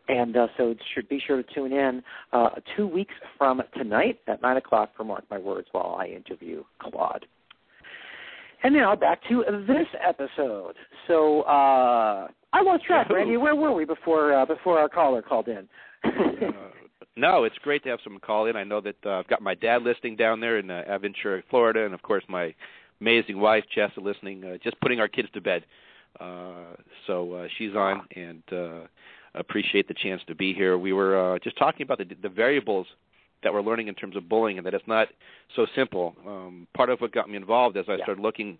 and 0.08 0.36
uh, 0.36 0.48
so 0.58 0.74
should 0.96 1.08
be 1.08 1.22
sure 1.26 1.44
to 1.44 1.54
tune 1.54 1.72
in 1.72 2.02
uh, 2.34 2.50
two 2.76 2.88
weeks 2.88 3.14
from 3.38 3.62
tonight 3.78 4.20
at 4.28 4.42
9 4.42 4.58
o'clock 4.58 4.90
for 4.98 5.04
Mark 5.04 5.24
My 5.30 5.38
Words 5.38 5.68
while 5.72 5.98
I 6.00 6.08
interview 6.08 6.64
Claude. 6.82 7.26
And 8.64 8.74
now 8.74 8.96
back 8.96 9.22
to 9.30 9.44
this 9.68 9.88
episode. 10.06 10.76
So 11.08 11.44
uh, 11.44 12.28
I 12.52 12.62
lost 12.62 12.84
track, 12.86 13.10
Randy. 13.10 13.38
Where 13.38 13.56
were 13.56 13.72
we 13.72 13.86
before 13.86 14.34
uh, 14.34 14.46
before 14.46 14.80
our 14.80 14.90
caller 14.90 15.22
called 15.22 15.48
in? 15.48 15.68
No, 17.20 17.44
it's 17.44 17.58
great 17.60 17.84
to 17.84 17.90
have 17.90 18.00
someone 18.04 18.22
call 18.22 18.46
in. 18.46 18.56
I 18.56 18.64
know 18.64 18.82
that 18.82 18.96
uh, 19.06 19.20
I've 19.20 19.28
got 19.28 19.42
my 19.42 19.56
dad 19.56 19.84
listening 19.84 20.16
down 20.16 20.40
there 20.40 20.58
in 20.58 20.70
uh, 20.70 20.84
Aventura, 20.90 21.44
Florida, 21.50 21.86
and 21.86 21.94
of 21.94 22.02
course 22.02 22.24
my 22.28 22.54
amazing 23.02 23.40
wife 23.40 23.64
Jessa 23.76 23.98
listening, 24.02 24.44
uh, 24.44 24.58
just 24.64 24.80
putting 24.82 25.00
our 25.00 25.08
kids 25.08 25.30
to 25.34 25.42
bed. 25.42 25.66
Uh, 26.20 26.76
so 27.08 27.34
uh, 27.34 27.48
she's 27.58 27.76
on, 27.76 28.02
and 28.16 28.44
uh, 28.52 28.88
appreciate 29.36 29.88
the 29.88 29.94
chance 29.94 30.22
to 30.28 30.36
be 30.36 30.54
here. 30.54 30.78
We 30.78 30.94
were 30.94 31.36
uh, 31.36 31.40
just 31.40 31.58
talking 31.58 31.84
about 31.84 32.00
the, 32.00 32.06
the 32.22 32.30
variables 32.30 32.88
that 33.44 33.54
we're 33.54 33.62
learning 33.62 33.88
in 33.88 33.96
terms 33.96 34.16
of 34.16 34.28
bullying, 34.28 34.58
and 34.58 34.66
that 34.66 34.74
it's 34.74 34.88
not 34.88 35.08
so 35.56 35.66
simple. 35.76 36.16
Um, 36.26 36.68
part 36.76 36.90
of 36.90 37.00
what 37.00 37.12
got 37.12 37.30
me 37.30 37.38
involved 37.38 37.78
as 37.78 37.86
I 37.88 37.94
yeah. 37.94 38.04
started 38.04 38.22
looking 38.22 38.58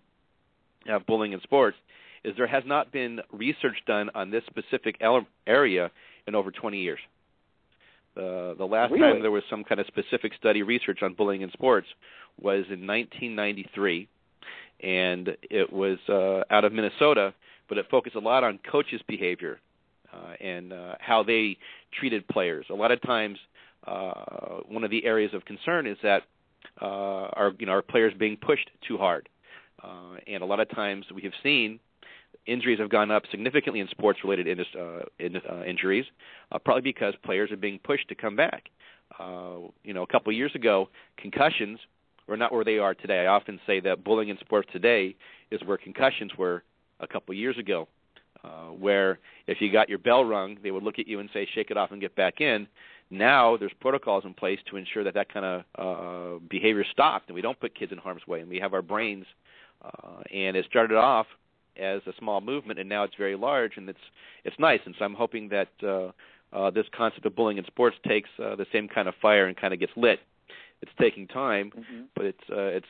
at 0.88 1.06
bullying 1.06 1.32
in 1.32 1.40
sports 1.42 1.76
is 2.24 2.34
there 2.36 2.46
has 2.46 2.62
not 2.66 2.92
been 2.92 3.20
research 3.32 3.78
done 3.86 4.10
on 4.14 4.30
this 4.30 4.42
specific 4.46 5.00
area 5.46 5.90
in 6.26 6.34
over 6.34 6.50
20 6.50 6.78
years. 6.78 7.00
Uh, 8.20 8.54
the 8.54 8.66
last 8.66 8.92
really? 8.92 9.12
time 9.12 9.22
there 9.22 9.30
was 9.30 9.42
some 9.48 9.64
kind 9.64 9.80
of 9.80 9.86
specific 9.86 10.32
study 10.38 10.62
research 10.62 10.98
on 11.02 11.14
bullying 11.14 11.40
in 11.40 11.50
sports 11.52 11.86
was 12.38 12.66
in 12.68 12.86
1993, 12.86 14.08
and 14.82 15.36
it 15.42 15.72
was 15.72 15.98
uh, 16.08 16.42
out 16.52 16.64
of 16.64 16.72
Minnesota, 16.72 17.32
but 17.68 17.78
it 17.78 17.86
focused 17.90 18.16
a 18.16 18.20
lot 18.20 18.44
on 18.44 18.58
coaches' 18.70 19.00
behavior 19.08 19.58
uh, 20.12 20.34
and 20.40 20.72
uh, 20.72 20.94
how 21.00 21.22
they 21.22 21.56
treated 21.98 22.26
players. 22.28 22.66
A 22.70 22.74
lot 22.74 22.90
of 22.90 23.00
times, 23.02 23.38
uh, 23.86 24.60
one 24.68 24.84
of 24.84 24.90
the 24.90 25.04
areas 25.04 25.32
of 25.32 25.44
concern 25.46 25.86
is 25.86 25.96
that 26.02 26.24
uh, 26.80 26.84
our 26.84 27.52
you 27.58 27.66
know 27.66 27.72
our 27.72 27.82
players 27.82 28.12
being 28.18 28.36
pushed 28.36 28.70
too 28.86 28.98
hard, 28.98 29.28
uh, 29.82 30.16
and 30.26 30.42
a 30.42 30.46
lot 30.46 30.60
of 30.60 30.68
times 30.70 31.06
we 31.14 31.22
have 31.22 31.32
seen 31.42 31.80
injuries 32.46 32.78
have 32.78 32.90
gone 32.90 33.10
up 33.10 33.24
significantly 33.30 33.80
in 33.80 33.88
sports-related 33.88 34.46
in, 34.46 34.60
uh, 34.60 35.00
in, 35.18 35.36
uh, 35.36 35.62
injuries, 35.64 36.04
uh, 36.52 36.58
probably 36.58 36.82
because 36.82 37.14
players 37.24 37.50
are 37.50 37.56
being 37.56 37.78
pushed 37.82 38.08
to 38.08 38.14
come 38.14 38.36
back. 38.36 38.70
Uh, 39.18 39.68
you 39.84 39.92
know, 39.92 40.02
a 40.02 40.06
couple 40.06 40.30
of 40.30 40.36
years 40.36 40.54
ago, 40.54 40.88
concussions 41.16 41.78
were 42.26 42.36
not 42.36 42.52
where 42.52 42.64
they 42.64 42.78
are 42.78 42.94
today. 42.94 43.20
I 43.20 43.26
often 43.26 43.60
say 43.66 43.80
that 43.80 44.04
bullying 44.04 44.28
in 44.28 44.38
sports 44.38 44.68
today 44.72 45.16
is 45.50 45.60
where 45.64 45.76
concussions 45.76 46.32
were 46.38 46.62
a 47.00 47.06
couple 47.06 47.32
of 47.32 47.38
years 47.38 47.58
ago 47.58 47.88
uh, 48.44 48.68
where 48.68 49.18
if 49.46 49.60
you 49.60 49.70
got 49.70 49.88
your 49.88 49.98
bell 49.98 50.24
rung, 50.24 50.56
they 50.62 50.70
would 50.70 50.82
look 50.82 50.98
at 50.98 51.06
you 51.06 51.20
and 51.20 51.28
say, 51.32 51.46
"Shake 51.54 51.70
it 51.70 51.76
off 51.76 51.90
and 51.90 52.00
get 52.00 52.14
back 52.14 52.40
in." 52.40 52.66
Now 53.10 53.56
there's 53.56 53.72
protocols 53.80 54.24
in 54.24 54.34
place 54.34 54.60
to 54.70 54.76
ensure 54.76 55.04
that 55.04 55.14
that 55.14 55.32
kind 55.32 55.44
of 55.44 55.64
uh, 55.76 56.38
behavior 56.48 56.84
stopped, 56.90 57.28
and 57.28 57.34
we 57.34 57.42
don't 57.42 57.58
put 57.58 57.74
kids 57.74 57.92
in 57.92 57.98
harm's 57.98 58.26
way, 58.26 58.40
and 58.40 58.48
we 58.48 58.58
have 58.58 58.72
our 58.74 58.82
brains. 58.82 59.26
Uh, 59.82 60.20
and 60.32 60.56
it 60.56 60.66
started 60.66 60.96
off 60.96 61.26
as 61.80 62.02
a 62.06 62.12
small 62.18 62.40
movement, 62.40 62.78
and 62.78 62.88
now 62.88 63.04
it's 63.04 63.14
very 63.16 63.36
large, 63.36 63.72
and 63.76 63.88
it's 63.88 63.98
it's 64.44 64.56
nice. 64.58 64.80
And 64.84 64.94
so 64.98 65.04
I'm 65.04 65.14
hoping 65.14 65.48
that 65.48 65.68
uh, 65.82 66.10
uh, 66.56 66.70
this 66.70 66.86
concept 66.96 67.26
of 67.26 67.34
bullying 67.34 67.58
in 67.58 67.64
sports 67.66 67.96
takes 68.06 68.28
uh, 68.42 68.56
the 68.56 68.66
same 68.72 68.88
kind 68.88 69.08
of 69.08 69.14
fire 69.20 69.46
and 69.46 69.56
kind 69.56 69.72
of 69.72 69.80
gets 69.80 69.92
lit. 69.96 70.20
It's 70.82 70.92
taking 71.00 71.26
time, 71.26 71.72
mm-hmm. 71.76 72.02
but 72.14 72.26
it's 72.26 72.44
uh, 72.50 72.76
it's 72.76 72.86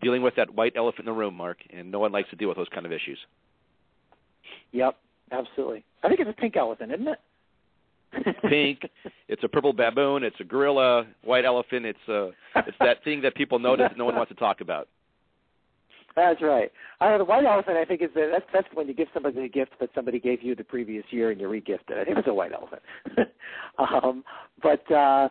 dealing 0.00 0.22
with 0.22 0.36
that 0.36 0.54
white 0.54 0.74
elephant 0.76 1.06
in 1.08 1.14
the 1.14 1.18
room, 1.18 1.34
Mark, 1.34 1.58
and 1.70 1.90
no 1.90 1.98
one 1.98 2.12
likes 2.12 2.30
to 2.30 2.36
deal 2.36 2.48
with 2.48 2.56
those 2.56 2.68
kind 2.72 2.86
of 2.86 2.92
issues. 2.92 3.18
Yep, 4.72 4.96
absolutely. 5.30 5.84
I 6.02 6.08
think 6.08 6.20
it's 6.20 6.30
a 6.30 6.40
pink 6.40 6.56
elephant, 6.56 6.92
isn't 6.92 7.08
it? 7.08 7.18
pink. 8.48 8.90
It's 9.28 9.42
a 9.42 9.48
purple 9.48 9.72
baboon. 9.72 10.22
It's 10.22 10.36
a 10.40 10.44
gorilla. 10.44 11.06
White 11.24 11.44
elephant. 11.44 11.86
It's 11.86 12.08
a. 12.08 12.30
It's 12.56 12.76
that 12.80 13.02
thing 13.04 13.22
that 13.22 13.34
people 13.34 13.58
notice 13.58 13.86
that 13.88 13.98
no 13.98 14.04
one 14.04 14.16
wants 14.16 14.30
to 14.30 14.36
talk 14.36 14.60
about. 14.60 14.88
That's 16.14 16.42
right. 16.42 16.70
I 17.00 17.14
Uh, 17.14 17.18
the 17.18 17.24
white 17.24 17.44
elephant, 17.44 17.76
I 17.76 17.84
think, 17.84 18.02
is 18.02 18.10
the, 18.14 18.28
that's 18.32 18.44
that's 18.52 18.68
when 18.74 18.86
you 18.86 18.94
give 18.94 19.08
somebody 19.14 19.44
a 19.44 19.48
gift 19.48 19.72
that 19.80 19.90
somebody 19.94 20.20
gave 20.20 20.42
you 20.42 20.54
the 20.54 20.64
previous 20.64 21.04
year 21.10 21.30
and 21.30 21.40
you 21.40 21.48
regift 21.48 21.88
it. 21.88 21.98
I 21.98 22.04
think 22.04 22.18
it's 22.18 22.28
a 22.28 22.34
white 22.34 22.52
elephant. 22.52 22.82
um, 23.78 24.24
but 24.62 24.90
uh, 24.92 25.28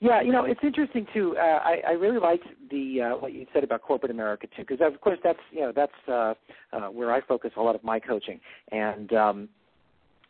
yeah, 0.00 0.22
you 0.22 0.32
know, 0.32 0.44
it's 0.44 0.60
interesting 0.62 1.06
too. 1.12 1.36
Uh, 1.36 1.40
I, 1.62 1.82
I 1.88 1.92
really 1.92 2.18
liked 2.18 2.46
the 2.70 3.02
uh, 3.02 3.16
what 3.18 3.32
you 3.32 3.46
said 3.52 3.64
about 3.64 3.82
corporate 3.82 4.10
America 4.10 4.46
too, 4.56 4.64
because 4.66 4.78
of 4.80 5.00
course 5.00 5.18
that's 5.22 5.38
you 5.50 5.60
know 5.60 5.72
that's 5.74 5.92
uh, 6.08 6.34
uh, 6.72 6.88
where 6.90 7.12
I 7.12 7.20
focus 7.20 7.50
a 7.56 7.62
lot 7.62 7.74
of 7.74 7.84
my 7.84 8.00
coaching, 8.00 8.40
and 8.70 9.12
um, 9.12 9.48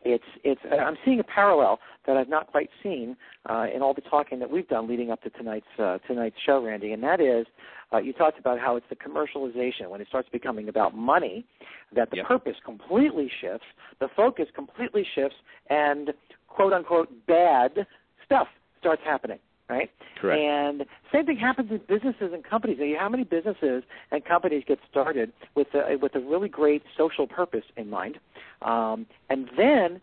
it's 0.02 0.24
it's 0.44 0.60
I'm 0.70 0.96
seeing 1.04 1.20
a 1.20 1.24
parallel 1.24 1.78
that 2.06 2.16
I've 2.16 2.28
not 2.28 2.46
quite 2.46 2.70
seen 2.82 3.16
uh, 3.48 3.66
in 3.74 3.82
all 3.82 3.94
the 3.94 4.00
talking 4.00 4.38
that 4.38 4.50
we've 4.50 4.68
done 4.68 4.88
leading 4.88 5.10
up 5.10 5.22
to 5.22 5.30
tonight's 5.30 5.66
uh, 5.78 5.98
tonight's 6.06 6.36
show, 6.44 6.64
Randy, 6.64 6.92
and 6.92 7.02
that 7.02 7.20
is 7.20 7.46
uh, 7.92 7.98
you 7.98 8.12
talked 8.12 8.38
about 8.38 8.58
how 8.58 8.76
it's 8.76 8.86
the 8.88 8.96
commercialization 8.96 9.88
when 9.88 10.00
it 10.00 10.08
starts 10.08 10.28
becoming 10.30 10.68
about 10.68 10.94
money 10.94 11.44
that 11.94 12.10
the 12.10 12.18
yep. 12.18 12.26
purpose 12.26 12.56
completely 12.64 13.30
shifts, 13.40 13.66
the 14.00 14.08
focus 14.16 14.46
completely 14.54 15.06
shifts, 15.14 15.36
and 15.68 16.12
quote 16.48 16.72
unquote 16.72 17.08
bad 17.26 17.86
stuff 18.24 18.46
starts 18.78 19.02
happening 19.04 19.38
right? 19.70 19.90
Correct. 20.20 20.40
And 20.40 20.84
same 21.12 21.26
thing 21.26 21.38
happens 21.38 21.70
in 21.70 21.80
businesses 21.88 22.32
and 22.32 22.44
companies. 22.44 22.78
How 22.98 23.08
many 23.08 23.24
businesses 23.24 23.84
and 24.10 24.24
companies 24.24 24.64
get 24.66 24.78
started 24.90 25.32
with 25.54 25.68
a, 25.74 25.96
with 25.96 26.14
a 26.14 26.20
really 26.20 26.48
great 26.48 26.82
social 26.98 27.26
purpose 27.26 27.64
in 27.76 27.88
mind, 27.88 28.18
um, 28.62 29.06
and 29.30 29.48
then 29.56 30.00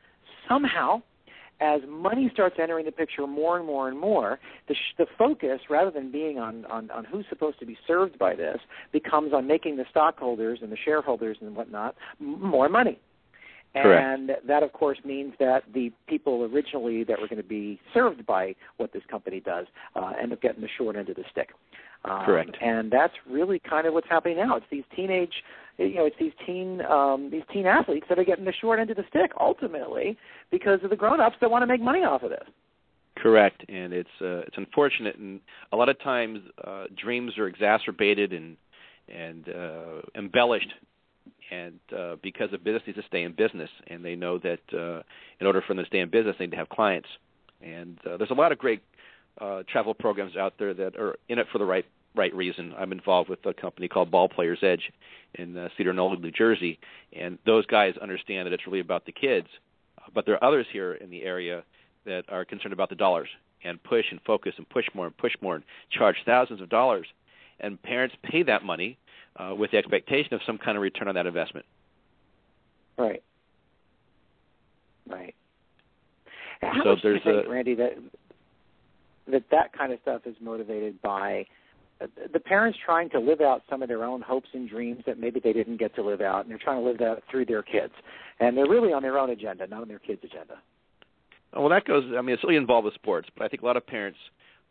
somehow 0.47 1.01
as 1.59 1.81
money 1.87 2.29
starts 2.31 2.57
entering 2.61 2.85
the 2.85 2.91
picture 2.91 3.25
more 3.25 3.57
and 3.57 3.65
more 3.65 3.87
and 3.87 3.99
more, 3.99 4.39
the, 4.67 4.75
sh- 4.75 4.95
the 4.97 5.07
focus, 5.17 5.59
rather 5.69 5.89
than 5.89 6.11
being 6.11 6.37
on, 6.37 6.65
on, 6.65 6.91
on 6.91 7.03
who's 7.03 7.25
supposed 7.29 7.59
to 7.59 7.65
be 7.65 7.75
served 7.87 8.17
by 8.19 8.35
this, 8.35 8.57
becomes 8.91 9.33
on 9.33 9.47
making 9.47 9.77
the 9.77 9.85
stockholders 9.89 10.59
and 10.61 10.71
the 10.71 10.77
shareholders 10.77 11.37
and 11.41 11.55
whatnot 11.55 11.95
m- 12.21 12.41
more 12.41 12.69
money. 12.69 12.99
And 13.75 14.31
that, 14.47 14.63
of 14.63 14.73
course, 14.73 14.97
means 15.05 15.33
that 15.39 15.63
the 15.73 15.91
people 16.07 16.49
originally 16.51 17.03
that 17.03 17.19
were 17.19 17.27
going 17.27 17.41
to 17.41 17.47
be 17.47 17.79
served 17.93 18.25
by 18.25 18.55
what 18.77 18.91
this 18.91 19.03
company 19.09 19.39
does 19.39 19.67
uh, 19.95 20.13
end 20.19 20.33
up 20.33 20.41
getting 20.41 20.61
the 20.61 20.69
short 20.77 20.95
end 20.95 21.09
of 21.09 21.15
the 21.15 21.23
stick. 21.31 21.49
Um, 22.05 22.25
Correct. 22.25 22.57
And 22.61 22.91
that's 22.91 23.13
really 23.29 23.59
kind 23.59 23.85
of 23.87 23.93
what's 23.93 24.07
happening 24.09 24.37
now. 24.37 24.55
It's 24.55 24.65
these 24.71 24.83
teenage, 24.95 25.43
you 25.77 25.95
know, 25.95 26.05
it's 26.05 26.15
these 26.19 26.33
teen 26.45 26.81
um, 26.81 27.29
these 27.31 27.43
teen 27.51 27.65
athletes 27.65 28.05
that 28.09 28.17
are 28.17 28.23
getting 28.23 28.45
the 28.45 28.53
short 28.61 28.79
end 28.79 28.89
of 28.89 28.97
the 28.97 29.03
stick 29.09 29.31
ultimately 29.39 30.17
because 30.51 30.79
of 30.83 30.89
the 30.89 30.95
grown-ups 30.95 31.35
that 31.41 31.51
want 31.51 31.63
to 31.63 31.67
make 31.67 31.81
money 31.81 32.03
off 32.03 32.23
of 32.23 32.29
this. 32.29 32.47
Correct, 33.17 33.63
and 33.67 33.93
it's 33.93 34.09
uh, 34.21 34.41
it's 34.41 34.57
unfortunate, 34.57 35.17
and 35.17 35.39
a 35.71 35.75
lot 35.75 35.89
of 35.89 35.99
times 36.01 36.39
uh, 36.63 36.85
dreams 37.01 37.37
are 37.37 37.47
exacerbated 37.47 38.31
and 38.31 38.57
and 39.09 39.49
uh, 39.49 40.01
embellished 40.15 40.71
and 41.51 41.79
uh, 41.97 42.15
because 42.21 42.49
a 42.53 42.57
business 42.57 42.83
needs 42.85 42.99
to 42.99 43.05
stay 43.07 43.23
in 43.23 43.33
business, 43.33 43.69
and 43.87 44.03
they 44.03 44.15
know 44.15 44.37
that 44.39 44.59
uh, 44.73 45.01
in 45.39 45.47
order 45.47 45.61
for 45.61 45.73
them 45.73 45.83
to 45.83 45.87
stay 45.87 45.99
in 45.99 46.09
business, 46.09 46.35
they 46.37 46.45
need 46.45 46.51
to 46.51 46.57
have 46.57 46.69
clients. 46.69 47.07
And 47.61 47.97
uh, 48.05 48.17
there's 48.17 48.31
a 48.31 48.35
lot 48.35 48.51
of 48.51 48.57
great 48.57 48.81
uh, 49.39 49.63
travel 49.71 49.93
programs 49.93 50.35
out 50.35 50.53
there 50.59 50.73
that 50.73 50.95
are 50.95 51.15
in 51.29 51.39
it 51.39 51.47
for 51.51 51.57
the 51.57 51.65
right 51.65 51.85
right 52.15 52.33
reason. 52.35 52.73
I'm 52.77 52.91
involved 52.91 53.29
with 53.29 53.45
a 53.45 53.53
company 53.53 53.87
called 53.87 54.09
Ball 54.09 54.27
Players 54.27 54.59
Edge 54.63 54.91
in 55.35 55.55
uh, 55.55 55.69
Cedar 55.77 55.93
Knoll, 55.93 56.17
New 56.17 56.31
Jersey, 56.31 56.79
and 57.13 57.37
those 57.45 57.65
guys 57.67 57.93
understand 58.01 58.47
that 58.47 58.53
it's 58.53 58.65
really 58.65 58.79
about 58.79 59.05
the 59.05 59.11
kids. 59.11 59.47
But 60.13 60.25
there 60.25 60.35
are 60.35 60.43
others 60.43 60.65
here 60.71 60.93
in 60.93 61.09
the 61.09 61.23
area 61.23 61.63
that 62.05 62.23
are 62.29 62.45
concerned 62.45 62.73
about 62.73 62.89
the 62.89 62.95
dollars 62.95 63.27
and 63.63 63.81
push 63.83 64.05
and 64.11 64.19
focus 64.25 64.53
and 64.57 64.67
push 64.69 64.85
more 64.93 65.05
and 65.05 65.17
push 65.17 65.33
more 65.41 65.55
and 65.55 65.63
charge 65.91 66.15
thousands 66.25 66.61
of 66.61 66.69
dollars. 66.69 67.07
And 67.59 67.81
parents 67.81 68.15
pay 68.23 68.43
that 68.43 68.63
money 68.63 68.97
uh, 69.37 69.53
with 69.55 69.71
the 69.71 69.77
expectation 69.77 70.33
of 70.33 70.41
some 70.45 70.57
kind 70.57 70.77
of 70.77 70.81
return 70.81 71.07
on 71.07 71.15
that 71.15 71.25
investment. 71.25 71.65
Right. 72.97 73.23
Right. 75.09 75.35
How 76.61 76.83
so 76.83 76.89
much 76.91 76.99
there's 77.03 77.21
do 77.23 77.29
you 77.29 77.35
think, 77.35 77.47
a, 77.47 77.51
Randy, 77.51 77.75
that 77.75 77.97
that 79.31 79.43
that 79.51 79.73
kind 79.73 79.93
of 79.93 79.99
stuff 80.01 80.21
is 80.25 80.35
motivated 80.41 81.01
by 81.01 81.45
uh, 82.01 82.07
the 82.33 82.39
parents 82.39 82.77
trying 82.83 83.09
to 83.11 83.19
live 83.19 83.41
out 83.41 83.61
some 83.69 83.81
of 83.81 83.87
their 83.87 84.03
own 84.03 84.21
hopes 84.21 84.49
and 84.53 84.67
dreams 84.67 85.03
that 85.05 85.19
maybe 85.19 85.39
they 85.39 85.53
didn't 85.53 85.77
get 85.77 85.95
to 85.95 86.01
live 86.01 86.19
out, 86.19 86.41
and 86.41 86.51
they're 86.51 86.57
trying 86.57 86.81
to 86.81 86.85
live 86.85 86.97
that 86.97 87.21
through 87.29 87.45
their 87.45 87.61
kids, 87.61 87.93
and 88.39 88.57
they're 88.57 88.67
really 88.67 88.91
on 88.91 89.03
their 89.03 89.17
own 89.19 89.29
agenda, 89.29 89.67
not 89.67 89.83
on 89.83 89.87
their 89.87 89.99
kids' 89.99 90.21
agenda. 90.23 90.55
Well, 91.55 91.69
that 91.69 91.85
goes. 91.85 92.03
I 92.17 92.21
mean, 92.21 92.33
it's 92.33 92.43
really 92.43 92.57
involved 92.57 92.85
with 92.85 92.95
sports, 92.95 93.29
but 93.37 93.45
I 93.45 93.47
think 93.47 93.61
a 93.61 93.65
lot 93.65 93.77
of 93.77 93.85
parents 93.85 94.17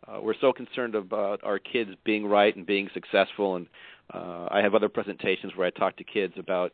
uh, 0.07 0.19
we're 0.21 0.35
so 0.39 0.53
concerned 0.53 0.95
about 0.95 1.43
our 1.43 1.59
kids 1.59 1.91
being 2.03 2.25
right 2.25 2.55
and 2.55 2.65
being 2.65 2.89
successful. 2.93 3.55
And 3.55 3.67
uh, 4.13 4.47
I 4.49 4.61
have 4.61 4.75
other 4.75 4.89
presentations 4.89 5.53
where 5.55 5.67
I 5.67 5.71
talk 5.71 5.97
to 5.97 6.03
kids 6.03 6.33
about 6.37 6.73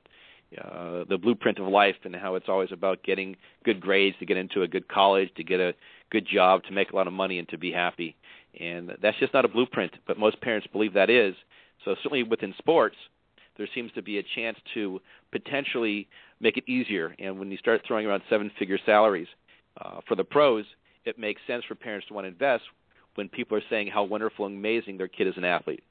uh, 0.57 1.03
the 1.09 1.17
blueprint 1.17 1.57
of 1.57 1.67
life 1.67 1.95
and 2.03 2.15
how 2.15 2.35
it's 2.35 2.49
always 2.49 2.71
about 2.71 3.03
getting 3.03 3.35
good 3.65 3.81
grades 3.81 4.15
to 4.19 4.25
get 4.25 4.37
into 4.37 4.61
a 4.61 4.67
good 4.67 4.87
college, 4.87 5.29
to 5.35 5.43
get 5.43 5.59
a 5.59 5.73
good 6.11 6.27
job, 6.27 6.63
to 6.63 6.71
make 6.71 6.91
a 6.91 6.95
lot 6.95 7.07
of 7.07 7.13
money, 7.13 7.39
and 7.39 7.49
to 7.49 7.57
be 7.57 7.71
happy. 7.71 8.15
And 8.59 8.91
that's 9.01 9.17
just 9.17 9.33
not 9.33 9.45
a 9.45 9.47
blueprint, 9.47 9.93
but 10.05 10.19
most 10.19 10.39
parents 10.41 10.67
believe 10.71 10.93
that 10.93 11.09
is. 11.09 11.33
So 11.83 11.95
certainly 12.03 12.23
within 12.23 12.53
sports, 12.59 12.95
there 13.57 13.67
seems 13.73 13.91
to 13.93 14.01
be 14.01 14.19
a 14.19 14.23
chance 14.35 14.57
to 14.75 14.99
potentially 15.31 16.07
make 16.39 16.57
it 16.57 16.69
easier. 16.69 17.15
And 17.19 17.39
when 17.39 17.51
you 17.51 17.57
start 17.57 17.81
throwing 17.87 18.05
around 18.05 18.21
seven-figure 18.29 18.79
salaries 18.85 19.27
uh, 19.81 20.01
for 20.07 20.15
the 20.15 20.23
pros, 20.23 20.65
it 21.05 21.17
makes 21.17 21.41
sense 21.47 21.63
for 21.67 21.75
parents 21.75 22.07
to 22.07 22.13
want 22.13 22.25
to 22.25 22.29
invest 22.29 22.63
when 23.15 23.27
people 23.29 23.57
are 23.57 23.63
saying 23.69 23.87
how 23.87 24.03
wonderful 24.03 24.45
and 24.45 24.57
amazing 24.57 24.97
their 24.97 25.07
kid 25.07 25.27
is 25.27 25.37
an 25.37 25.45
athlete. 25.45 25.83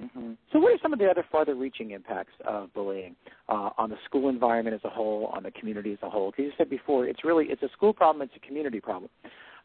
Mm-hmm. 0.00 0.32
So, 0.52 0.58
what 0.58 0.72
are 0.72 0.78
some 0.82 0.92
of 0.92 0.98
the 0.98 1.08
other 1.08 1.24
farther-reaching 1.30 1.92
impacts 1.92 2.32
of 2.46 2.72
bullying 2.74 3.14
uh, 3.48 3.70
on 3.78 3.90
the 3.90 3.96
school 4.04 4.28
environment 4.28 4.74
as 4.74 4.80
a 4.84 4.90
whole, 4.90 5.26
on 5.26 5.44
the 5.44 5.52
community 5.52 5.92
as 5.92 5.98
a 6.02 6.10
whole? 6.10 6.30
Because 6.30 6.46
you 6.46 6.52
said 6.58 6.68
before, 6.68 7.06
it's 7.06 7.24
really 7.24 7.46
it's 7.46 7.62
a 7.62 7.68
school 7.68 7.92
problem, 7.92 8.22
it's 8.22 8.34
a 8.36 8.44
community 8.44 8.80
problem. 8.80 9.10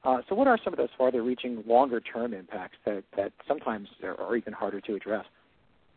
Uh, 0.03 0.19
so, 0.29 0.35
what 0.35 0.47
are 0.47 0.59
some 0.63 0.71
of 0.71 0.77
those 0.77 0.89
farther-reaching, 0.97 1.63
longer-term 1.65 2.33
impacts 2.33 2.77
that 2.85 3.03
that 3.17 3.31
sometimes 3.47 3.87
are, 4.03 4.19
are 4.21 4.35
even 4.35 4.53
harder 4.53 4.79
to 4.81 4.95
address? 4.95 5.25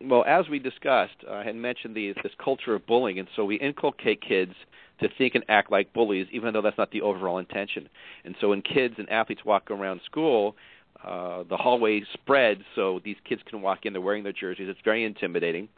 Well, 0.01 0.25
as 0.27 0.49
we 0.49 0.59
discussed, 0.59 1.17
I 1.31 1.45
had 1.45 1.55
mentioned 1.55 1.95
the, 1.95 2.13
this 2.23 2.33
culture 2.43 2.75
of 2.75 2.87
bullying, 2.87 3.19
and 3.19 3.29
so 3.37 3.45
we 3.45 3.57
inculcate 3.57 4.21
kids 4.21 4.55
to 5.01 5.09
think 5.17 5.35
and 5.35 5.45
act 5.49 5.71
like 5.71 5.93
bullies, 5.93 6.27
even 6.33 6.53
though 6.53 6.63
that's 6.63 6.79
not 6.79 6.91
the 6.91 7.03
overall 7.03 7.39
intention. 7.39 7.89
And 8.25 8.35
so 8.41 8.49
when 8.49 8.63
kids 8.63 8.95
and 8.99 9.09
athletes 9.11 9.45
walk 9.45 9.71
around 9.71 10.01
school, 10.05 10.57
uh, 11.05 11.43
the 11.49 11.57
hallway 11.57 12.03
spreads 12.13 12.63
so 12.75 13.01
these 13.05 13.17
kids 13.29 13.43
can 13.49 13.61
walk 13.61 13.85
in. 13.85 13.93
They're 13.93 14.03
wearing 14.03 14.23
their 14.23 14.33
jerseys. 14.33 14.69
It's 14.69 14.81
very 14.85 15.05
intimidating. 15.05 15.69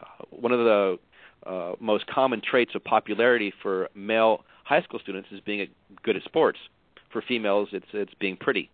Uh, 0.00 0.24
one 0.30 0.52
of 0.52 0.58
the 0.58 0.98
uh, 1.46 1.74
most 1.80 2.06
common 2.06 2.40
traits 2.40 2.74
of 2.74 2.82
popularity 2.82 3.52
for 3.62 3.88
male 3.94 4.44
high 4.64 4.82
school 4.82 4.98
students 4.98 5.28
is 5.30 5.40
being 5.40 5.68
good 6.02 6.16
at 6.16 6.22
sports. 6.24 6.58
For 7.12 7.22
females, 7.22 7.68
it's 7.72 7.86
it's 7.92 8.14
being 8.14 8.36
pretty. 8.36 8.70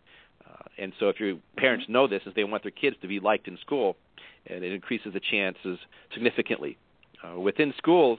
Uh, 0.48 0.64
and 0.78 0.92
so 0.98 1.08
if 1.08 1.20
your 1.20 1.36
parents 1.56 1.86
know 1.88 2.06
this, 2.06 2.22
is 2.24 2.32
they 2.34 2.44
want 2.44 2.62
their 2.62 2.72
kids 2.72 2.96
to 3.02 3.08
be 3.08 3.20
liked 3.20 3.48
in 3.48 3.58
school, 3.58 3.96
and 4.46 4.64
it 4.64 4.72
increases 4.72 5.12
the 5.12 5.20
chances 5.20 5.78
significantly. 6.14 6.78
Uh, 7.22 7.38
within 7.38 7.74
schools, 7.76 8.18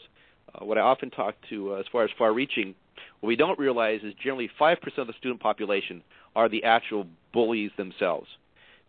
uh, 0.54 0.64
what 0.64 0.78
I 0.78 0.82
often 0.82 1.10
talk 1.10 1.36
to 1.50 1.74
uh, 1.74 1.80
as 1.80 1.86
far 1.92 2.04
as 2.04 2.12
far-reaching, 2.18 2.76
what 3.20 3.28
we 3.28 3.36
don't 3.36 3.58
realize 3.58 4.02
is 4.04 4.14
generally 4.22 4.50
5% 4.60 4.78
of 4.98 5.08
the 5.08 5.14
student 5.14 5.40
population 5.40 6.04
are 6.36 6.50
the 6.50 6.64
actual 6.64 7.06
bullies 7.34 7.72
themselves. 7.78 8.28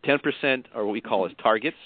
10% 0.04 0.64
are 0.74 0.84
what 0.84 0.92
we 0.92 1.00
call 1.00 1.26
as 1.26 1.32
targets, 1.42 1.76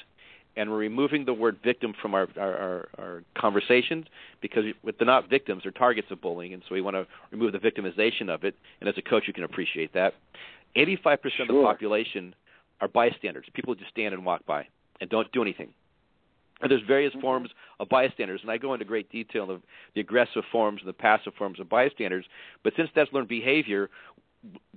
and 0.56 0.70
we're 0.70 0.78
removing 0.78 1.24
the 1.24 1.34
word 1.34 1.58
victim 1.62 1.92
from 2.00 2.14
our, 2.14 2.28
our, 2.38 2.56
our, 2.56 2.88
our 2.98 3.22
conversations 3.36 4.06
because 4.40 4.64
they're 4.98 5.06
not 5.06 5.28
victims, 5.28 5.62
they're 5.62 5.72
targets 5.72 6.08
of 6.10 6.20
bullying, 6.20 6.54
and 6.54 6.62
so 6.66 6.74
we 6.74 6.80
want 6.80 6.96
to 6.96 7.06
remove 7.30 7.52
the 7.52 7.58
victimization 7.58 8.30
of 8.30 8.44
it. 8.44 8.54
And 8.80 8.88
as 8.88 8.94
a 8.96 9.02
coach, 9.02 9.24
you 9.26 9.34
can 9.34 9.44
appreciate 9.44 9.92
that. 9.92 10.14
85% 10.76 11.02
sure. 11.02 11.42
of 11.42 11.48
the 11.48 11.62
population 11.62 12.34
are 12.80 12.88
bystanders, 12.88 13.46
people 13.54 13.74
who 13.74 13.80
just 13.80 13.90
stand 13.90 14.14
and 14.14 14.24
walk 14.24 14.44
by 14.46 14.66
and 15.00 15.10
don't 15.10 15.30
do 15.32 15.42
anything. 15.42 15.68
And 16.62 16.70
there's 16.70 16.82
various 16.86 17.12
mm-hmm. 17.12 17.20
forms 17.20 17.50
of 17.80 17.88
bystanders, 17.88 18.40
and 18.42 18.50
I 18.50 18.56
go 18.56 18.72
into 18.72 18.86
great 18.86 19.10
detail 19.10 19.50
of 19.50 19.60
the 19.94 20.00
aggressive 20.00 20.42
forms 20.50 20.80
and 20.80 20.88
the 20.88 20.94
passive 20.94 21.34
forms 21.36 21.60
of 21.60 21.68
bystanders. 21.68 22.24
But 22.64 22.72
since 22.76 22.88
that's 22.94 23.12
learned 23.12 23.28
behavior, 23.28 23.90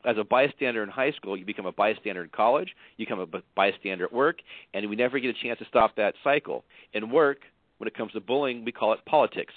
as 0.05 0.17
a 0.17 0.23
bystander 0.23 0.83
in 0.83 0.89
high 0.89 1.11
school, 1.11 1.37
you 1.37 1.45
become 1.45 1.65
a 1.65 1.71
bystander 1.71 2.23
in 2.23 2.29
college, 2.29 2.69
you 2.97 3.05
become 3.05 3.19
a 3.19 3.41
bystander 3.55 4.05
at 4.05 4.13
work, 4.13 4.37
and 4.73 4.89
we 4.89 4.95
never 4.95 5.19
get 5.19 5.35
a 5.35 5.43
chance 5.43 5.59
to 5.59 5.65
stop 5.65 5.95
that 5.95 6.15
cycle. 6.23 6.63
In 6.93 7.09
work, 7.09 7.39
when 7.77 7.87
it 7.87 7.95
comes 7.95 8.11
to 8.13 8.19
bullying, 8.19 8.65
we 8.65 8.71
call 8.71 8.93
it 8.93 8.99
politics. 9.05 9.53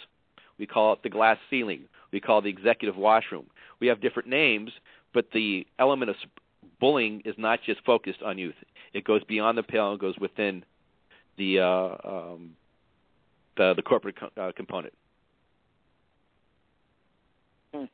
We 0.58 0.66
call 0.66 0.92
it 0.92 1.02
the 1.02 1.08
glass 1.08 1.38
ceiling. 1.50 1.84
We 2.12 2.20
call 2.20 2.38
it 2.38 2.42
the 2.42 2.50
executive 2.50 2.96
washroom. 2.96 3.46
We 3.80 3.86
have 3.86 4.00
different 4.00 4.28
names, 4.28 4.70
but 5.14 5.26
the 5.32 5.66
element 5.78 6.10
of 6.10 6.16
bullying 6.80 7.22
is 7.24 7.34
not 7.38 7.60
just 7.64 7.82
focused 7.84 8.22
on 8.22 8.38
youth. 8.38 8.54
It 8.92 9.04
goes 9.04 9.24
beyond 9.24 9.56
the 9.56 9.62
pale 9.62 9.90
and 9.90 10.00
goes 10.00 10.16
within 10.20 10.64
the 11.38 11.60
uh, 11.60 11.96
um, 12.04 12.50
the, 13.56 13.74
the 13.74 13.82
corporate 13.82 14.16
co- 14.18 14.30
uh, 14.40 14.52
component. 14.54 14.92
Hmm. 17.74 17.84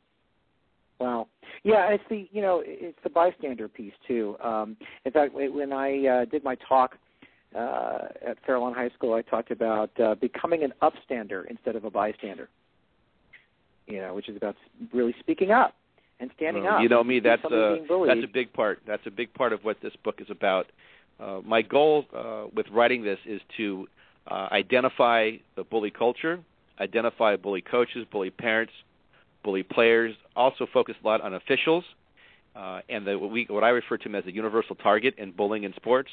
Wow. 1.00 1.28
Yeah, 1.64 1.88
it's 1.90 2.04
the 2.08 2.28
you 2.32 2.42
know 2.42 2.62
it's 2.64 2.98
the 3.02 3.10
bystander 3.10 3.68
piece 3.68 3.92
too. 4.06 4.36
Um, 4.42 4.76
in 5.04 5.12
fact, 5.12 5.34
when 5.34 5.72
I 5.72 6.06
uh, 6.06 6.24
did 6.24 6.44
my 6.44 6.56
talk 6.56 6.96
uh, 7.54 8.08
at 8.26 8.38
Fair 8.46 8.58
Lawn 8.58 8.74
High 8.74 8.90
School, 8.90 9.14
I 9.14 9.22
talked 9.22 9.50
about 9.50 9.90
uh, 10.00 10.14
becoming 10.14 10.62
an 10.62 10.72
upstander 10.82 11.44
instead 11.48 11.76
of 11.76 11.84
a 11.84 11.90
bystander. 11.90 12.48
You 13.86 14.00
know, 14.00 14.14
which 14.14 14.28
is 14.28 14.36
about 14.36 14.56
really 14.92 15.14
speaking 15.20 15.50
up 15.50 15.74
and 16.20 16.30
standing 16.36 16.66
up. 16.66 16.82
You 16.82 16.88
know 16.88 17.02
me, 17.02 17.20
that's 17.20 17.44
a 17.44 17.78
that's 18.06 18.24
a 18.24 18.32
big 18.32 18.52
part. 18.52 18.80
That's 18.86 19.06
a 19.06 19.10
big 19.10 19.32
part 19.34 19.52
of 19.52 19.64
what 19.64 19.78
this 19.82 19.92
book 20.04 20.20
is 20.20 20.28
about. 20.30 20.66
Uh, 21.20 21.40
my 21.44 21.62
goal 21.62 22.04
uh, 22.14 22.44
with 22.54 22.66
writing 22.68 23.02
this 23.02 23.18
is 23.26 23.40
to 23.56 23.88
uh, 24.30 24.48
identify 24.52 25.32
the 25.56 25.64
bully 25.64 25.90
culture, 25.90 26.40
identify 26.80 27.34
bully 27.36 27.62
coaches, 27.62 28.06
bully 28.10 28.30
parents, 28.30 28.72
bully 29.48 29.62
players. 29.62 30.14
Also 30.36 30.66
focus 30.72 30.94
a 31.02 31.06
lot 31.06 31.22
on 31.22 31.32
officials 31.32 31.84
uh, 32.54 32.80
and 32.88 33.06
the, 33.06 33.18
what, 33.18 33.30
we, 33.30 33.46
what 33.48 33.64
I 33.64 33.70
refer 33.70 33.96
to 33.96 34.14
as 34.14 34.26
a 34.26 34.32
universal 34.32 34.76
target 34.76 35.14
in 35.16 35.32
bullying 35.32 35.64
in 35.64 35.72
sports, 35.74 36.10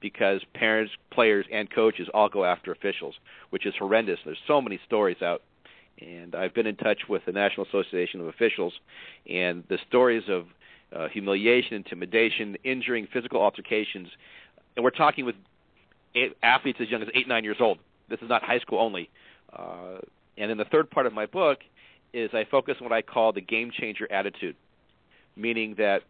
because 0.00 0.40
parents, 0.54 0.92
players, 1.10 1.46
and 1.52 1.68
coaches 1.68 2.06
all 2.14 2.28
go 2.28 2.44
after 2.44 2.70
officials, 2.70 3.14
which 3.50 3.66
is 3.66 3.74
horrendous. 3.76 4.20
There's 4.24 4.38
so 4.46 4.60
many 4.60 4.78
stories 4.86 5.20
out 5.20 5.42
and 5.98 6.34
I've 6.34 6.52
been 6.52 6.66
in 6.66 6.76
touch 6.76 7.00
with 7.08 7.24
the 7.24 7.32
National 7.32 7.66
Association 7.66 8.20
of 8.20 8.26
Officials, 8.26 8.74
and 9.30 9.64
the 9.70 9.78
stories 9.88 10.24
of 10.28 10.44
uh, 10.94 11.08
humiliation, 11.08 11.74
intimidation, 11.74 12.54
injuring, 12.64 13.08
physical 13.10 13.40
altercations 13.40 14.08
and 14.76 14.84
we're 14.84 14.90
talking 14.90 15.24
with 15.24 15.34
athletes 16.42 16.78
as 16.80 16.88
young 16.88 17.02
as 17.02 17.08
eight, 17.14 17.26
nine 17.26 17.44
years 17.44 17.56
old. 17.60 17.78
This 18.08 18.20
is 18.20 18.28
not 18.28 18.42
high 18.42 18.58
school 18.60 18.78
only. 18.78 19.10
Uh, 19.52 19.98
and 20.38 20.50
then 20.50 20.58
the 20.58 20.66
third 20.66 20.90
part 20.90 21.06
of 21.06 21.12
my 21.12 21.26
book 21.26 21.58
is 22.16 22.30
I 22.32 22.44
focus 22.50 22.76
on 22.80 22.88
what 22.88 22.94
I 22.94 23.02
call 23.02 23.32
the 23.32 23.40
game 23.40 23.70
changer 23.70 24.10
attitude, 24.10 24.56
meaning 25.36 25.74
that 25.78 26.00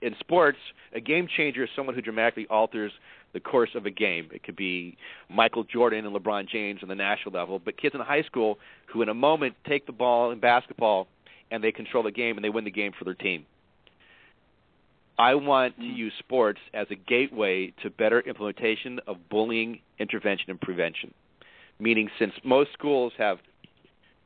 in 0.00 0.14
sports, 0.20 0.58
a 0.94 1.00
game 1.00 1.28
changer 1.36 1.64
is 1.64 1.70
someone 1.74 1.94
who 1.94 2.00
dramatically 2.00 2.46
alters 2.48 2.92
the 3.32 3.40
course 3.40 3.70
of 3.74 3.86
a 3.86 3.90
game. 3.90 4.28
It 4.32 4.42
could 4.42 4.56
be 4.56 4.96
Michael 5.28 5.64
Jordan 5.64 6.06
and 6.06 6.14
LeBron 6.14 6.48
James 6.48 6.80
on 6.82 6.88
the 6.88 6.94
national 6.94 7.34
level, 7.34 7.58
but 7.58 7.80
kids 7.80 7.94
in 7.94 8.00
high 8.00 8.22
school 8.22 8.58
who 8.92 9.02
in 9.02 9.08
a 9.08 9.14
moment 9.14 9.54
take 9.66 9.86
the 9.86 9.92
ball 9.92 10.30
in 10.30 10.40
basketball 10.40 11.08
and 11.50 11.62
they 11.62 11.72
control 11.72 12.02
the 12.02 12.10
game 12.10 12.36
and 12.36 12.44
they 12.44 12.50
win 12.50 12.64
the 12.64 12.70
game 12.70 12.92
for 12.96 13.04
their 13.04 13.14
team. 13.14 13.46
I 15.18 15.34
want 15.34 15.76
to 15.76 15.82
mm. 15.82 15.96
use 15.96 16.12
sports 16.18 16.60
as 16.72 16.86
a 16.90 16.94
gateway 16.94 17.72
to 17.82 17.90
better 17.90 18.20
implementation 18.20 19.00
of 19.06 19.28
bullying 19.28 19.80
intervention 19.98 20.50
and 20.50 20.60
prevention. 20.60 21.12
Meaning, 21.78 22.10
since 22.18 22.32
most 22.44 22.72
schools 22.72 23.12
have 23.18 23.38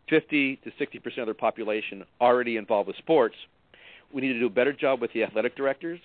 50 0.08 0.56
to 0.56 0.70
60 0.78 0.98
percent 1.00 1.20
of 1.20 1.26
their 1.26 1.34
population 1.34 2.04
already 2.20 2.56
involved 2.56 2.86
with 2.88 2.96
sports, 2.96 3.36
we 4.12 4.22
need 4.22 4.32
to 4.32 4.38
do 4.40 4.46
a 4.46 4.50
better 4.50 4.72
job 4.72 5.00
with 5.00 5.12
the 5.12 5.22
athletic 5.24 5.56
directors. 5.56 6.00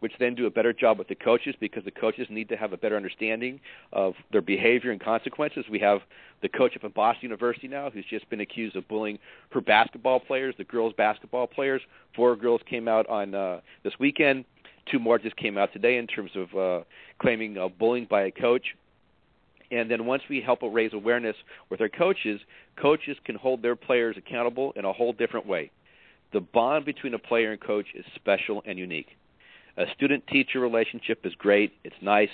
which 0.00 0.12
then 0.18 0.34
do 0.34 0.44
a 0.46 0.50
better 0.50 0.74
job 0.74 0.98
with 0.98 1.08
the 1.08 1.14
coaches 1.14 1.54
because 1.58 1.82
the 1.84 1.90
coaches 1.90 2.26
need 2.28 2.48
to 2.50 2.56
have 2.56 2.72
a 2.72 2.76
better 2.76 2.96
understanding 2.96 3.58
of 3.92 4.12
their 4.30 4.42
behavior 4.42 4.90
and 4.90 5.00
consequences. 5.00 5.64
We 5.70 5.78
have 5.78 6.00
the 6.42 6.50
coach 6.50 6.76
up 6.76 6.84
at 6.84 6.92
Boston 6.92 7.22
University 7.22 7.66
now 7.66 7.88
who's 7.90 8.04
just 8.04 8.28
been 8.28 8.40
accused 8.40 8.76
of 8.76 8.86
bullying 8.88 9.18
her 9.52 9.62
basketball 9.62 10.20
players, 10.20 10.54
the 10.58 10.64
girls 10.64 10.92
basketball 10.96 11.46
players. 11.46 11.80
Four 12.14 12.36
girls 12.36 12.60
came 12.68 12.88
out 12.88 13.08
on 13.08 13.34
uh, 13.34 13.60
this 13.84 13.94
weekend. 13.98 14.44
Two 14.90 14.98
more 14.98 15.18
just 15.18 15.36
came 15.36 15.56
out 15.58 15.72
today 15.72 15.96
in 15.96 16.06
terms 16.06 16.30
of 16.36 16.54
uh, 16.54 16.84
claiming 17.18 17.56
uh, 17.58 17.68
bullying 17.68 18.06
by 18.08 18.22
a 18.24 18.30
coach. 18.30 18.76
And 19.70 19.90
then 19.90 20.06
once 20.06 20.22
we 20.28 20.40
help 20.40 20.60
raise 20.62 20.92
awareness 20.92 21.36
with 21.70 21.80
our 21.80 21.88
coaches, 21.88 22.40
coaches 22.80 23.16
can 23.24 23.34
hold 23.34 23.62
their 23.62 23.76
players 23.76 24.16
accountable 24.16 24.72
in 24.76 24.84
a 24.84 24.92
whole 24.92 25.12
different 25.12 25.46
way. 25.46 25.70
The 26.32 26.40
bond 26.40 26.84
between 26.84 27.14
a 27.14 27.18
player 27.18 27.52
and 27.52 27.60
coach 27.60 27.86
is 27.94 28.04
special 28.14 28.62
and 28.66 28.78
unique. 28.78 29.08
A 29.76 29.84
student 29.94 30.26
teacher 30.26 30.60
relationship 30.60 31.24
is 31.24 31.34
great, 31.34 31.72
it's 31.84 31.96
nice, 32.00 32.30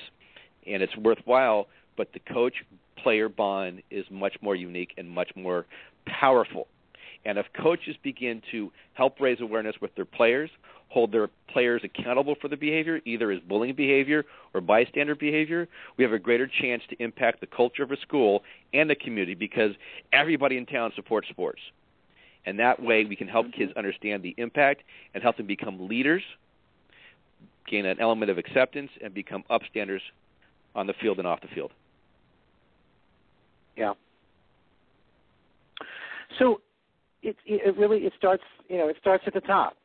and 0.66 0.82
it's 0.82 0.96
worthwhile, 0.96 1.66
but 1.96 2.12
the 2.12 2.20
coach 2.20 2.54
player 3.02 3.28
bond 3.28 3.82
is 3.90 4.04
much 4.10 4.34
more 4.40 4.54
unique 4.54 4.94
and 4.96 5.10
much 5.10 5.30
more 5.34 5.66
powerful. 6.06 6.68
And 7.24 7.38
if 7.38 7.46
coaches 7.60 7.96
begin 8.02 8.42
to 8.50 8.70
help 8.94 9.20
raise 9.20 9.40
awareness 9.40 9.76
with 9.80 9.94
their 9.94 10.04
players, 10.04 10.50
hold 10.88 11.12
their 11.12 11.28
players 11.48 11.82
accountable 11.84 12.34
for 12.40 12.48
the 12.48 12.56
behavior, 12.56 13.00
either 13.06 13.30
as 13.30 13.40
bullying 13.40 13.74
behavior 13.74 14.24
or 14.52 14.60
bystander 14.60 15.14
behavior, 15.14 15.68
we 15.96 16.04
have 16.04 16.12
a 16.12 16.18
greater 16.18 16.46
chance 16.60 16.82
to 16.90 17.02
impact 17.02 17.40
the 17.40 17.46
culture 17.46 17.82
of 17.82 17.90
a 17.90 17.96
school 18.00 18.42
and 18.74 18.90
the 18.90 18.94
community 18.94 19.34
because 19.34 19.72
everybody 20.12 20.58
in 20.58 20.66
town 20.66 20.92
supports 20.94 21.28
sports. 21.28 21.60
And 22.44 22.58
that 22.58 22.82
way 22.82 23.04
we 23.04 23.16
can 23.16 23.28
help 23.28 23.46
Mm-hmm. 23.46 23.58
kids 23.58 23.72
understand 23.76 24.22
the 24.22 24.34
impact 24.36 24.82
and 25.14 25.22
help 25.22 25.36
them 25.36 25.46
become 25.46 25.88
leaders, 25.88 26.22
gain 27.70 27.86
an 27.86 28.00
element 28.00 28.30
of 28.30 28.38
acceptance, 28.38 28.90
and 29.02 29.14
become 29.14 29.44
upstanders 29.50 30.00
on 30.74 30.86
the 30.86 30.94
field 31.00 31.18
and 31.18 31.26
off 31.26 31.40
the 31.40 31.48
field. 31.48 31.70
Yeah. 33.76 33.94
So 36.38 36.60
it 37.22 37.36
it 37.46 37.76
really 37.76 37.98
it 37.98 38.12
starts 38.18 38.42
you 38.68 38.78
know 38.78 38.88
it 38.88 38.96
starts 39.00 39.24
at 39.26 39.34
the 39.34 39.40
top. 39.40 39.76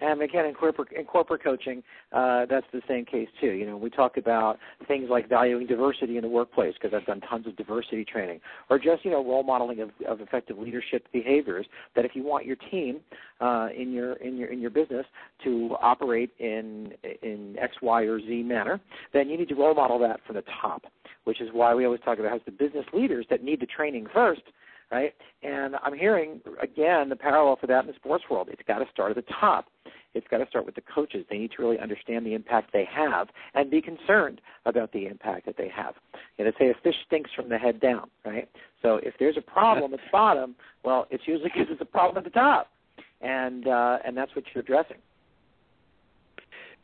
And 0.00 0.20
again, 0.22 0.44
in 0.44 0.54
corporate 0.54 0.88
in 0.92 1.04
corporate 1.04 1.42
coaching, 1.42 1.82
uh, 2.12 2.46
that's 2.50 2.66
the 2.72 2.82
same 2.88 3.04
case 3.04 3.28
too. 3.40 3.52
You 3.52 3.64
know, 3.64 3.76
we 3.76 3.90
talk 3.90 4.16
about 4.16 4.58
things 4.88 5.08
like 5.08 5.28
valuing 5.28 5.68
diversity 5.68 6.16
in 6.16 6.22
the 6.22 6.28
workplace 6.28 6.74
because 6.74 6.92
I've 6.92 7.06
done 7.06 7.20
tons 7.20 7.46
of 7.46 7.56
diversity 7.56 8.04
training, 8.04 8.40
or 8.70 8.78
just 8.78 9.04
you 9.04 9.12
know 9.12 9.24
role 9.24 9.44
modeling 9.44 9.80
of, 9.80 9.90
of 10.08 10.20
effective 10.20 10.58
leadership 10.58 11.06
behaviors. 11.12 11.66
That 11.94 12.04
if 12.04 12.16
you 12.16 12.24
want 12.24 12.44
your 12.44 12.56
team 12.72 13.00
uh, 13.40 13.68
in 13.76 13.92
your 13.92 14.14
in 14.14 14.36
your 14.36 14.48
in 14.48 14.60
your 14.60 14.70
business 14.70 15.06
to 15.44 15.76
operate 15.80 16.30
in 16.40 16.92
in 17.22 17.56
X, 17.60 17.76
Y, 17.80 18.02
or 18.02 18.18
Z 18.18 18.42
manner, 18.42 18.80
then 19.12 19.28
you 19.28 19.38
need 19.38 19.48
to 19.50 19.54
role 19.54 19.74
model 19.74 20.00
that 20.00 20.18
from 20.26 20.34
the 20.34 20.44
top. 20.60 20.82
Which 21.22 21.40
is 21.40 21.50
why 21.52 21.72
we 21.72 21.84
always 21.84 22.00
talk 22.04 22.18
about 22.18 22.30
how 22.30 22.36
it's 22.36 22.44
the 22.44 22.50
business 22.50 22.84
leaders 22.92 23.26
that 23.30 23.44
need 23.44 23.60
the 23.60 23.66
training 23.66 24.08
first 24.12 24.42
right? 24.90 25.14
And 25.42 25.76
I'm 25.82 25.94
hearing 25.94 26.40
again 26.62 27.08
the 27.08 27.16
parallel 27.16 27.56
for 27.60 27.66
that 27.66 27.80
in 27.80 27.86
the 27.86 27.94
sports 27.94 28.24
world. 28.30 28.48
It's 28.50 28.62
got 28.66 28.78
to 28.78 28.86
start 28.92 29.10
at 29.10 29.16
the 29.16 29.32
top. 29.40 29.66
It's 30.14 30.26
got 30.30 30.38
to 30.38 30.46
start 30.46 30.64
with 30.64 30.76
the 30.76 30.82
coaches. 30.82 31.26
They 31.28 31.38
need 31.38 31.50
to 31.56 31.62
really 31.62 31.78
understand 31.78 32.24
the 32.24 32.34
impact 32.34 32.72
they 32.72 32.86
have 32.90 33.28
and 33.54 33.70
be 33.70 33.82
concerned 33.82 34.40
about 34.64 34.92
the 34.92 35.06
impact 35.06 35.44
that 35.46 35.56
they 35.56 35.68
have. 35.68 35.94
You 36.38 36.44
know, 36.44 36.52
they 36.58 36.66
say 36.66 36.70
a 36.70 36.74
fish 36.82 36.94
stinks 37.06 37.30
from 37.34 37.48
the 37.48 37.58
head 37.58 37.80
down, 37.80 38.08
right? 38.24 38.48
So 38.80 39.00
if 39.02 39.14
there's 39.18 39.36
a 39.36 39.42
problem 39.42 39.92
at 39.92 39.98
the 39.98 40.04
bottom, 40.12 40.54
well, 40.84 41.06
it's 41.10 41.24
usually 41.26 41.50
because 41.52 41.66
it's 41.70 41.80
a 41.80 41.86
problem 41.86 42.18
at 42.18 42.24
the 42.24 42.38
top, 42.38 42.70
and 43.20 43.66
uh, 43.66 43.98
and 44.04 44.16
that's 44.16 44.34
what 44.36 44.44
you're 44.54 44.62
addressing. 44.62 44.98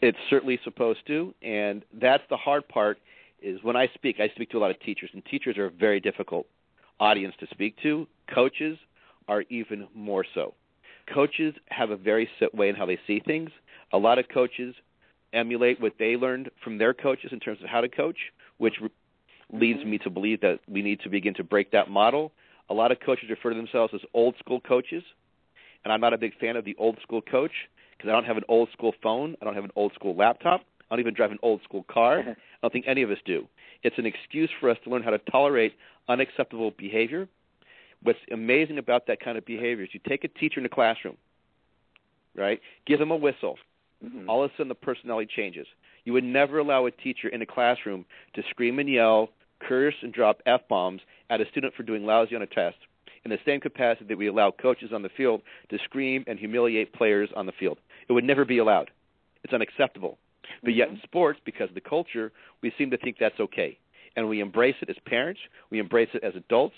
It's 0.02 0.18
certainly 0.28 0.58
supposed 0.64 1.06
to, 1.08 1.34
and 1.42 1.84
that's 2.00 2.22
the 2.30 2.36
hard 2.36 2.66
part. 2.68 2.98
Is 3.42 3.62
when 3.62 3.76
I 3.76 3.88
speak, 3.94 4.16
I 4.18 4.28
speak 4.34 4.50
to 4.50 4.58
a 4.58 4.60
lot 4.60 4.70
of 4.70 4.80
teachers, 4.80 5.10
and 5.12 5.24
teachers 5.24 5.56
are 5.56 5.70
very 5.70 6.00
difficult 6.00 6.46
audience 7.00 7.34
to 7.40 7.46
speak 7.50 7.76
to. 7.82 8.06
Coaches 8.32 8.78
are 9.26 9.42
even 9.50 9.88
more 9.94 10.24
so. 10.34 10.54
Coaches 11.12 11.54
have 11.68 11.90
a 11.90 11.96
very 11.96 12.28
set 12.38 12.54
way 12.54 12.68
in 12.68 12.76
how 12.76 12.86
they 12.86 12.98
see 13.06 13.20
things. 13.20 13.50
A 13.92 13.98
lot 13.98 14.18
of 14.18 14.26
coaches 14.32 14.74
emulate 15.32 15.80
what 15.80 15.94
they 15.98 16.16
learned 16.16 16.50
from 16.62 16.78
their 16.78 16.94
coaches 16.94 17.30
in 17.32 17.40
terms 17.40 17.58
of 17.62 17.68
how 17.68 17.80
to 17.80 17.88
coach, 17.88 18.18
which 18.58 18.74
leads 19.52 19.84
me 19.84 19.98
to 19.98 20.10
believe 20.10 20.40
that 20.42 20.60
we 20.68 20.82
need 20.82 21.00
to 21.00 21.08
begin 21.08 21.34
to 21.34 21.44
break 21.44 21.72
that 21.72 21.90
model. 21.90 22.32
A 22.68 22.74
lot 22.74 22.92
of 22.92 22.98
coaches 23.04 23.28
refer 23.28 23.50
to 23.50 23.56
themselves 23.56 23.92
as 23.94 24.00
old 24.14 24.36
school 24.38 24.60
coaches, 24.60 25.02
and 25.84 25.92
I'm 25.92 26.00
not 26.00 26.12
a 26.12 26.18
big 26.18 26.38
fan 26.38 26.56
of 26.56 26.64
the 26.64 26.76
old 26.78 26.98
school 27.02 27.22
coach 27.22 27.52
because 27.96 28.08
I 28.08 28.12
don't 28.12 28.24
have 28.24 28.36
an 28.36 28.44
old 28.48 28.68
school 28.72 28.92
phone, 29.02 29.36
I 29.40 29.44
don't 29.44 29.54
have 29.54 29.64
an 29.64 29.72
old 29.74 29.92
school 29.94 30.14
laptop, 30.14 30.62
I 30.90 30.94
don't 30.94 31.00
even 31.00 31.14
drive 31.14 31.30
an 31.30 31.38
old 31.42 31.62
school 31.62 31.84
car. 31.90 32.18
I 32.26 32.34
don't 32.62 32.72
think 32.72 32.86
any 32.88 33.02
of 33.02 33.10
us 33.10 33.18
do. 33.24 33.46
It's 33.82 33.98
an 33.98 34.06
excuse 34.06 34.50
for 34.60 34.68
us 34.70 34.76
to 34.84 34.90
learn 34.90 35.02
how 35.02 35.10
to 35.10 35.18
tolerate 35.18 35.74
unacceptable 36.08 36.72
behavior. 36.76 37.28
What's 38.02 38.18
amazing 38.32 38.78
about 38.78 39.06
that 39.06 39.20
kind 39.20 39.38
of 39.38 39.44
behavior 39.44 39.84
is 39.84 39.90
you 39.92 40.00
take 40.08 40.24
a 40.24 40.28
teacher 40.28 40.58
in 40.60 40.66
a 40.66 40.70
classroom, 40.70 41.16
right? 42.34 42.60
Give 42.86 42.98
them 42.98 43.10
a 43.10 43.16
whistle. 43.16 43.56
Mm-hmm. 44.04 44.28
All 44.28 44.42
of 44.42 44.50
a 44.50 44.54
sudden, 44.54 44.68
the 44.68 44.74
personality 44.74 45.30
changes. 45.34 45.66
You 46.04 46.14
would 46.14 46.24
never 46.24 46.58
allow 46.58 46.86
a 46.86 46.90
teacher 46.90 47.28
in 47.28 47.42
a 47.42 47.46
classroom 47.46 48.06
to 48.34 48.42
scream 48.48 48.78
and 48.78 48.88
yell, 48.88 49.30
curse, 49.60 49.94
and 50.02 50.12
drop 50.12 50.40
f 50.46 50.62
bombs 50.68 51.02
at 51.28 51.40
a 51.40 51.48
student 51.50 51.74
for 51.74 51.82
doing 51.82 52.04
lousy 52.04 52.34
on 52.34 52.42
a 52.42 52.46
test. 52.46 52.76
In 53.24 53.30
the 53.30 53.38
same 53.44 53.60
capacity 53.60 54.06
that 54.06 54.16
we 54.16 54.28
allow 54.28 54.50
coaches 54.50 54.92
on 54.94 55.02
the 55.02 55.10
field 55.10 55.42
to 55.68 55.78
scream 55.84 56.24
and 56.26 56.38
humiliate 56.38 56.94
players 56.94 57.28
on 57.36 57.44
the 57.44 57.52
field, 57.52 57.78
it 58.08 58.12
would 58.14 58.24
never 58.24 58.46
be 58.46 58.58
allowed. 58.58 58.90
It's 59.44 59.52
unacceptable. 59.52 60.18
But 60.62 60.74
yet 60.74 60.88
in 60.88 60.94
mm-hmm. 60.94 61.04
sports, 61.04 61.40
because 61.44 61.68
of 61.68 61.74
the 61.74 61.80
culture, 61.80 62.32
we 62.62 62.72
seem 62.78 62.90
to 62.90 62.98
think 62.98 63.16
that's 63.18 63.38
okay. 63.40 63.78
And 64.16 64.28
we 64.28 64.40
embrace 64.40 64.74
it 64.82 64.90
as 64.90 64.96
parents, 65.06 65.40
we 65.70 65.78
embrace 65.78 66.08
it 66.14 66.24
as 66.24 66.34
adults, 66.34 66.74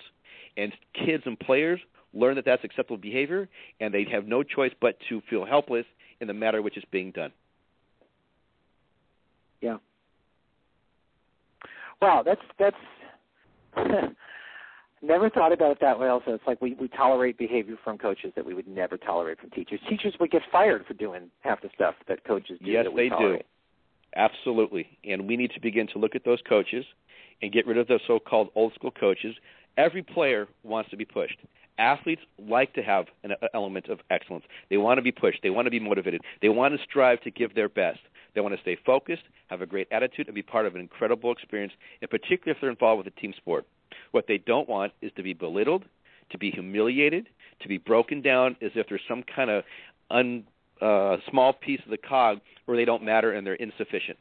and 0.56 0.72
kids 0.94 1.22
and 1.26 1.38
players 1.38 1.80
learn 2.14 2.34
that 2.36 2.44
that's 2.44 2.62
acceptable 2.64 2.98
behavior, 2.98 3.48
and 3.80 3.92
they 3.92 4.06
have 4.10 4.26
no 4.26 4.42
choice 4.42 4.72
but 4.80 4.96
to 5.08 5.22
feel 5.30 5.44
helpless 5.44 5.86
in 6.20 6.28
the 6.28 6.34
matter 6.34 6.60
which 6.60 6.76
is 6.76 6.84
being 6.90 7.10
done. 7.10 7.32
Yeah. 9.60 9.78
Wow, 12.00 12.22
that's 12.24 12.40
that's 12.58 12.76
never 15.02 15.28
thought 15.28 15.52
about 15.52 15.72
it 15.72 15.78
that 15.80 15.98
way. 15.98 16.08
Also, 16.08 16.32
it's 16.32 16.44
like 16.46 16.60
we 16.62 16.74
we 16.74 16.88
tolerate 16.88 17.36
behavior 17.36 17.76
from 17.82 17.98
coaches 17.98 18.32
that 18.36 18.46
we 18.46 18.54
would 18.54 18.68
never 18.68 18.96
tolerate 18.96 19.40
from 19.40 19.50
teachers. 19.50 19.80
Teachers 19.88 20.14
would 20.20 20.30
get 20.30 20.42
fired 20.50 20.86
for 20.86 20.94
doing 20.94 21.30
half 21.40 21.60
the 21.60 21.70
stuff 21.74 21.94
that 22.08 22.24
coaches 22.24 22.58
do. 22.64 22.70
Yes, 22.70 22.84
that 22.84 22.92
we 22.92 23.08
they 23.08 23.16
do. 23.16 23.38
Absolutely. 24.14 24.86
And 25.04 25.26
we 25.26 25.36
need 25.36 25.52
to 25.52 25.60
begin 25.60 25.86
to 25.88 25.98
look 25.98 26.14
at 26.14 26.24
those 26.24 26.40
coaches 26.48 26.84
and 27.40 27.52
get 27.52 27.66
rid 27.66 27.78
of 27.78 27.88
those 27.88 28.00
so 28.06 28.18
called 28.18 28.48
old 28.54 28.74
school 28.74 28.90
coaches. 28.90 29.34
Every 29.76 30.02
player 30.02 30.48
wants 30.62 30.90
to 30.90 30.96
be 30.96 31.04
pushed. 31.04 31.38
Athletes 31.78 32.20
like 32.38 32.74
to 32.74 32.82
have 32.82 33.06
an 33.24 33.32
element 33.54 33.88
of 33.88 34.00
excellence. 34.10 34.44
They 34.68 34.76
want 34.76 34.98
to 34.98 35.02
be 35.02 35.12
pushed. 35.12 35.38
They 35.42 35.48
want 35.48 35.66
to 35.66 35.70
be 35.70 35.80
motivated. 35.80 36.20
They 36.42 36.50
want 36.50 36.74
to 36.74 36.84
strive 36.84 37.22
to 37.22 37.30
give 37.30 37.54
their 37.54 37.70
best. 37.70 38.00
They 38.34 38.40
want 38.40 38.54
to 38.54 38.60
stay 38.60 38.78
focused, 38.84 39.22
have 39.48 39.60
a 39.60 39.66
great 39.66 39.88
attitude, 39.90 40.26
and 40.26 40.34
be 40.34 40.42
part 40.42 40.66
of 40.66 40.74
an 40.74 40.80
incredible 40.80 41.32
experience, 41.32 41.72
and 42.00 42.10
particularly 42.10 42.56
if 42.56 42.58
they're 42.60 42.70
involved 42.70 43.04
with 43.04 43.14
a 43.14 43.20
team 43.20 43.34
sport. 43.36 43.66
What 44.12 44.26
they 44.28 44.38
don't 44.38 44.68
want 44.68 44.92
is 45.02 45.10
to 45.16 45.22
be 45.22 45.32
belittled, 45.32 45.84
to 46.30 46.38
be 46.38 46.50
humiliated, 46.50 47.28
to 47.60 47.68
be 47.68 47.78
broken 47.78 48.22
down 48.22 48.56
as 48.62 48.70
if 48.74 48.88
there's 48.88 49.02
some 49.08 49.22
kind 49.22 49.50
of 49.50 49.64
un, 50.10 50.44
uh, 50.80 51.16
small 51.30 51.52
piece 51.52 51.80
of 51.84 51.90
the 51.90 51.98
cog 51.98 52.40
where 52.66 52.76
they 52.76 52.84
don't 52.84 53.02
matter 53.02 53.32
and 53.32 53.46
they're 53.46 53.54
insufficient. 53.54 54.18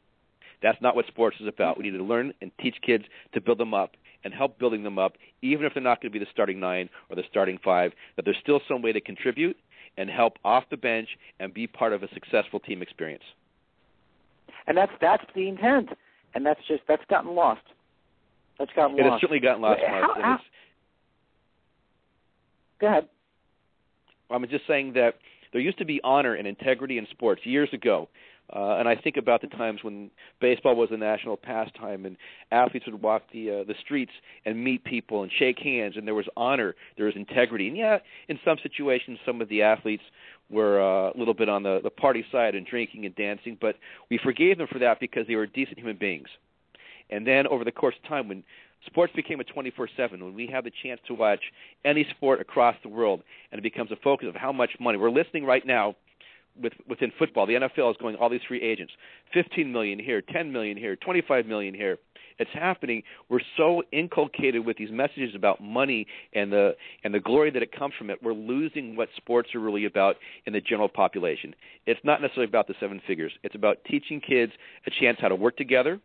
That's 0.62 0.80
not 0.80 0.94
what 0.94 1.06
sports 1.06 1.36
is 1.40 1.46
about. 1.46 1.76
We 1.76 1.84
need 1.84 1.96
to 1.96 2.04
learn 2.04 2.32
and 2.40 2.50
teach 2.60 2.76
kids 2.82 3.04
to 3.34 3.40
build 3.40 3.58
them 3.58 3.74
up 3.74 3.92
and 4.24 4.32
help 4.32 4.58
building 4.58 4.84
them 4.84 4.98
up, 4.98 5.14
even 5.42 5.66
if 5.66 5.74
they're 5.74 5.82
not 5.82 6.00
going 6.00 6.12
to 6.12 6.18
be 6.18 6.24
the 6.24 6.30
starting 6.30 6.60
nine 6.60 6.88
or 7.10 7.16
the 7.16 7.24
starting 7.28 7.58
five, 7.64 7.92
that 8.16 8.24
there's 8.24 8.36
still 8.40 8.60
some 8.68 8.80
way 8.80 8.92
to 8.92 9.00
contribute 9.00 9.56
and 9.96 10.08
help 10.08 10.38
off 10.44 10.64
the 10.70 10.76
bench 10.76 11.08
and 11.40 11.52
be 11.52 11.66
part 11.66 11.92
of 11.92 12.02
a 12.02 12.08
successful 12.14 12.60
team 12.60 12.82
experience. 12.82 13.24
And 14.66 14.76
that's 14.76 14.92
that's 15.00 15.24
the 15.34 15.48
intent, 15.48 15.88
and 16.34 16.46
that's 16.46 16.60
just 16.68 16.82
that's 16.86 17.04
gotten 17.10 17.34
lost. 17.34 17.62
That's 18.58 18.72
gotten 18.74 18.98
It 18.98 19.04
has 19.04 19.20
certainly 19.20 19.40
gotten 19.40 19.62
lost, 19.62 19.80
How- 19.82 20.14
how- 20.14 20.40
Go 22.80 22.86
ahead. 22.88 23.08
I'm 24.30 24.46
just 24.48 24.66
saying 24.66 24.94
that 24.94 25.18
there 25.52 25.60
used 25.60 25.78
to 25.78 25.84
be 25.84 26.00
honor 26.02 26.34
and 26.34 26.46
integrity 26.46 26.98
in 26.98 27.06
sports 27.10 27.42
years 27.44 27.68
ago. 27.72 28.08
Uh, 28.52 28.76
and 28.78 28.88
I 28.88 28.96
think 28.96 29.16
about 29.16 29.40
the 29.40 29.46
times 29.46 29.82
when 29.82 30.10
baseball 30.40 30.74
was 30.74 30.90
a 30.90 30.96
national 30.96 31.36
pastime, 31.36 32.04
and 32.04 32.16
athletes 32.50 32.84
would 32.86 33.00
walk 33.00 33.22
the 33.32 33.50
uh, 33.50 33.64
the 33.64 33.74
streets 33.80 34.12
and 34.44 34.62
meet 34.62 34.84
people 34.84 35.22
and 35.22 35.32
shake 35.38 35.58
hands, 35.58 35.96
and 35.96 36.06
there 36.06 36.14
was 36.14 36.26
honor, 36.36 36.74
there 36.96 37.06
was 37.06 37.14
integrity. 37.16 37.68
And 37.68 37.76
yeah, 37.76 37.98
in 38.28 38.38
some 38.44 38.58
situations, 38.62 39.18
some 39.24 39.40
of 39.40 39.48
the 39.48 39.62
athletes 39.62 40.02
were 40.50 40.82
uh, 40.82 41.12
a 41.12 41.16
little 41.16 41.34
bit 41.34 41.48
on 41.48 41.62
the 41.62 41.80
the 41.82 41.88
party 41.90 42.24
side 42.30 42.54
and 42.54 42.66
drinking 42.66 43.06
and 43.06 43.14
dancing, 43.14 43.56
but 43.58 43.76
we 44.10 44.18
forgave 44.18 44.58
them 44.58 44.66
for 44.70 44.80
that 44.80 45.00
because 45.00 45.26
they 45.28 45.36
were 45.36 45.46
decent 45.46 45.78
human 45.78 45.96
beings. 45.96 46.28
And 47.12 47.26
then 47.26 47.46
over 47.46 47.62
the 47.62 47.70
course 47.70 47.94
of 48.02 48.08
time, 48.08 48.28
when 48.28 48.42
sports 48.86 49.12
became 49.14 49.38
a 49.38 49.44
24/7, 49.44 50.24
when 50.24 50.34
we 50.34 50.46
have 50.48 50.64
the 50.64 50.72
chance 50.82 51.00
to 51.06 51.14
watch 51.14 51.52
any 51.84 52.04
sport 52.04 52.40
across 52.40 52.74
the 52.82 52.88
world, 52.88 53.22
and 53.50 53.58
it 53.58 53.62
becomes 53.62 53.92
a 53.92 53.96
focus 53.96 54.28
of 54.28 54.34
how 54.34 54.50
much 54.50 54.70
money 54.80 54.98
we're 54.98 55.10
listening 55.10 55.44
right 55.44 55.64
now 55.64 55.94
with 56.60 56.72
within 56.88 57.12
football. 57.18 57.46
The 57.46 57.54
NFL 57.54 57.90
is 57.90 57.96
going 57.98 58.16
all 58.16 58.28
these 58.28 58.42
free 58.48 58.62
agents, 58.62 58.92
15 59.32 59.70
million 59.70 59.98
here, 59.98 60.22
10 60.22 60.50
million 60.52 60.76
here, 60.76 60.96
25 60.96 61.46
million 61.46 61.74
here. 61.74 61.98
It's 62.38 62.50
happening. 62.52 63.02
We're 63.28 63.40
so 63.56 63.82
inculcated 63.92 64.64
with 64.64 64.76
these 64.78 64.90
messages 64.90 65.34
about 65.34 65.60
money 65.60 66.06
and 66.32 66.50
the 66.50 66.76
and 67.04 67.12
the 67.12 67.20
glory 67.20 67.50
that 67.50 67.62
it 67.62 67.72
comes 67.72 67.94
from 67.94 68.10
it. 68.10 68.22
We're 68.22 68.32
losing 68.32 68.96
what 68.96 69.10
sports 69.16 69.54
are 69.54 69.60
really 69.60 69.84
about 69.84 70.16
in 70.46 70.54
the 70.54 70.60
general 70.60 70.88
population. 70.88 71.54
It's 71.86 72.00
not 72.04 72.22
necessarily 72.22 72.48
about 72.48 72.68
the 72.68 72.74
seven 72.80 73.00
figures. 73.06 73.32
It's 73.42 73.54
about 73.54 73.84
teaching 73.84 74.20
kids 74.20 74.52
a 74.86 74.90
chance 74.90 75.18
how 75.20 75.28
to 75.28 75.36
work 75.36 75.56
together, 75.56 76.00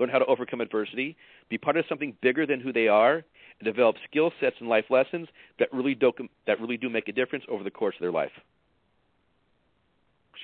learn 0.00 0.08
how 0.08 0.18
to 0.18 0.24
overcome 0.24 0.60
adversity, 0.60 1.16
be 1.48 1.58
part 1.58 1.76
of 1.76 1.84
something 1.88 2.16
bigger 2.22 2.46
than 2.46 2.60
who 2.60 2.72
they 2.72 2.88
are, 2.88 3.16
and 3.16 3.64
develop 3.64 3.96
skill 4.08 4.32
sets 4.40 4.56
and 4.58 4.68
life 4.68 4.86
lessons 4.90 5.28
that 5.58 5.72
really 5.72 5.94
do 5.94 6.10
that 6.46 6.60
really 6.60 6.78
do 6.78 6.88
make 6.88 7.08
a 7.08 7.12
difference 7.12 7.44
over 7.48 7.62
the 7.62 7.70
course 7.70 7.94
of 7.96 8.00
their 8.00 8.12
life. 8.12 8.32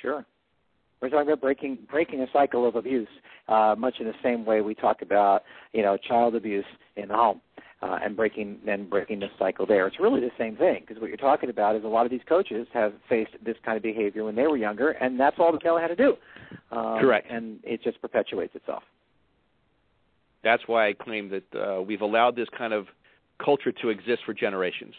Sure. 0.03 0.25
We're 1.01 1.09
talking 1.09 1.29
about 1.29 1.41
breaking 1.41 1.79
breaking 1.91 2.21
a 2.21 2.27
cycle 2.33 2.67
of 2.69 2.77
abuse, 2.77 3.09
uh, 3.49 3.75
much 3.77 3.95
in 4.01 4.07
the 4.07 4.15
same 4.23 4.45
way 4.45 4.61
we 4.61 4.75
talk 4.75 5.03
about 5.03 5.43
you 5.73 5.83
know 5.83 5.97
child 5.97 6.35
abuse 6.35 6.67
in 6.97 7.09
the 7.09 7.15
home. 7.15 7.41
Uh, 7.83 7.99
and 8.03 8.17
breaking 8.17 8.59
and 8.67 8.89
breaking 8.89 9.21
the 9.21 9.27
cycle 9.39 9.67
there. 9.67 9.87
It's 9.87 10.01
really 10.01 10.21
the 10.21 10.31
same 10.39 10.57
thing 10.57 10.81
because 10.81 10.99
what 10.99 11.09
you're 11.09 11.19
talking 11.19 11.51
about 11.51 11.77
is 11.77 11.85
a 11.85 11.87
lot 11.87 12.07
of 12.07 12.11
these 12.11 12.23
coaches 12.27 12.67
have 12.73 12.95
faced 13.07 13.33
this 13.45 13.57
kind 13.67 13.77
of 13.77 13.83
behavior 13.83 14.25
when 14.25 14.35
they 14.35 14.47
were 14.47 14.57
younger, 14.57 14.93
and 14.93 15.21
that's 15.21 15.37
all 15.39 15.53
they 15.53 15.59
know 15.63 15.79
how 15.79 15.87
to 15.87 15.95
do. 15.95 16.17
Um, 16.73 16.99
Correct. 16.99 17.31
And 17.31 17.61
it 17.65 17.83
just 17.83 18.01
perpetuates 18.01 18.55
itself. 18.55 18.83
That's 20.47 20.63
why 20.69 20.87
I 20.87 20.93
claim 20.93 21.29
that 21.31 21.61
uh, 21.61 21.83
we've 21.83 22.03
allowed 22.03 22.37
this 22.37 22.47
kind 22.57 22.73
of 22.73 22.87
culture 23.45 23.73
to 23.73 23.89
exist 23.89 24.23
for 24.25 24.33
generations. 24.33 24.95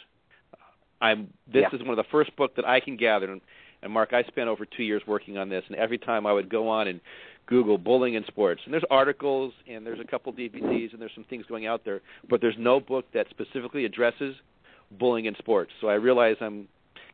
I'm. 0.99 1.31
This 1.47 1.63
yeah. 1.71 1.79
is 1.79 1.81
one 1.81 1.91
of 1.91 1.95
the 1.95 2.11
first 2.11 2.35
book 2.35 2.57
that 2.57 2.65
I 2.67 2.81
can 2.81 2.97
gather, 2.97 3.31
and 3.31 3.39
and 3.81 3.93
Mark, 3.93 4.11
I 4.11 4.23
spent 4.23 4.49
over 4.49 4.65
two 4.65 4.83
years 4.83 5.01
working 5.07 5.37
on 5.37 5.47
this, 5.47 5.63
and 5.69 5.77
every 5.77 5.99
time 5.99 6.25
I 6.25 6.33
would 6.33 6.49
go 6.49 6.67
on 6.67 6.89
and 6.89 6.99
Google 7.45 7.77
bullying 7.77 8.15
in 8.15 8.25
sports, 8.25 8.61
and 8.65 8.73
there's 8.73 8.83
articles 8.89 9.53
and 9.69 9.85
there's 9.85 10.01
a 10.01 10.03
couple 10.03 10.33
DVDs 10.33 10.91
and 10.91 11.01
there's 11.01 11.13
some 11.15 11.23
things 11.23 11.45
going 11.47 11.65
out 11.65 11.85
there, 11.85 12.01
but 12.29 12.41
there's 12.41 12.57
no 12.59 12.81
book 12.81 13.05
that 13.13 13.27
specifically 13.29 13.85
addresses 13.85 14.35
bullying 14.99 15.27
in 15.27 15.35
sports. 15.35 15.71
So 15.79 15.87
I 15.87 15.93
realize 15.93 16.35
I'm 16.41 16.67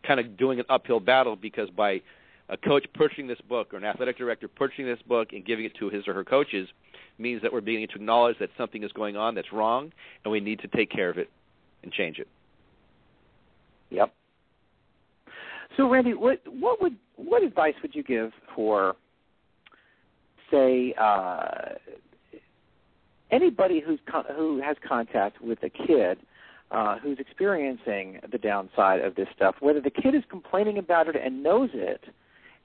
kind 0.08 0.20
of 0.20 0.38
doing 0.38 0.60
an 0.60 0.66
uphill 0.70 1.00
battle 1.00 1.36
because 1.36 1.70
by 1.70 2.02
a 2.50 2.58
coach 2.58 2.88
purchasing 2.96 3.28
this 3.28 3.42
book 3.48 3.76
or 3.76 3.78
an 3.78 3.84
athletic 3.84 4.18
director 4.18 4.48
purchasing 4.48 4.86
this 4.86 5.02
book 5.08 5.34
and 5.34 5.46
giving 5.46 5.66
it 5.66 5.76
to 5.76 5.90
his 5.90 6.08
or 6.08 6.16
her 6.16 6.24
coaches 6.24 6.68
means 7.18 7.42
that 7.42 7.54
we're 7.54 7.62
beginning 7.62 7.88
to 7.90 7.96
acknowledge 7.96 8.38
that 8.40 8.50
something 8.58 8.84
is 8.84 8.92
going 8.92 9.16
on 9.16 9.36
that's 9.36 9.52
wrong 9.54 9.92
and 10.24 10.32
we 10.32 10.40
need 10.40 10.60
to 10.60 10.68
take 10.68 10.90
care 10.90 11.10
of 11.10 11.18
it 11.18 11.30
and 11.84 11.92
change 11.92 12.20
it. 12.20 12.28
Yep. 13.90 14.14
So, 15.78 15.90
Randy, 15.90 16.14
what 16.14 16.42
what 16.48 16.82
would 16.82 16.96
what 17.16 17.44
advice 17.44 17.76
would 17.82 17.96
you 17.96 18.04
give 18.04 18.32
for, 18.56 18.96
say, 20.52 20.94
uh, 21.00 21.76
anybody 23.32 23.82
who's 23.86 24.00
con- 24.10 24.26
who 24.36 24.62
has 24.62 24.78
contact 24.88 25.42
with 25.42 25.60
a 25.64 25.70
kid 25.70 26.20
uh, 26.72 26.98
who's 26.98 27.20
experiencing 27.20 28.20
the 28.32 28.38
downside 28.38 29.02
of 29.02 29.16
this 29.16 29.28
stuff, 29.36 29.56
whether 29.60 29.82
the 29.82 29.92
kid 29.92 30.16
is 30.16 30.24
complaining 30.30 30.78
about 30.78 31.08
it 31.08 31.16
and 31.16 31.44
knows 31.44 31.70
it, 31.74 32.04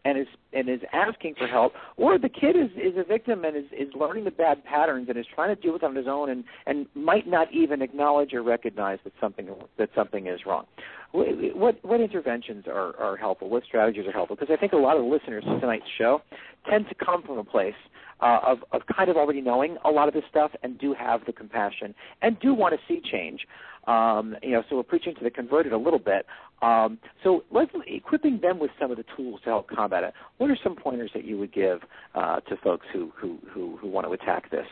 and 0.09 0.19
is 0.19 0.27
and 0.53 0.69
is 0.69 0.81
asking 0.93 1.35
for 1.37 1.47
help, 1.47 1.75
or 1.97 2.19
the 2.19 2.29
kid 2.29 2.57
is 2.57 2.71
is 2.77 2.97
a 2.97 3.05
victim 3.05 3.45
and 3.45 3.57
is 3.57 3.67
is 3.73 3.89
learning 3.95 4.25
the 4.25 4.31
bad 4.31 4.65
patterns 4.65 5.09
and 5.09 5.19
is 5.19 5.27
trying 5.35 5.55
to 5.55 5.61
deal 5.61 5.73
with 5.73 5.83
them 5.83 5.91
on 5.91 5.97
his 5.97 6.07
own 6.09 6.31
and 6.31 6.45
and 6.67 6.87
might 6.95 7.27
not 7.27 7.53
even 7.53 7.83
acknowledge 7.83 8.33
or 8.33 8.43
recognize 8.43 8.99
that 9.05 9.13
something 9.21 9.49
that 9.77 9.91
something 9.95 10.27
is 10.27 10.41
wrong. 10.47 10.65
What 11.13 11.85
what 11.85 12.01
interventions 12.01 12.65
are 12.67 12.97
are 12.97 13.17
helpful? 13.17 13.51
What 13.51 13.65
strategies 13.65 14.07
are 14.07 14.13
helpful? 14.13 14.37
Because 14.37 14.53
I 14.53 14.59
think 14.59 14.73
a 14.73 14.77
lot 14.77 14.97
of 14.97 15.05
the 15.05 15.09
listeners 15.09 15.45
to 15.45 15.61
tonight's 15.61 15.85
show 15.97 16.23
tend 16.69 16.89
to 16.89 16.95
come 16.95 17.23
from 17.23 17.39
a 17.39 17.45
place 17.45 17.75
uh, 18.21 18.41
of 18.47 18.59
of 18.73 18.83
kind 18.95 19.11
of 19.11 19.17
already 19.17 19.41
knowing 19.41 19.77
a 19.85 19.91
lot 19.91 20.09
of 20.09 20.15
this 20.15 20.25
stuff 20.31 20.53
and 20.63 20.79
do 20.79 20.95
have 20.95 21.25
the 21.27 21.33
compassion 21.33 21.95
and 22.23 22.39
do 22.41 22.55
want 22.55 22.75
to 22.75 22.81
see 22.89 23.01
change. 23.11 23.47
Um, 23.87 24.37
you 24.43 24.51
know, 24.51 24.63
so 24.69 24.77
we're 24.77 24.83
preaching 24.83 25.15
to 25.15 25.25
the 25.25 25.31
converted 25.31 25.73
a 25.73 25.79
little 25.79 25.99
bit. 25.99 26.27
Um, 26.61 26.99
so 27.23 27.45
let's 27.51 27.71
equipping 27.87 28.41
them 28.41 28.59
with 28.59 28.71
some 28.81 28.91
of 28.91 28.97
the 28.97 29.05
tools 29.17 29.41
to 29.45 29.51
help 29.51 29.69
combat 29.69 30.03
it. 30.03 30.13
What 30.39 30.51
are 30.51 30.59
some 30.63 30.75
pointers 30.75 31.11
that 31.15 31.25
you 31.25 31.39
would 31.39 31.53
give 31.53 31.81
uh, 32.15 32.41
to 32.41 32.57
folks 32.57 32.87
who, 32.93 33.13
who 33.17 33.39
who 33.53 33.77
who 33.77 33.89
want 33.89 34.07
to 34.07 34.13
attack 34.13 34.51
this? 34.51 34.67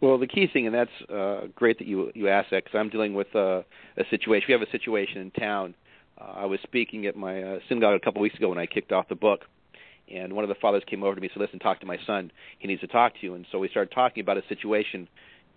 Well, 0.00 0.18
the 0.18 0.26
key 0.26 0.46
thing, 0.52 0.66
and 0.66 0.74
that's 0.74 0.90
uh, 1.10 1.46
great 1.54 1.78
that 1.78 1.86
you 1.86 2.10
you 2.14 2.28
asked 2.28 2.50
that, 2.50 2.64
because 2.64 2.78
I'm 2.78 2.90
dealing 2.90 3.14
with 3.14 3.34
uh, 3.34 3.62
a 3.96 4.04
situation. 4.10 4.46
We 4.48 4.52
have 4.52 4.62
a 4.62 4.70
situation 4.70 5.18
in 5.18 5.30
town. 5.30 5.74
Uh, 6.20 6.32
I 6.38 6.44
was 6.46 6.58
speaking 6.62 7.06
at 7.06 7.16
my 7.16 7.42
uh, 7.42 7.58
synagogue 7.68 7.94
a 7.94 8.04
couple 8.04 8.20
weeks 8.20 8.36
ago 8.36 8.48
when 8.48 8.58
I 8.58 8.66
kicked 8.66 8.92
off 8.92 9.08
the 9.08 9.14
book, 9.14 9.42
and 10.12 10.32
one 10.32 10.44
of 10.44 10.48
the 10.48 10.56
fathers 10.56 10.82
came 10.88 11.02
over 11.02 11.14
to 11.14 11.20
me 11.20 11.28
and 11.28 11.34
said, 11.34 11.40
"Listen, 11.40 11.60
talk 11.60 11.80
to 11.80 11.86
my 11.86 11.98
son. 12.06 12.32
He 12.58 12.68
needs 12.68 12.80
to 12.80 12.88
talk 12.88 13.14
to 13.14 13.20
you." 13.22 13.34
And 13.34 13.46
so 13.52 13.58
we 13.58 13.68
started 13.68 13.94
talking 13.94 14.22
about 14.22 14.38
a 14.38 14.42
situation. 14.48 15.08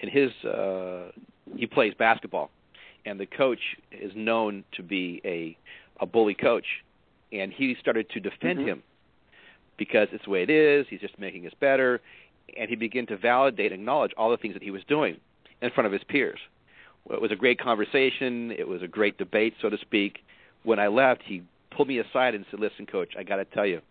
In 0.01 0.09
his, 0.09 0.31
uh, 0.45 1.11
he 1.57 1.65
plays 1.65 1.93
basketball, 1.99 2.51
and 3.05 3.19
the 3.19 3.25
coach 3.25 3.59
is 3.91 4.11
known 4.15 4.63
to 4.73 4.83
be 4.83 5.21
a 5.25 5.57
a 6.01 6.05
bully 6.05 6.33
coach, 6.33 6.65
and 7.31 7.51
he 7.51 7.75
started 7.79 8.09
to 8.11 8.19
defend 8.19 8.59
mm-hmm. 8.59 8.67
him 8.67 8.83
because 9.77 10.07
it's 10.11 10.23
the 10.25 10.29
way 10.29 10.43
it 10.43 10.49
is. 10.49 10.85
He's 10.89 11.01
just 11.01 11.19
making 11.19 11.45
us 11.45 11.53
better, 11.59 12.01
and 12.57 12.69
he 12.69 12.75
began 12.75 13.05
to 13.07 13.17
validate 13.17 13.71
and 13.71 13.81
acknowledge 13.81 14.11
all 14.17 14.31
the 14.31 14.37
things 14.37 14.53
that 14.53 14.63
he 14.63 14.71
was 14.71 14.81
doing 14.87 15.17
in 15.61 15.71
front 15.71 15.87
of 15.87 15.93
his 15.93 16.03
peers. 16.07 16.39
Well, 17.05 17.17
it 17.17 17.21
was 17.21 17.31
a 17.31 17.35
great 17.35 17.59
conversation. 17.59 18.51
It 18.51 18.67
was 18.67 18.81
a 18.81 18.87
great 18.87 19.17
debate, 19.17 19.55
so 19.61 19.69
to 19.69 19.77
speak. 19.77 20.19
When 20.63 20.79
I 20.79 20.87
left, 20.87 21.21
he 21.25 21.43
pulled 21.71 21.87
me 21.87 21.99
aside 21.99 22.35
and 22.35 22.45
said, 22.49 22.59
"Listen, 22.59 22.85
coach, 22.85 23.13
I 23.17 23.23
got 23.23 23.37
to 23.37 23.45
tell 23.45 23.65
you, 23.65 23.81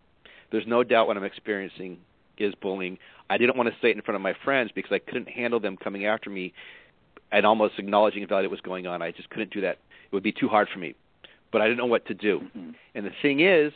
there's 0.50 0.66
no 0.66 0.82
doubt 0.82 1.06
what 1.06 1.16
I'm 1.16 1.24
experiencing 1.24 1.98
is 2.38 2.54
bullying. 2.54 2.98
I 3.30 3.36
didn't 3.36 3.56
want 3.56 3.68
to 3.68 3.74
say 3.82 3.90
it 3.90 3.96
in 3.96 4.02
front 4.02 4.16
of 4.16 4.22
my 4.22 4.34
friends 4.44 4.70
because 4.74 4.92
I 4.92 4.98
couldn't 4.98 5.28
handle 5.28 5.60
them 5.60 5.76
coming 5.76 6.06
after 6.06 6.30
me 6.30 6.52
and 7.30 7.44
almost 7.44 7.74
acknowledging 7.78 8.22
and 8.22 8.30
validating 8.30 8.44
what 8.44 8.50
was 8.52 8.60
going 8.60 8.86
on. 8.86 9.02
I 9.02 9.10
just 9.10 9.30
couldn't 9.30 9.52
do 9.52 9.60
that. 9.62 9.78
It 10.10 10.14
would 10.14 10.22
be 10.22 10.32
too 10.32 10.48
hard 10.48 10.68
for 10.72 10.78
me. 10.78 10.94
But 11.52 11.62
I 11.62 11.66
didn't 11.66 11.78
know 11.78 11.86
what 11.86 12.06
to 12.06 12.14
do. 12.14 12.40
Mm-hmm. 12.40 12.70
And 12.94 13.06
the 13.06 13.10
thing 13.22 13.40
is, 13.40 13.72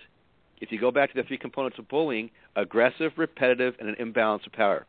if 0.61 0.71
you 0.71 0.79
go 0.79 0.91
back 0.91 1.13
to 1.13 1.21
the 1.21 1.27
three 1.27 1.39
components 1.39 1.79
of 1.79 1.89
bullying, 1.89 2.31
aggressive, 2.57 3.13
repetitive, 3.17 3.75
and 3.81 3.89
an 3.89 3.97
imbalance 3.99 4.45
of 4.47 4.53
power. 4.53 4.87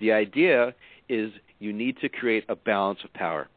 The 0.00 0.12
idea 0.12 0.74
is 1.08 1.32
you 1.58 1.72
need 1.72 1.98
to 2.00 2.08
create 2.08 2.44
a 2.48 2.56
balance 2.56 3.00
of 3.04 3.12
power, 3.12 3.48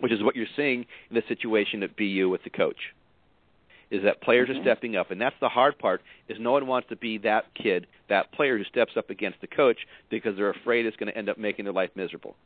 which 0.00 0.12
is 0.12 0.22
what 0.22 0.36
you're 0.36 0.46
seeing 0.56 0.86
in 1.10 1.16
the 1.16 1.22
situation 1.28 1.82
at 1.82 1.96
BU 1.96 2.28
with 2.30 2.44
the 2.44 2.50
coach. 2.50 2.76
Is 3.90 4.02
that 4.04 4.20
players 4.22 4.48
mm-hmm. 4.48 4.60
are 4.60 4.62
stepping 4.62 4.96
up, 4.96 5.10
and 5.10 5.20
that's 5.20 5.34
the 5.40 5.48
hard 5.48 5.78
part. 5.78 6.02
Is 6.28 6.36
no 6.38 6.52
one 6.52 6.66
wants 6.66 6.90
to 6.90 6.96
be 6.96 7.18
that 7.18 7.46
kid, 7.54 7.86
that 8.08 8.30
player 8.32 8.56
who 8.56 8.64
steps 8.64 8.92
up 8.96 9.10
against 9.10 9.40
the 9.40 9.46
coach 9.46 9.78
because 10.10 10.36
they're 10.36 10.50
afraid 10.50 10.86
it's 10.86 10.96
going 10.96 11.10
to 11.10 11.18
end 11.18 11.28
up 11.28 11.38
making 11.38 11.64
their 11.64 11.74
life 11.74 11.90
miserable. 11.96 12.36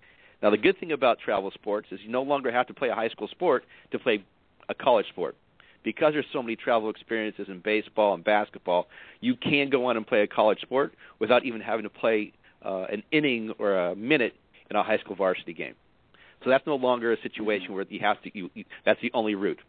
Now, 0.43 0.51
the 0.51 0.59
good 0.59 0.79
thing 0.79 0.93
about 0.93 1.19
travel 1.21 1.51
sports 1.53 1.89
is 1.93 2.01
you 2.03 2.11
no 2.11 2.23
longer 2.23 2.51
have 2.51 2.67
to 2.67 2.75
play 2.75 2.89
a 2.89 2.95
high 2.95 3.09
school 3.09 3.29
sport 3.29 3.65
to 3.93 3.99
play 3.99 4.25
a 4.69 4.75
college 4.75 5.07
sport. 5.09 5.37
Because 5.85 6.13
there's 6.13 6.27
so 6.33 6.43
many 6.43 6.57
travel 6.57 6.91
experiences 6.91 7.47
in 7.49 7.61
baseball 7.61 8.15
and 8.15 8.23
basketball, 8.23 8.87
you 9.21 9.35
can 9.37 9.69
go 9.69 9.87
on 9.87 9.97
and 9.97 10.07
play 10.07 10.23
a 10.23 10.27
college 10.27 10.61
sport 10.61 10.95
without 11.19 11.45
even 11.45 11.61
having 11.61 11.85
to 11.85 11.91
play 11.91 12.33
uh, 12.65 12.85
an 12.93 13.03
inning 13.11 13.53
or 13.59 13.77
a 13.77 13.97
minute 13.97 14.35
in 14.71 14.77
a 14.77 14.83
high 14.83 14.99
school 14.99 15.17
varsity 15.17 15.53
game. 15.53 15.75
So 16.45 16.51
that's 16.51 16.67
no 16.67 16.77
longer 16.77 17.13
a 17.13 17.21
situation 17.21 17.75
where 17.75 17.85
you 17.89 18.01
have 18.01 18.21
to. 18.23 18.31
You, 18.37 18.51
you, 18.55 18.65
that's 18.85 19.01
the 19.01 19.11
only 19.15 19.35
route. 19.35 19.61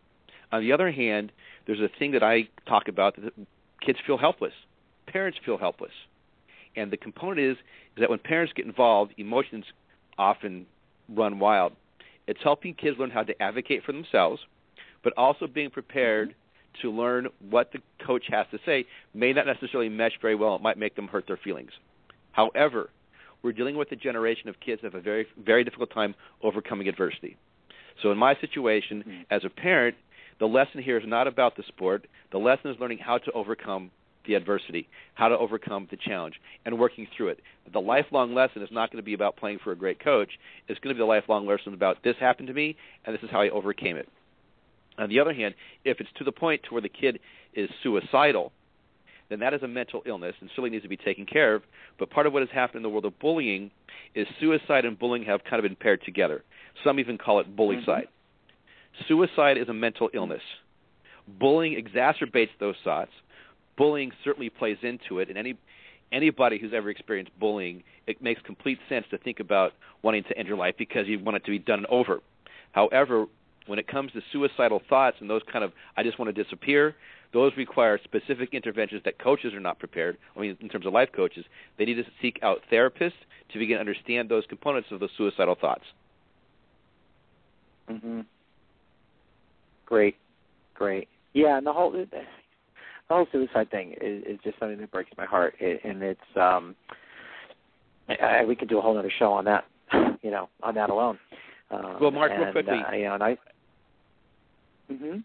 On 0.51 0.61
the 0.61 0.71
other 0.71 0.91
hand, 0.91 1.31
there's 1.65 1.79
a 1.79 1.89
thing 1.99 2.11
that 2.11 2.23
I 2.23 2.47
talk 2.67 2.87
about 2.87 3.15
that 3.15 3.33
kids 3.81 3.99
feel 4.05 4.17
helpless, 4.17 4.53
parents 5.07 5.37
feel 5.43 5.57
helpless, 5.57 5.91
and 6.75 6.91
the 6.91 6.97
component 6.97 7.39
is, 7.39 7.57
is 7.57 8.01
that 8.01 8.09
when 8.09 8.19
parents 8.19 8.53
get 8.55 8.65
involved, 8.65 9.13
emotions 9.17 9.65
often 10.17 10.65
run 11.09 11.39
wild. 11.39 11.73
It's 12.27 12.39
helping 12.43 12.73
kids 12.73 12.97
learn 12.97 13.09
how 13.09 13.23
to 13.23 13.41
advocate 13.41 13.83
for 13.83 13.91
themselves, 13.91 14.41
but 15.03 15.13
also 15.17 15.47
being 15.47 15.69
prepared 15.69 16.35
to 16.81 16.89
learn 16.89 17.27
what 17.49 17.71
the 17.71 17.79
coach 18.05 18.25
has 18.29 18.47
to 18.51 18.59
say 18.65 18.85
may 19.13 19.33
not 19.33 19.45
necessarily 19.45 19.89
mesh 19.89 20.13
very 20.21 20.35
well. 20.35 20.55
It 20.55 20.61
might 20.61 20.77
make 20.77 20.95
them 20.95 21.07
hurt 21.07 21.27
their 21.27 21.37
feelings. 21.37 21.71
However, 22.31 22.89
we're 23.43 23.51
dealing 23.51 23.75
with 23.77 23.91
a 23.91 23.95
generation 23.95 24.49
of 24.49 24.59
kids 24.59 24.81
that 24.81 24.93
have 24.93 24.99
a 24.99 25.03
very, 25.03 25.27
very 25.37 25.63
difficult 25.63 25.91
time 25.93 26.15
overcoming 26.41 26.87
adversity. 26.87 27.37
So, 28.01 28.11
in 28.11 28.17
my 28.17 28.35
situation, 28.39 29.03
mm-hmm. 29.05 29.21
as 29.29 29.43
a 29.45 29.49
parent, 29.49 29.95
the 30.39 30.47
lesson 30.47 30.81
here 30.81 30.97
is 30.97 31.03
not 31.05 31.27
about 31.27 31.55
the 31.55 31.63
sport. 31.67 32.07
The 32.31 32.39
lesson 32.39 32.71
is 32.71 32.77
learning 32.79 32.99
how 32.99 33.19
to 33.19 33.31
overcome 33.33 33.91
the 34.25 34.35
adversity, 34.35 34.87
how 35.15 35.27
to 35.27 35.37
overcome 35.37 35.87
the 35.91 35.97
challenge, 35.97 36.35
and 36.65 36.77
working 36.77 37.07
through 37.15 37.29
it. 37.29 37.39
The 37.71 37.79
lifelong 37.79 38.33
lesson 38.33 38.61
is 38.61 38.69
not 38.71 38.91
going 38.91 39.01
to 39.01 39.05
be 39.05 39.13
about 39.13 39.37
playing 39.37 39.59
for 39.63 39.71
a 39.71 39.75
great 39.75 40.03
coach. 40.03 40.29
It's 40.67 40.79
going 40.79 40.95
to 40.95 40.97
be 40.97 41.03
the 41.03 41.05
lifelong 41.05 41.45
lesson 41.45 41.73
about 41.73 42.03
this 42.03 42.15
happened 42.19 42.47
to 42.47 42.53
me, 42.53 42.75
and 43.05 43.15
this 43.15 43.23
is 43.23 43.29
how 43.31 43.41
I 43.41 43.49
overcame 43.49 43.97
it. 43.97 44.07
On 44.97 45.09
the 45.09 45.19
other 45.19 45.33
hand, 45.33 45.55
if 45.85 45.99
it's 45.99 46.09
to 46.17 46.23
the 46.23 46.31
point 46.31 46.61
to 46.63 46.73
where 46.73 46.81
the 46.81 46.89
kid 46.89 47.19
is 47.53 47.69
suicidal, 47.81 48.51
then 49.29 49.39
that 49.39 49.53
is 49.53 49.63
a 49.63 49.67
mental 49.67 50.03
illness 50.05 50.35
and 50.39 50.49
certainly 50.51 50.69
needs 50.69 50.83
to 50.83 50.89
be 50.89 50.97
taken 50.97 51.25
care 51.25 51.55
of. 51.55 51.63
But 51.97 52.11
part 52.11 52.27
of 52.27 52.33
what 52.33 52.41
has 52.41 52.49
happened 52.53 52.77
in 52.77 52.83
the 52.83 52.89
world 52.89 53.05
of 53.05 53.17
bullying 53.19 53.71
is 54.13 54.27
suicide 54.39 54.85
and 54.85 54.99
bullying 54.99 55.25
have 55.25 55.43
kind 55.43 55.63
of 55.63 55.63
been 55.63 55.75
paired 55.75 56.01
together. 56.03 56.43
Some 56.83 56.99
even 56.99 57.17
call 57.17 57.39
it 57.39 57.55
bullycide. 57.55 57.85
Mm-hmm. 57.87 59.03
Suicide 59.07 59.57
is 59.57 59.69
a 59.69 59.73
mental 59.73 60.09
illness. 60.13 60.41
Bullying 61.39 61.81
exacerbates 61.81 62.49
those 62.59 62.75
thoughts 62.83 63.11
bullying 63.77 64.11
certainly 64.23 64.49
plays 64.49 64.77
into 64.81 65.19
it, 65.19 65.29
and 65.29 65.37
any 65.37 65.55
anybody 66.11 66.59
who's 66.59 66.73
ever 66.73 66.89
experienced 66.89 67.31
bullying, 67.39 67.83
it 68.05 68.21
makes 68.21 68.41
complete 68.43 68.77
sense 68.87 69.05
to 69.09 69.17
think 69.17 69.39
about 69.39 69.73
wanting 70.03 70.23
to 70.25 70.37
end 70.37 70.47
your 70.47 70.57
life 70.57 70.75
because 70.77 71.07
you 71.07 71.17
want 71.19 71.35
it 71.35 71.43
to 71.45 71.51
be 71.51 71.59
done 71.59 71.85
over. 71.89 72.19
However, 72.71 73.25
when 73.65 73.79
it 73.79 73.87
comes 73.87 74.11
to 74.11 74.21
suicidal 74.31 74.81
thoughts 74.89 75.17
and 75.19 75.29
those 75.29 75.41
kind 75.51 75.63
of 75.63 75.71
I 75.97 76.03
just 76.03 76.19
want 76.19 76.33
to 76.33 76.43
disappear, 76.43 76.95
those 77.33 77.51
require 77.57 77.99
specific 78.03 78.53
interventions 78.53 79.01
that 79.05 79.17
coaches 79.17 79.53
are 79.53 79.59
not 79.59 79.79
prepared. 79.79 80.17
I 80.35 80.39
mean, 80.39 80.57
in 80.61 80.69
terms 80.69 80.85
of 80.85 80.93
life 80.93 81.09
coaches, 81.15 81.45
they 81.77 81.85
need 81.85 81.95
to 81.95 82.05
seek 82.21 82.39
out 82.43 82.61
therapists 82.71 83.13
to 83.51 83.59
begin 83.59 83.77
to 83.77 83.79
understand 83.79 84.29
those 84.29 84.43
components 84.47 84.89
of 84.91 84.99
those 84.99 85.09
suicidal 85.17 85.55
thoughts. 85.55 85.85
Mhm. 87.89 88.25
Great, 89.85 90.15
great. 90.73 91.07
Yeah, 91.33 91.57
and 91.57 91.65
the 91.65 91.73
whole 91.73 91.91
the 93.07 93.15
whole 93.15 93.27
suicide 93.31 93.69
thing 93.69 93.95
is, 94.01 94.23
is 94.25 94.39
just 94.43 94.59
something 94.59 94.79
that 94.79 94.91
breaks 94.91 95.11
my 95.17 95.25
heart, 95.25 95.55
it, 95.59 95.81
and 95.83 96.01
it's 96.01 96.21
um, 96.35 96.75
I, 98.07 98.43
we 98.45 98.55
could 98.55 98.69
do 98.69 98.77
a 98.77 98.81
whole 98.81 98.97
other 98.97 99.11
show 99.17 99.31
on 99.31 99.45
that, 99.45 99.65
you 100.21 100.31
know, 100.31 100.49
on 100.61 100.75
that 100.75 100.89
alone. 100.89 101.19
Um, 101.71 101.97
well, 101.99 102.11
Mark, 102.11 102.31
and, 102.31 102.43
real 102.43 102.51
quickly, 102.51 102.79
uh, 102.87 102.95
you 102.95 103.05
know, 103.05 103.13
and 103.15 103.23
I. 103.23 103.37
Mhm. 104.91 105.23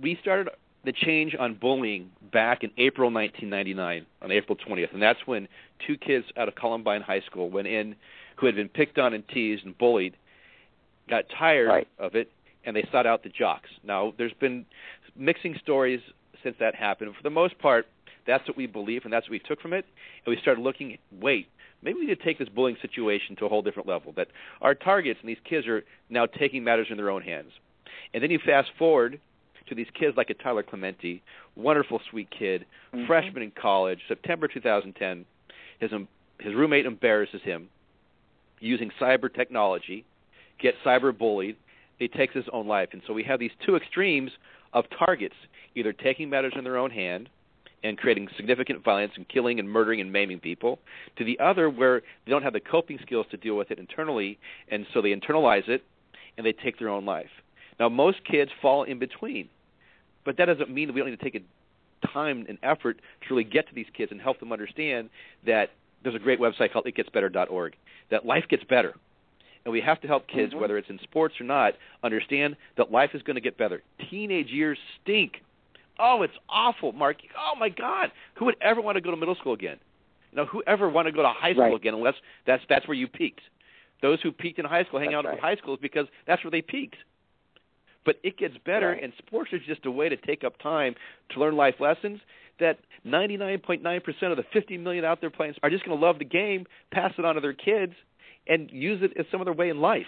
We 0.00 0.18
started 0.20 0.50
the 0.84 0.92
change 0.92 1.34
on 1.38 1.54
bullying 1.54 2.10
back 2.32 2.62
in 2.62 2.70
April 2.78 3.10
1999, 3.10 4.06
on 4.22 4.30
April 4.30 4.56
20th, 4.56 4.92
and 4.92 5.02
that's 5.02 5.18
when 5.26 5.48
two 5.86 5.96
kids 5.96 6.26
out 6.36 6.48
of 6.48 6.54
Columbine 6.54 7.02
High 7.02 7.20
School 7.20 7.50
went 7.50 7.66
in 7.66 7.96
who 8.36 8.46
had 8.46 8.54
been 8.54 8.68
picked 8.68 8.98
on 8.98 9.14
and 9.14 9.26
teased 9.28 9.64
and 9.64 9.76
bullied, 9.78 10.16
got 11.08 11.24
tired 11.36 11.68
right. 11.68 11.88
of 11.98 12.14
it, 12.14 12.30
and 12.64 12.76
they 12.76 12.86
sought 12.92 13.06
out 13.06 13.22
the 13.22 13.28
jocks. 13.28 13.68
Now, 13.84 14.12
there's 14.16 14.32
been 14.34 14.64
mixing 15.16 15.56
stories 15.60 16.00
since 16.42 16.56
that 16.60 16.74
happened. 16.74 17.14
For 17.16 17.22
the 17.22 17.30
most 17.30 17.58
part, 17.58 17.86
that's 18.26 18.46
what 18.46 18.56
we 18.56 18.66
believe, 18.66 19.02
and 19.04 19.12
that's 19.12 19.26
what 19.26 19.32
we 19.32 19.38
took 19.40 19.60
from 19.60 19.72
it. 19.72 19.84
And 20.24 20.34
we 20.34 20.40
started 20.40 20.60
looking. 20.60 20.98
Wait, 21.20 21.48
maybe 21.82 21.98
we 22.00 22.06
need 22.06 22.18
to 22.18 22.24
take 22.24 22.38
this 22.38 22.48
bullying 22.48 22.76
situation 22.82 23.36
to 23.36 23.46
a 23.46 23.48
whole 23.48 23.62
different 23.62 23.88
level. 23.88 24.12
That 24.16 24.28
our 24.60 24.74
targets 24.74 25.18
and 25.20 25.28
these 25.28 25.38
kids 25.48 25.66
are 25.66 25.84
now 26.10 26.26
taking 26.26 26.64
matters 26.64 26.88
in 26.90 26.96
their 26.96 27.10
own 27.10 27.22
hands. 27.22 27.52
And 28.14 28.22
then 28.22 28.30
you 28.30 28.38
fast 28.44 28.70
forward 28.78 29.20
to 29.68 29.74
these 29.74 29.86
kids 29.98 30.16
like 30.16 30.30
a 30.30 30.34
Tyler 30.34 30.62
Clementi, 30.62 31.22
wonderful, 31.56 32.00
sweet 32.10 32.28
kid, 32.30 32.64
mm-hmm. 32.94 33.06
freshman 33.06 33.42
in 33.42 33.50
college, 33.50 34.00
September 34.08 34.48
2010. 34.48 35.24
His 35.80 35.92
um, 35.92 36.08
his 36.40 36.54
roommate 36.54 36.86
embarrasses 36.86 37.42
him 37.42 37.68
using 38.60 38.90
cyber 39.00 39.32
technology, 39.32 40.04
gets 40.60 40.76
cyber 40.84 41.16
bullied. 41.16 41.56
He 41.98 42.08
takes 42.08 42.34
his 42.34 42.44
own 42.52 42.66
life, 42.68 42.90
and 42.92 43.02
so 43.06 43.12
we 43.12 43.24
have 43.24 43.40
these 43.40 43.50
two 43.64 43.74
extremes 43.74 44.30
of 44.72 44.84
targets, 44.96 45.34
either 45.78 45.92
taking 45.92 46.28
matters 46.30 46.52
in 46.56 46.64
their 46.64 46.76
own 46.76 46.90
hand 46.90 47.28
and 47.84 47.96
creating 47.96 48.28
significant 48.36 48.84
violence 48.84 49.12
and 49.16 49.28
killing 49.28 49.60
and 49.60 49.68
murdering 49.68 50.00
and 50.00 50.12
maiming 50.12 50.40
people, 50.40 50.78
to 51.16 51.24
the 51.24 51.38
other 51.38 51.70
where 51.70 52.00
they 52.24 52.30
don't 52.30 52.42
have 52.42 52.52
the 52.52 52.60
coping 52.60 52.98
skills 53.02 53.26
to 53.30 53.36
deal 53.36 53.56
with 53.56 53.70
it 53.70 53.78
internally, 53.78 54.38
and 54.68 54.84
so 54.92 55.00
they 55.00 55.14
internalize 55.14 55.68
it 55.68 55.84
and 56.36 56.44
they 56.44 56.52
take 56.52 56.78
their 56.78 56.88
own 56.88 57.04
life. 57.04 57.30
Now, 57.78 57.88
most 57.88 58.18
kids 58.24 58.50
fall 58.60 58.82
in 58.82 58.98
between, 58.98 59.48
but 60.24 60.36
that 60.38 60.46
doesn't 60.46 60.70
mean 60.70 60.88
that 60.88 60.94
we 60.94 61.00
don't 61.00 61.10
need 61.10 61.18
to 61.18 61.22
take 61.22 61.36
a 61.36 62.06
time 62.06 62.46
and 62.48 62.58
effort 62.62 63.00
to 63.22 63.34
really 63.34 63.44
get 63.44 63.68
to 63.68 63.74
these 63.74 63.86
kids 63.96 64.10
and 64.12 64.20
help 64.20 64.40
them 64.40 64.52
understand 64.52 65.10
that 65.46 65.70
there's 66.02 66.14
a 66.14 66.20
great 66.20 66.40
website 66.40 66.72
called 66.72 66.86
itgetsbetter.org, 66.86 67.76
that 68.10 68.26
life 68.26 68.44
gets 68.48 68.64
better. 68.64 68.94
And 69.64 69.72
we 69.72 69.80
have 69.80 70.00
to 70.00 70.08
help 70.08 70.26
kids, 70.28 70.52
mm-hmm. 70.52 70.60
whether 70.60 70.78
it's 70.78 70.88
in 70.88 70.98
sports 71.02 71.34
or 71.40 71.44
not, 71.44 71.74
understand 72.02 72.56
that 72.76 72.90
life 72.90 73.10
is 73.14 73.22
going 73.22 73.34
to 73.34 73.40
get 73.40 73.58
better. 73.58 73.82
Teenage 74.10 74.48
years 74.48 74.78
stink. 75.02 75.42
Oh, 75.98 76.22
it's 76.22 76.34
awful, 76.48 76.92
Mark. 76.92 77.18
Oh 77.38 77.58
my 77.58 77.68
God, 77.68 78.10
who 78.34 78.44
would 78.46 78.56
ever 78.60 78.80
want 78.80 78.96
to 78.96 79.00
go 79.00 79.10
to 79.10 79.16
middle 79.16 79.34
school 79.34 79.52
again? 79.52 79.78
You 80.32 80.36
know, 80.36 80.46
who 80.46 80.62
ever 80.66 80.88
want 80.88 81.06
to 81.06 81.12
go 81.12 81.22
to 81.22 81.28
high 81.28 81.52
school 81.52 81.64
right. 81.64 81.74
again 81.74 81.94
unless 81.94 82.14
that's 82.46 82.62
that's 82.68 82.86
where 82.86 82.96
you 82.96 83.08
peaked. 83.08 83.40
Those 84.00 84.20
who 84.22 84.30
peaked 84.30 84.58
in 84.58 84.64
high 84.64 84.84
school 84.84 85.00
hang 85.00 85.10
that's 85.10 85.18
out 85.18 85.24
right. 85.24 85.36
in 85.36 85.42
high 85.42 85.56
schools 85.56 85.78
because 85.82 86.06
that's 86.26 86.44
where 86.44 86.50
they 86.50 86.62
peaked. 86.62 86.96
But 88.04 88.16
it 88.22 88.38
gets 88.38 88.54
better, 88.64 88.90
right. 88.90 89.02
and 89.02 89.12
sports 89.18 89.50
is 89.52 89.60
just 89.66 89.84
a 89.86 89.90
way 89.90 90.08
to 90.08 90.16
take 90.16 90.44
up 90.44 90.58
time 90.62 90.94
to 91.30 91.40
learn 91.40 91.56
life 91.56 91.74
lessons 91.80 92.20
that 92.60 92.78
99.9% 93.06 94.30
of 94.30 94.36
the 94.36 94.44
50 94.52 94.78
million 94.78 95.04
out 95.04 95.20
there 95.20 95.30
playing 95.30 95.54
are 95.62 95.70
just 95.70 95.84
going 95.84 95.98
to 95.98 96.04
love 96.04 96.18
the 96.18 96.24
game, 96.24 96.66
pass 96.92 97.12
it 97.18 97.24
on 97.24 97.34
to 97.34 97.40
their 97.40 97.52
kids, 97.52 97.92
and 98.46 98.70
use 98.70 99.02
it 99.02 99.12
as 99.18 99.26
some 99.30 99.40
other 99.40 99.52
way 99.52 99.68
in 99.68 99.80
life. 99.80 100.06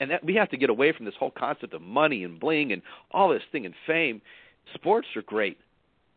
And 0.00 0.10
that 0.10 0.24
we 0.24 0.34
have 0.34 0.50
to 0.50 0.56
get 0.56 0.70
away 0.70 0.92
from 0.92 1.06
this 1.06 1.14
whole 1.18 1.30
concept 1.30 1.72
of 1.72 1.82
money 1.82 2.24
and 2.24 2.40
bling 2.40 2.72
and 2.72 2.82
all 3.12 3.28
this 3.28 3.42
thing 3.52 3.64
and 3.64 3.74
fame. 3.86 4.20
Sports 4.72 5.08
are 5.16 5.22
great. 5.22 5.58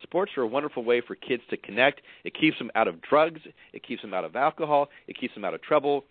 Sports 0.03 0.31
are 0.37 0.43
a 0.43 0.47
wonderful 0.47 0.83
way 0.83 1.01
for 1.01 1.15
kids 1.15 1.43
to 1.49 1.57
connect. 1.57 2.01
It 2.23 2.33
keeps 2.33 2.57
them 2.59 2.71
out 2.75 2.87
of 2.87 3.01
drugs. 3.01 3.41
It 3.73 3.83
keeps 3.83 4.01
them 4.01 4.13
out 4.13 4.23
of 4.23 4.35
alcohol. 4.35 4.89
It 5.07 5.17
keeps 5.19 5.33
them 5.33 5.43
out 5.43 5.53
of 5.53 5.61
trouble. 5.61 6.05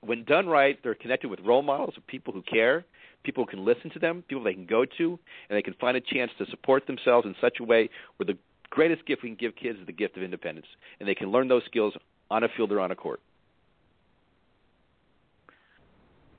When 0.00 0.24
done 0.24 0.46
right, 0.46 0.78
they're 0.82 0.94
connected 0.94 1.28
with 1.28 1.40
role 1.40 1.62
models 1.62 1.94
of 1.96 2.06
people 2.06 2.32
who 2.32 2.42
care, 2.42 2.84
people 3.24 3.44
who 3.44 3.50
can 3.50 3.64
listen 3.64 3.90
to 3.90 3.98
them, 3.98 4.22
people 4.28 4.44
they 4.44 4.54
can 4.54 4.66
go 4.66 4.84
to, 4.84 5.18
and 5.48 5.56
they 5.56 5.62
can 5.62 5.74
find 5.74 5.96
a 5.96 6.00
chance 6.00 6.30
to 6.38 6.46
support 6.46 6.86
themselves 6.86 7.26
in 7.26 7.34
such 7.40 7.58
a 7.60 7.64
way 7.64 7.90
where 8.16 8.26
the 8.26 8.38
greatest 8.70 9.04
gift 9.06 9.22
we 9.22 9.30
can 9.30 9.36
give 9.36 9.56
kids 9.56 9.78
is 9.80 9.86
the 9.86 9.92
gift 9.92 10.16
of 10.16 10.22
independence, 10.22 10.66
and 11.00 11.08
they 11.08 11.14
can 11.14 11.30
learn 11.32 11.48
those 11.48 11.64
skills 11.64 11.94
on 12.30 12.44
a 12.44 12.48
field 12.56 12.70
or 12.70 12.80
on 12.80 12.90
a 12.90 12.94
court. 12.94 13.20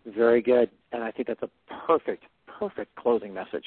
Very 0.05 0.41
good, 0.41 0.70
and 0.91 1.03
I 1.03 1.11
think 1.11 1.28
that's 1.28 1.43
a 1.43 1.49
perfect, 1.86 2.24
perfect 2.60 2.95
closing 2.95 3.34
message. 3.34 3.64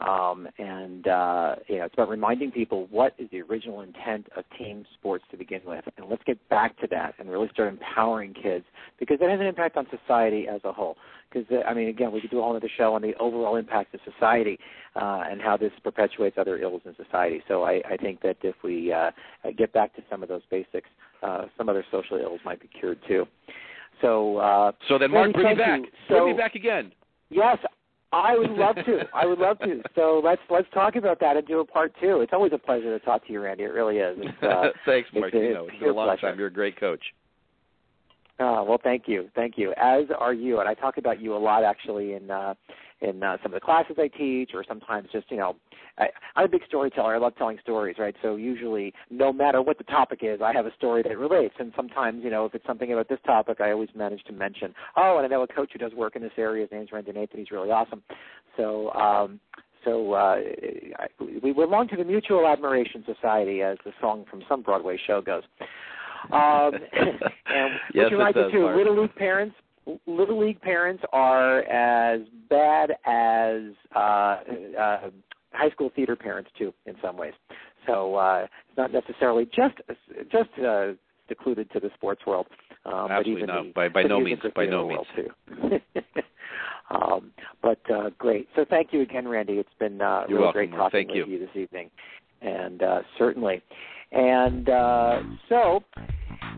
Um, 0.00 0.46
and 0.58 1.08
uh, 1.08 1.56
you 1.68 1.78
know, 1.78 1.84
it's 1.84 1.94
about 1.94 2.08
reminding 2.08 2.52
people 2.52 2.86
what 2.90 3.14
is 3.18 3.28
the 3.30 3.40
original 3.42 3.80
intent 3.80 4.28
of 4.36 4.44
team 4.58 4.84
sports 4.94 5.24
to 5.30 5.36
begin 5.36 5.60
with, 5.64 5.84
and 5.96 6.08
let's 6.08 6.22
get 6.24 6.48
back 6.48 6.78
to 6.80 6.86
that 6.88 7.14
and 7.18 7.30
really 7.30 7.48
start 7.52 7.72
empowering 7.72 8.34
kids 8.34 8.64
because 9.00 9.18
that 9.20 9.30
has 9.30 9.40
an 9.40 9.46
impact 9.46 9.76
on 9.76 9.86
society 9.90 10.46
as 10.48 10.60
a 10.64 10.72
whole. 10.72 10.96
Because 11.30 11.50
uh, 11.50 11.68
I 11.68 11.74
mean, 11.74 11.88
again, 11.88 12.12
we 12.12 12.20
could 12.20 12.30
do 12.30 12.38
a 12.38 12.42
whole 12.42 12.54
other 12.54 12.70
show 12.76 12.94
on 12.94 13.02
the 13.02 13.14
overall 13.18 13.56
impact 13.56 13.94
of 13.94 14.00
society 14.04 14.58
uh, 14.94 15.24
and 15.28 15.40
how 15.40 15.56
this 15.56 15.72
perpetuates 15.82 16.36
other 16.38 16.58
ills 16.58 16.82
in 16.84 16.94
society. 17.02 17.42
So 17.48 17.64
I, 17.64 17.82
I 17.90 17.96
think 17.96 18.20
that 18.22 18.36
if 18.42 18.54
we 18.62 18.92
uh, 18.92 19.10
get 19.56 19.72
back 19.72 19.96
to 19.96 20.02
some 20.10 20.22
of 20.22 20.28
those 20.28 20.42
basics, 20.50 20.88
uh, 21.22 21.46
some 21.56 21.68
other 21.68 21.84
social 21.90 22.18
ills 22.18 22.40
might 22.44 22.60
be 22.60 22.68
cured 22.68 22.98
too. 23.08 23.26
So, 24.02 24.36
uh, 24.36 24.72
so 24.88 24.98
then, 24.98 25.10
Mark, 25.10 25.32
bring 25.32 25.48
me 25.48 25.54
back. 25.54 25.80
So, 26.08 26.16
bring 26.16 26.26
me 26.32 26.38
back 26.38 26.54
again. 26.54 26.92
Yes, 27.30 27.58
I 28.16 28.38
would 28.38 28.50
love 28.50 28.76
to. 28.76 29.00
I 29.14 29.26
would 29.26 29.38
love 29.38 29.58
to. 29.60 29.82
So 29.94 30.20
let's 30.24 30.40
let's 30.48 30.66
talk 30.72 30.96
about 30.96 31.20
that 31.20 31.36
and 31.36 31.46
do 31.46 31.60
a 31.60 31.64
part 31.64 31.92
two. 32.00 32.20
It's 32.20 32.32
always 32.32 32.52
a 32.52 32.58
pleasure 32.58 32.98
to 32.98 33.04
talk 33.04 33.26
to 33.26 33.32
you, 33.32 33.40
Randy. 33.40 33.64
It 33.64 33.72
really 33.72 33.98
is. 33.98 34.16
It's, 34.20 34.42
uh, 34.42 34.68
Thanks, 34.86 35.08
Mark. 35.12 35.34
It's, 35.34 35.42
a, 35.42 35.46
you 35.46 35.54
know, 35.54 35.66
it's 35.66 35.78
for 35.78 35.90
a 35.90 35.94
long 35.94 36.08
pleasure. 36.08 36.22
time, 36.22 36.38
you're 36.38 36.48
a 36.48 36.52
great 36.52 36.78
coach. 36.78 37.02
Uh, 38.38 38.62
well, 38.66 38.78
thank 38.82 39.04
you, 39.06 39.28
thank 39.34 39.56
you. 39.56 39.72
As 39.76 40.04
are 40.18 40.34
you, 40.34 40.60
and 40.60 40.68
I 40.68 40.74
talk 40.74 40.98
about 40.98 41.20
you 41.20 41.34
a 41.34 41.38
lot 41.38 41.64
actually 41.64 42.14
in 42.14 42.30
uh, 42.30 42.54
in 43.00 43.22
uh, 43.22 43.36
some 43.42 43.52
of 43.52 43.60
the 43.60 43.64
classes 43.64 43.96
I 43.98 44.08
teach, 44.08 44.50
or 44.54 44.64
sometimes 44.66 45.08
just 45.12 45.30
you 45.30 45.36
know, 45.36 45.56
I, 45.98 46.06
I'm 46.34 46.46
a 46.46 46.48
big 46.48 46.62
storyteller. 46.66 47.14
I 47.14 47.18
love 47.18 47.34
telling 47.36 47.58
stories, 47.62 47.96
right? 47.98 48.14
So 48.22 48.36
usually, 48.36 48.92
no 49.10 49.32
matter 49.32 49.62
what 49.62 49.78
the 49.78 49.84
topic 49.84 50.20
is, 50.22 50.40
I 50.42 50.52
have 50.52 50.66
a 50.66 50.74
story 50.74 51.02
that 51.02 51.18
relates. 51.18 51.54
And 51.58 51.72
sometimes, 51.76 52.24
you 52.24 52.30
know, 52.30 52.44
if 52.44 52.54
it's 52.54 52.66
something 52.66 52.92
about 52.92 53.08
this 53.08 53.18
topic, 53.26 53.60
I 53.60 53.72
always 53.72 53.90
manage 53.94 54.22
to 54.24 54.32
mention, 54.32 54.74
oh, 54.96 55.18
and 55.18 55.26
I 55.26 55.28
know 55.28 55.42
a 55.42 55.46
coach 55.46 55.70
who 55.72 55.78
does 55.78 55.92
work 55.92 56.16
in 56.16 56.22
this 56.22 56.32
area. 56.38 56.62
His 56.62 56.72
name's 56.72 56.92
Randy 56.92 57.12
Nathan. 57.12 57.38
He's 57.38 57.50
really 57.50 57.70
awesome. 57.70 58.02
So. 58.56 58.90
um 58.92 59.40
so 59.84 60.14
uh, 60.14 60.38
we 61.44 61.52
belong 61.52 61.86
to 61.90 61.96
the 61.96 62.02
Mutual 62.02 62.44
Admiration 62.48 63.04
Society, 63.06 63.62
as 63.62 63.78
the 63.84 63.92
song 64.00 64.24
from 64.28 64.42
some 64.48 64.62
Broadway 64.62 64.98
show 65.06 65.22
goes. 65.22 65.44
Um, 66.32 66.72
and 66.92 67.72
yes, 67.94 68.04
what 68.04 68.10
you 68.10 68.18
like 68.18 68.34
to 68.34 68.58
Mark. 68.58 68.76
Little 68.76 69.00
League 69.00 69.14
parents 69.14 69.54
little 70.06 70.38
league 70.38 70.60
parents 70.60 71.02
are 71.12 71.60
as 71.60 72.20
bad 72.50 72.92
as 73.06 73.72
uh, 73.94 73.98
uh, 74.78 75.10
high 75.52 75.70
school 75.70 75.90
theater 75.94 76.16
parents 76.16 76.50
too, 76.58 76.72
in 76.86 76.94
some 77.02 77.16
ways. 77.16 77.34
So 77.86 78.14
uh, 78.16 78.46
it's 78.68 78.76
not 78.76 78.92
necessarily 78.92 79.46
just 79.46 79.74
just 80.30 80.50
uh, 80.64 80.92
secluded 81.28 81.70
to 81.72 81.80
the 81.80 81.90
sports 81.94 82.22
world, 82.26 82.46
um, 82.84 83.10
Absolutely 83.10 83.32
but 83.32 83.36
even 83.36 83.46
not. 83.46 83.64
the, 83.64 83.72
by 83.72 83.88
by 83.88 84.02
no 84.02 84.20
means. 84.20 84.40
By 84.54 84.66
no 84.66 84.88
means. 84.88 85.06
Too. 85.14 85.80
um, 86.90 87.32
but 87.62 87.80
uh, 87.90 88.10
great. 88.18 88.48
So 88.56 88.64
thank 88.68 88.92
you 88.92 89.02
again, 89.02 89.26
Randy. 89.28 89.54
It's 89.54 89.68
been 89.78 90.00
uh, 90.00 90.24
You're 90.28 90.38
really 90.38 90.44
welcome, 90.44 90.52
great 90.52 90.70
talking 90.72 91.08
Thank 91.08 91.08
with 91.10 91.28
you. 91.28 91.38
this 91.38 91.56
evening, 91.56 91.90
and 92.42 92.82
uh, 92.82 93.00
certainly. 93.18 93.62
And 94.12 94.68
uh, 94.68 95.20
so, 95.48 95.82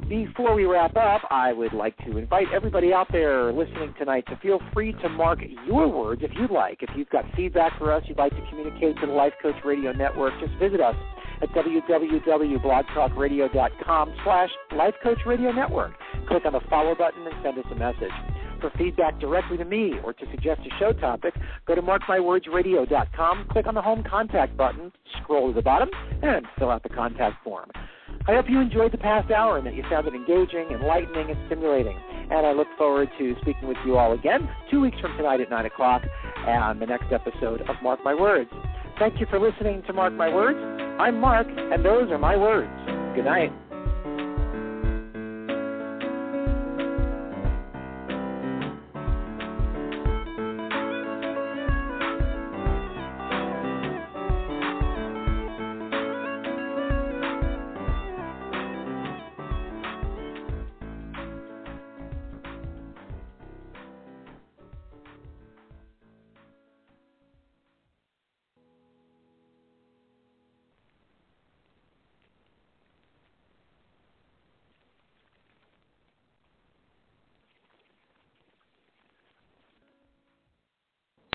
before 0.08 0.54
we 0.54 0.64
wrap 0.64 0.96
up, 0.96 1.22
I 1.30 1.52
would 1.52 1.72
like 1.72 1.96
to 1.98 2.16
invite 2.16 2.46
everybody 2.54 2.92
out 2.92 3.06
there 3.10 3.52
listening 3.52 3.94
tonight 3.98 4.24
to 4.28 4.36
feel 4.36 4.60
free 4.72 4.92
to 5.02 5.08
mark 5.08 5.40
your 5.66 5.88
words 5.88 6.22
if 6.24 6.30
you'd 6.38 6.50
like. 6.50 6.82
If 6.82 6.90
you've 6.96 7.10
got 7.10 7.24
feedback 7.36 7.78
for 7.78 7.92
us, 7.92 8.02
you'd 8.06 8.18
like 8.18 8.32
to 8.32 8.42
communicate 8.48 8.96
to 9.00 9.06
the 9.06 9.12
Life 9.12 9.34
Coach 9.42 9.56
Radio 9.64 9.92
Network, 9.92 10.32
just 10.40 10.52
visit 10.58 10.80
us 10.80 10.96
at 11.42 11.50
www.blogtalkradio.com 11.50 14.14
slash 14.24 14.50
Life 14.74 14.94
Coach 15.02 15.18
Radio 15.26 15.52
Network. 15.52 15.92
Click 16.28 16.44
on 16.44 16.52
the 16.52 16.60
follow 16.68 16.94
button 16.94 17.26
and 17.26 17.34
send 17.42 17.58
us 17.58 17.64
a 17.70 17.74
message. 17.74 18.12
For 18.60 18.70
feedback 18.76 19.20
directly 19.20 19.56
to 19.56 19.64
me 19.64 19.94
or 20.04 20.12
to 20.12 20.24
suggest 20.30 20.60
a 20.60 20.78
show 20.78 20.92
topic, 20.92 21.34
go 21.66 21.74
to 21.74 21.82
markmywordsradio.com, 21.82 23.48
click 23.50 23.66
on 23.66 23.74
the 23.74 23.82
home 23.82 24.02
contact 24.08 24.56
button, 24.56 24.92
scroll 25.22 25.48
to 25.48 25.54
the 25.54 25.62
bottom, 25.62 25.88
and 26.22 26.44
fill 26.58 26.70
out 26.70 26.82
the 26.82 26.88
contact 26.88 27.42
form. 27.44 27.70
I 28.26 28.34
hope 28.34 28.46
you 28.48 28.60
enjoyed 28.60 28.92
the 28.92 28.98
past 28.98 29.30
hour 29.30 29.56
and 29.58 29.66
that 29.66 29.74
you 29.74 29.82
found 29.88 30.06
it 30.06 30.14
engaging, 30.14 30.68
enlightening, 30.70 31.30
and 31.30 31.38
stimulating. 31.46 31.96
And 32.30 32.46
I 32.46 32.52
look 32.52 32.68
forward 32.76 33.08
to 33.18 33.34
speaking 33.40 33.68
with 33.68 33.78
you 33.86 33.96
all 33.96 34.12
again 34.12 34.48
two 34.70 34.80
weeks 34.80 34.98
from 35.00 35.16
tonight 35.16 35.40
at 35.40 35.48
9 35.48 35.66
o'clock 35.66 36.02
on 36.46 36.78
the 36.78 36.86
next 36.86 37.12
episode 37.12 37.62
of 37.62 37.76
Mark 37.82 38.04
My 38.04 38.14
Words. 38.14 38.50
Thank 38.98 39.20
you 39.20 39.26
for 39.30 39.38
listening 39.38 39.82
to 39.86 39.92
Mark 39.92 40.12
My 40.12 40.34
Words. 40.34 40.58
I'm 41.00 41.20
Mark, 41.20 41.46
and 41.48 41.84
those 41.84 42.10
are 42.10 42.18
my 42.18 42.36
words. 42.36 42.70
Good 43.14 43.24
night. 43.24 43.52